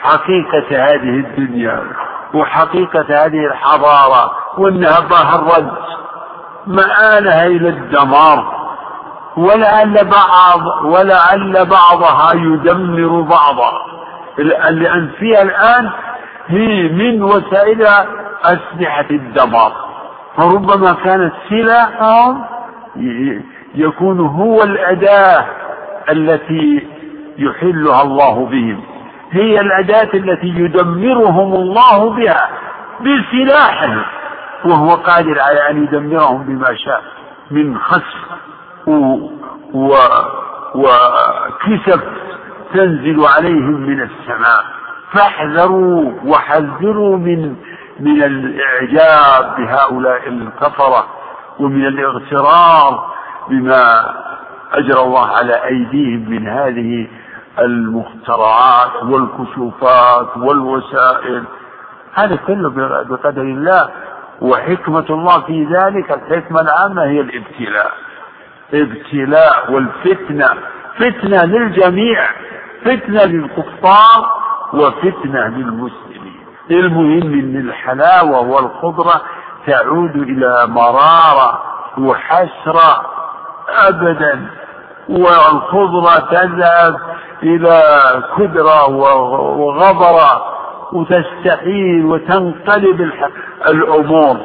[0.02, 1.84] حقيقة هذه الدنيا
[2.34, 5.72] وحقيقة هذه الحضارة وأنها ظهرت
[6.68, 8.62] مآلها إلى الدمار
[9.38, 13.72] ولعل بعض ولعل بعضها يدمر بعضا.
[14.38, 15.90] لأن فيها الآن
[16.48, 17.88] هي من وسائل
[18.44, 19.74] أسلحة الدمار.
[20.38, 22.46] فربما كانت سلاحهم
[23.76, 25.46] يكون هو الأداة
[26.10, 26.88] التي
[27.38, 28.91] يحلها الله بهم.
[29.32, 32.50] هي الأداة التي يدمرهم الله بها
[33.02, 34.06] بسلاحه
[34.66, 37.02] وهو قادر على أن يدمرهم بما شاء
[37.52, 38.32] من خسف
[39.74, 39.96] و...
[40.76, 42.02] وكسف
[42.74, 44.64] تنزل عليهم من السماء.
[45.12, 47.56] فاحذروا وحذروا من
[48.00, 51.06] من الإعجاب بهؤلاء الكفرة
[51.60, 53.12] ومن الاغترار
[53.50, 54.06] بما
[54.74, 57.08] أجرى الله على أيديهم من هذه
[57.60, 61.44] المخترعات والكشوفات والوسائل.
[62.14, 62.70] هذا كله
[63.04, 63.90] بقدر الله
[64.42, 67.92] وحكمة الله في ذلك الحكمة العامة هي الابتلاء.
[68.74, 70.48] ابتلاء والفتنة.
[70.98, 72.30] فتنة للجميع
[72.82, 74.42] فتنة للكفار
[74.74, 76.46] وفتنة للمسلمين.
[76.72, 79.22] المهم إن الحلاوة والخضرة
[79.68, 81.62] تعود إلى مرارة
[81.98, 83.06] وحسرة
[83.70, 84.46] ابدا.
[85.12, 86.96] والخضرة تذهب
[87.44, 87.82] إلى
[88.38, 90.44] كدرة وغبرة
[90.94, 93.12] وتستحيل وتنقلب
[93.68, 94.38] الأمور.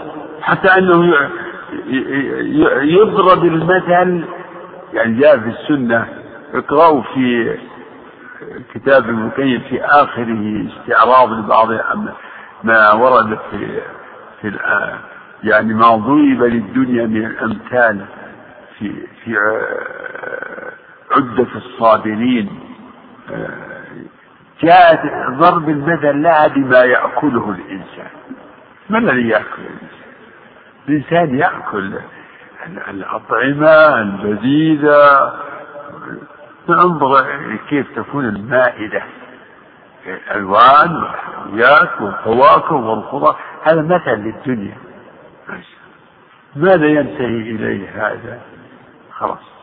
[0.43, 1.13] حتى أنه
[2.83, 4.25] يضرب المثل
[4.93, 6.07] يعني جاء في السنة
[6.55, 7.57] اقرأوا في
[8.75, 11.69] كتاب المكيف في آخره استعراض لبعض
[12.65, 13.81] ما ورد في
[14.41, 14.53] في
[15.45, 18.05] يعني ما ضرب للدنيا من الأمثال
[18.79, 18.93] في
[19.25, 19.37] في
[21.17, 22.61] عدة الصابرين
[24.63, 28.11] جاءت ضرب المثل لها بما يأكله الإنسان.
[28.91, 30.07] ما الذي يأكل الإنسان؟
[30.89, 31.99] الإنسان يأكل
[32.89, 35.33] الأطعمة اللذيذة
[36.69, 37.27] أنظر
[37.69, 39.03] كيف تكون المائدة
[40.07, 44.77] الألوان والحلويات والفواكه والخضار هذا مثل للدنيا.
[46.57, 48.41] ماذا ينتهي إليه هذا؟
[49.13, 49.56] خلاص.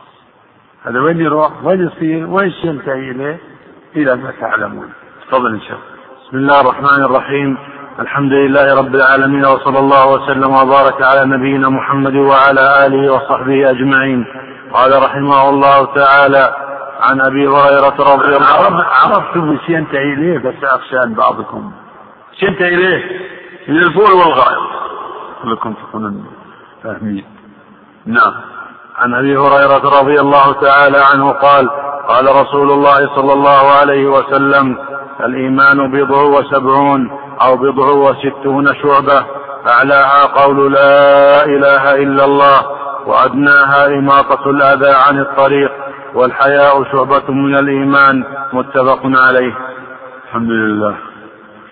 [0.86, 3.38] هذا وين يروح؟ وين يصير؟ وين ينتهي إليه؟
[3.96, 4.92] إلى ما تعلمون.
[5.26, 6.26] تفضل إن شاء الله.
[6.26, 7.58] بسم الله الرحمن الرحيم.
[8.00, 14.26] الحمد لله رب العالمين وصلى الله وسلم وبارك على نبينا محمد وعلى آله وصحبه أجمعين.
[14.72, 16.56] قال رحمه الله تعالى
[17.00, 18.84] عن أبي هريرة رضي الله عنه.
[18.84, 21.72] عرفتم إيش ينتهي إليه؟ بس اخشى ان بعضكم.
[22.32, 23.20] إيش ينتهي إليه؟
[23.68, 24.70] من الفول والغائط
[25.42, 26.26] كلكم تكونون
[26.82, 27.24] فاهمين.
[28.06, 28.53] نعم.
[29.04, 31.68] عن أبي هريرة رضي الله تعالى عنه قال
[32.08, 34.78] قال رسول الله صلى الله عليه وسلم
[35.20, 37.10] الإيمان بضع وسبعون
[37.42, 39.26] أو بضع وستون شعبة
[39.66, 42.58] اعلاها قول لا إله إلا الله
[43.06, 45.72] وأدناها إماطة الأذى عن الطريق
[46.14, 49.56] والحياء شعبة من الإيمان متفق عليه.
[50.28, 50.96] الحمد لله.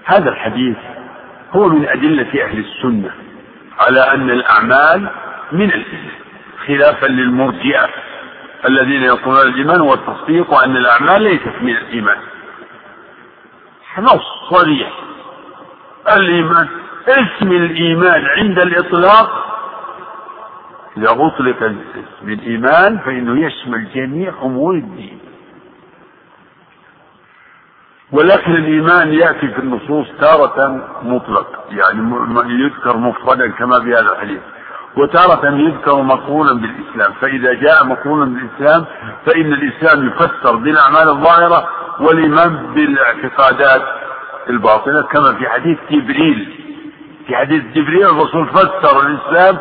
[0.05, 0.77] هذا الحديث
[1.57, 3.11] هو من أدلة أهل السنة
[3.79, 5.09] على أن الأعمال
[5.53, 6.22] من الإيمان.
[6.67, 7.89] خلافا للمرجئة
[8.69, 12.19] الذين يقولون الإيمان والتصديق وأن الأعمال ليست من الإيمان.
[13.99, 14.93] نص صريح.
[16.17, 16.69] الإيمان
[17.09, 19.43] اسم الإيمان عند الإطلاق.
[20.97, 25.19] إذا أطلق اسم الإيمان فإنه يشمل جميع أمور الدين.
[28.13, 34.41] ولكن الإيمان يأتي في النصوص تارة مطلق يعني يذكر مفردا كما في هذا الحديث.
[34.97, 37.13] وتارة يذكر مقرونا بالإسلام.
[37.21, 38.85] فإذا جاء مقرونا بالإسلام
[39.27, 41.69] فإن الإسلام يفسر بالأعمال الظاهرة
[42.01, 43.83] والإيمان بالإعتقادات
[44.51, 46.63] الباطنة كما في حديث جبريل.
[47.27, 49.59] في حديث جبريل الرسول فسر الإسلام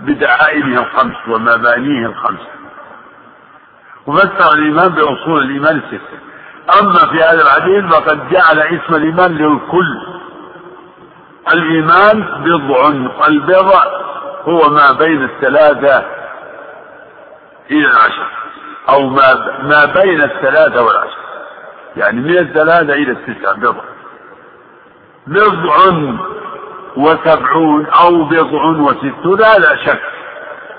[0.00, 2.40] بدعائمه الخمس ومبانيه الخمس.
[4.06, 6.18] وفسر الإيمان بأصول الإيمان الستة.
[6.80, 9.98] أما في هذا الحديث فقد جعل اسم الإيمان للكل.
[11.52, 12.88] الإيمان بضع
[13.28, 14.03] البضع
[14.44, 16.06] هو ما بين الثلاثة
[17.70, 18.26] إلى العشر.
[18.88, 21.24] أو ما ما بين الثلاثة والعشر.
[21.96, 23.84] يعني من الثلاثة إلى التسعة بضع.
[25.26, 25.76] بضع
[26.96, 30.02] وسبعون أو بضع وستون لا شك.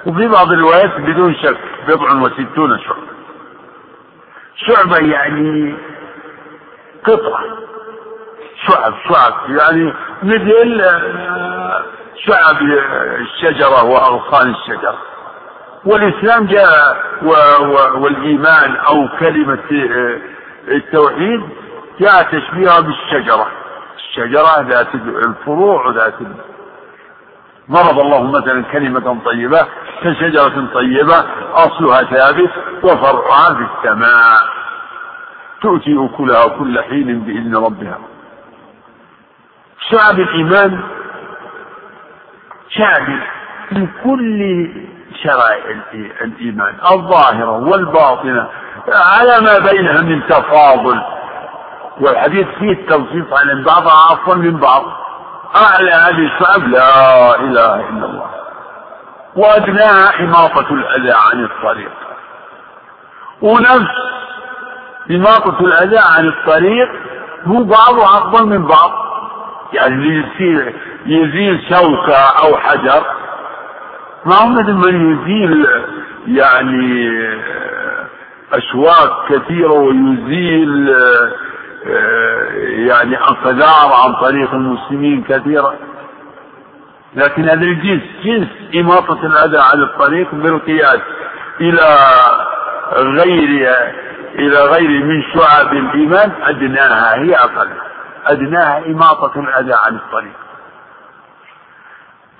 [0.05, 3.15] وفي بعض الروايات بدون شك بضع وستون شعبة.
[4.55, 5.75] شعبة يعني
[7.03, 7.43] قطعة.
[8.67, 9.33] شعب شعب.
[9.49, 9.93] يعني
[10.23, 10.81] مثل
[12.17, 12.57] شعب
[13.21, 14.97] الشجرة وأغصان الشجرة
[15.85, 17.29] والإسلام جاء و
[17.65, 19.59] و والإيمان أو كلمة
[20.67, 21.41] التوحيد
[21.99, 23.47] جاء تشبيهها بالشجرة.
[23.97, 26.13] الشجرة ذات الفروع ذات
[27.71, 29.67] ضرب الله مثلا كلمة طيبة
[30.03, 32.51] كشجرة طيبة أصلها ثابت
[32.83, 34.41] وفرعها في السماء.
[35.61, 37.99] تؤتي أكلها كل حين بإذن ربها.
[39.89, 40.83] شعب الإيمان
[42.77, 43.23] شامل
[43.71, 44.69] لكل
[45.23, 45.75] شرائع
[46.21, 48.49] الإيمان الظاهرة والباطنة
[48.87, 51.01] على ما بينها من تفاضل.
[52.01, 54.83] والحديث فيه التوصيف عن بعضها أفضل من بعض.
[55.55, 58.29] أعلى هذه الشعب لا إله إلا الله.
[59.35, 61.91] وأدناها حماطة الأذى عن الطريق.
[63.41, 63.95] ونفس
[65.11, 66.89] إماطة الأذى عن الطريق
[67.47, 68.91] هو بعضها أفضل من بعض.
[69.73, 70.75] يعني يصير
[71.05, 73.05] يزيل شوكة أو حجر.
[74.25, 75.67] ما هو مثل من يزيل
[76.27, 77.09] يعني
[78.53, 80.95] أشواك كثيرة ويزيل
[82.87, 85.75] يعني أقدار عن طريق المسلمين كثيرة.
[87.15, 90.99] لكن هذا الجنس جنس إماطة الأذى عن الطريق بالقياس
[91.61, 91.97] إلى
[92.93, 93.69] غير
[94.35, 97.69] إلى غير من شعب الإيمان أدناها هي أقل.
[98.27, 100.44] أدناها إماطة الأذى عن الطريق.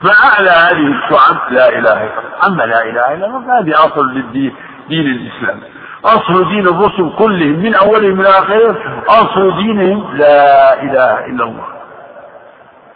[0.02, 2.48] فأعلى هذه الشعب لا إله إلا الله.
[2.48, 4.56] أما لا إله إلا الله فهذه أصل للدين
[4.90, 5.60] دين الإسلام.
[6.06, 8.76] أصل دين الرسل كلهم من أولهم إلى آخرهم
[9.08, 11.66] أصل دينهم لا إله إلا الله.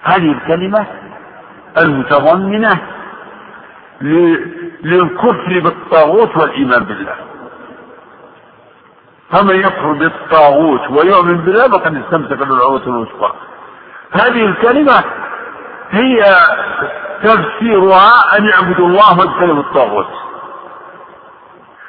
[0.04, 0.86] هذه الكلمة
[1.82, 2.78] المتضمنة
[4.84, 7.16] للكفر بالطاغوت والإيمان بالله.
[9.32, 13.34] فمن يكفر بالطاغوت ويؤمن بالله فقد استمسك بالعروة الوثقى.
[14.12, 15.04] هذه الكلمة
[15.91, 16.24] هي
[17.24, 20.07] تفسيرها أن يعبدوا الله واجتنبوا الطاغوت.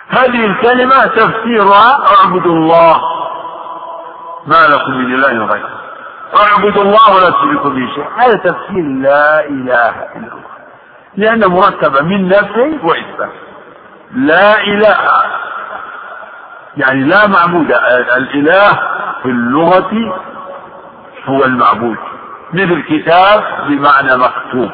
[0.09, 3.01] هذه الكلمة تفسيرها اعبدوا الله.
[4.47, 5.81] ما لكم من إله غيره.
[6.37, 8.09] اعبدوا الله ولا تشركوا به شيئا.
[8.17, 10.51] هذا تفسير لا إله إلا الله.
[11.17, 13.33] لأنه مركبة من نفي وإثبات
[14.15, 14.97] لا إله.
[16.77, 17.73] يعني لا معبود.
[18.17, 18.69] الإله
[19.23, 20.21] في اللغة
[21.25, 21.97] هو المعبود.
[22.53, 24.71] مثل كتاب بمعنى مكتوب.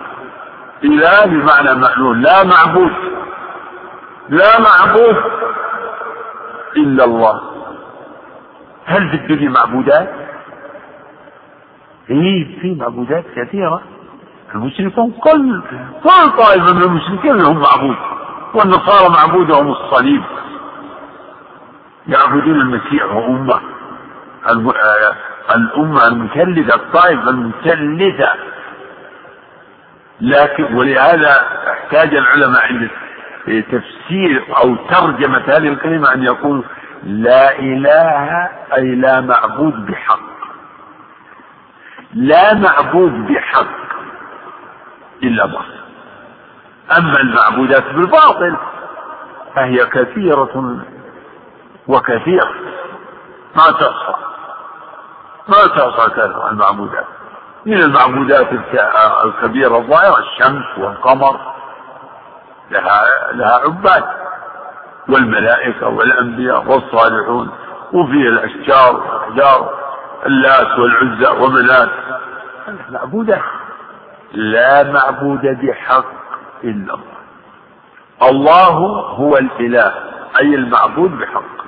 [0.84, 2.92] إله بمعنى مألول لا معبود.
[4.28, 5.16] لا معبود
[6.76, 7.40] إلا الله.
[8.86, 10.10] هل في الدنيا معبودات؟
[12.10, 13.82] إيه في معبودات كثيرة.
[14.54, 15.62] المشركون كل
[16.02, 17.96] كل طائفة من المشركين لهم معبود.
[18.54, 20.22] والنصارى معبودهم الصليب.
[22.08, 23.60] يعبدون المسيح وأمة.
[25.54, 28.32] الأمة المثلثة الطائفة المثلثة
[30.20, 31.42] لكن ولهذا
[31.72, 32.88] احتاج العلماء عند
[33.46, 36.64] تفسير أو ترجمة هذه الكلمة أن يقول
[37.04, 40.20] لا إله أي لا معبود بحق.
[42.14, 43.66] لا معبود بحق
[45.22, 45.64] إلا الله.
[46.98, 48.56] أما المعبودات بالباطل
[49.54, 50.76] فهي كثيرة
[51.88, 52.54] وكثيرة.
[53.56, 54.14] ما تحصى
[55.48, 57.06] ما كثرة المعبودات
[57.66, 58.48] من المعبودات
[59.24, 61.40] الكبيرة الظاهرة الشمس والقمر
[62.70, 63.02] لها
[63.32, 64.04] لها عباد.
[65.08, 67.50] والملائكة والأنبياء والصالحون
[67.92, 69.70] وفي الأشجار والأحجار
[70.26, 71.90] اللات والعزى ومنات.
[72.90, 73.42] معبودات
[74.32, 76.04] لا معبود بحق
[76.64, 77.16] إلا الله.
[78.22, 78.68] الله
[79.08, 79.94] هو الإله
[80.40, 81.66] أي المعبود بحق.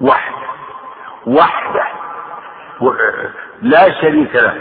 [0.00, 0.46] وحده.
[1.26, 2.01] وحده.
[3.62, 4.54] لا شريك له.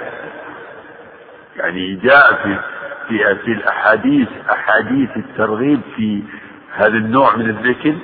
[1.55, 2.57] يعني جاء في
[3.07, 6.23] في في الاحاديث أحاديث الترغيب في
[6.73, 7.95] هذا النوع من الذكر.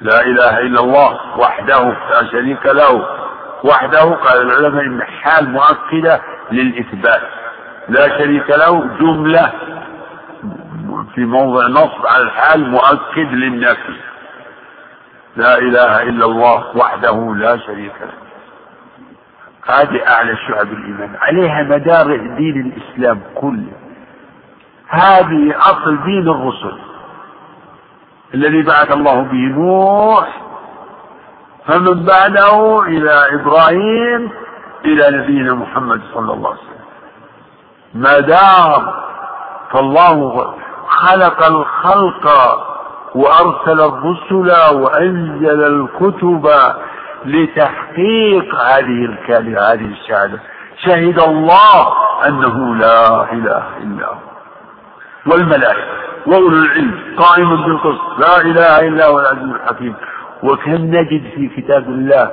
[0.00, 3.06] لا إله إلا الله وحده لا شريك له.
[3.64, 6.20] وحده قال العلماء إن حال مؤكده
[6.52, 7.22] للإثبات.
[7.88, 9.52] لا شريك له جملة
[11.14, 13.96] في موضع نصب على الحال مؤكد للنفي.
[15.36, 18.19] لا إله إلا الله وحده لا شريك له.
[19.70, 21.16] هذه أعلى شعب الإيمان.
[21.20, 23.72] عليها مدار دين الإسلام كله.
[24.88, 26.78] هذه أصل دين الرسل.
[28.34, 30.40] الذي بعث الله به نوح
[31.66, 34.30] فمن بعده إلى إبراهيم
[34.84, 36.84] إلى نبينا محمد صلى الله عليه وسلم.
[37.94, 38.92] ما دام
[39.72, 40.54] فالله
[40.88, 42.26] خلق الخلق
[43.14, 46.48] وأرسل الرسل وأنزل الكتب
[47.24, 50.40] لتحقيق هذه الكلمة هذه الشهادة.
[50.84, 51.94] شهد الله
[52.26, 54.18] أنه لا إله إلا هو.
[55.26, 55.84] والملائكة
[56.26, 58.18] وأولو العلم قائم بالقسط.
[58.18, 59.94] لا إله إلا هو العزيز الحكيم.
[60.42, 62.30] وكم نجد في كتاب الله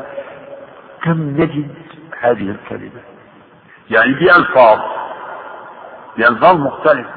[1.03, 1.75] كم نجد
[2.19, 3.01] هذه الكلمة؟
[3.89, 4.79] يعني بألفاظ
[6.17, 7.09] بألفاظ مختلفة.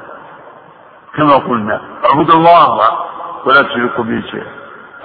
[1.15, 2.79] كما قلنا اعبدوا الله
[3.45, 4.51] ولا تشركوا به شيئا.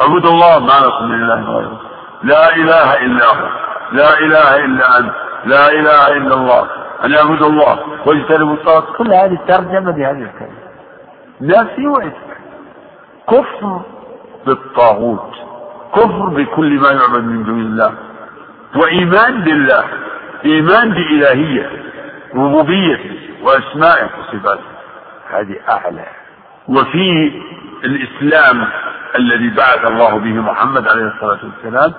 [0.01, 1.81] اعبدوا الله ما لكم من إله غيره.
[2.23, 3.49] لا إله إلا هو.
[3.93, 5.13] لا إله إلا أنت.
[5.45, 6.69] لا إله إلا الله.
[7.05, 10.67] أن يعبدوا الله واجتنبوا الطاغوت كل هذه الترجمة بهذه الكلمة.
[11.41, 12.37] نفي وإثبات
[13.29, 13.81] كفر
[14.47, 15.35] بالطاغوت.
[15.95, 17.95] كفر بكل ما يعبد من دون الله.
[18.77, 19.85] وإيمان بالله.
[20.45, 21.71] إيمان بإلهية.
[22.35, 24.63] ربوبيته وأسمائه وصفاته.
[25.31, 26.07] هذه أعلى.
[26.69, 27.33] وفي
[27.85, 28.69] الإسلام
[29.17, 31.93] الذي بعث الله به محمد عليه الصلاة والسلام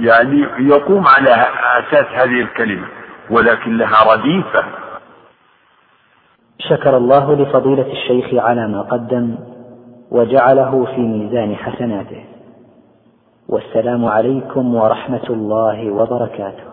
[0.00, 1.46] يعني يقوم على
[1.78, 2.86] أساس هذه الكلمة
[3.30, 4.64] ولكن لها رديفة.
[6.58, 9.38] شكر الله لفضيلة الشيخ على ما قدم
[10.10, 12.24] وجعله في ميزان حسناته.
[13.48, 16.71] والسلام عليكم ورحمة الله وبركاته.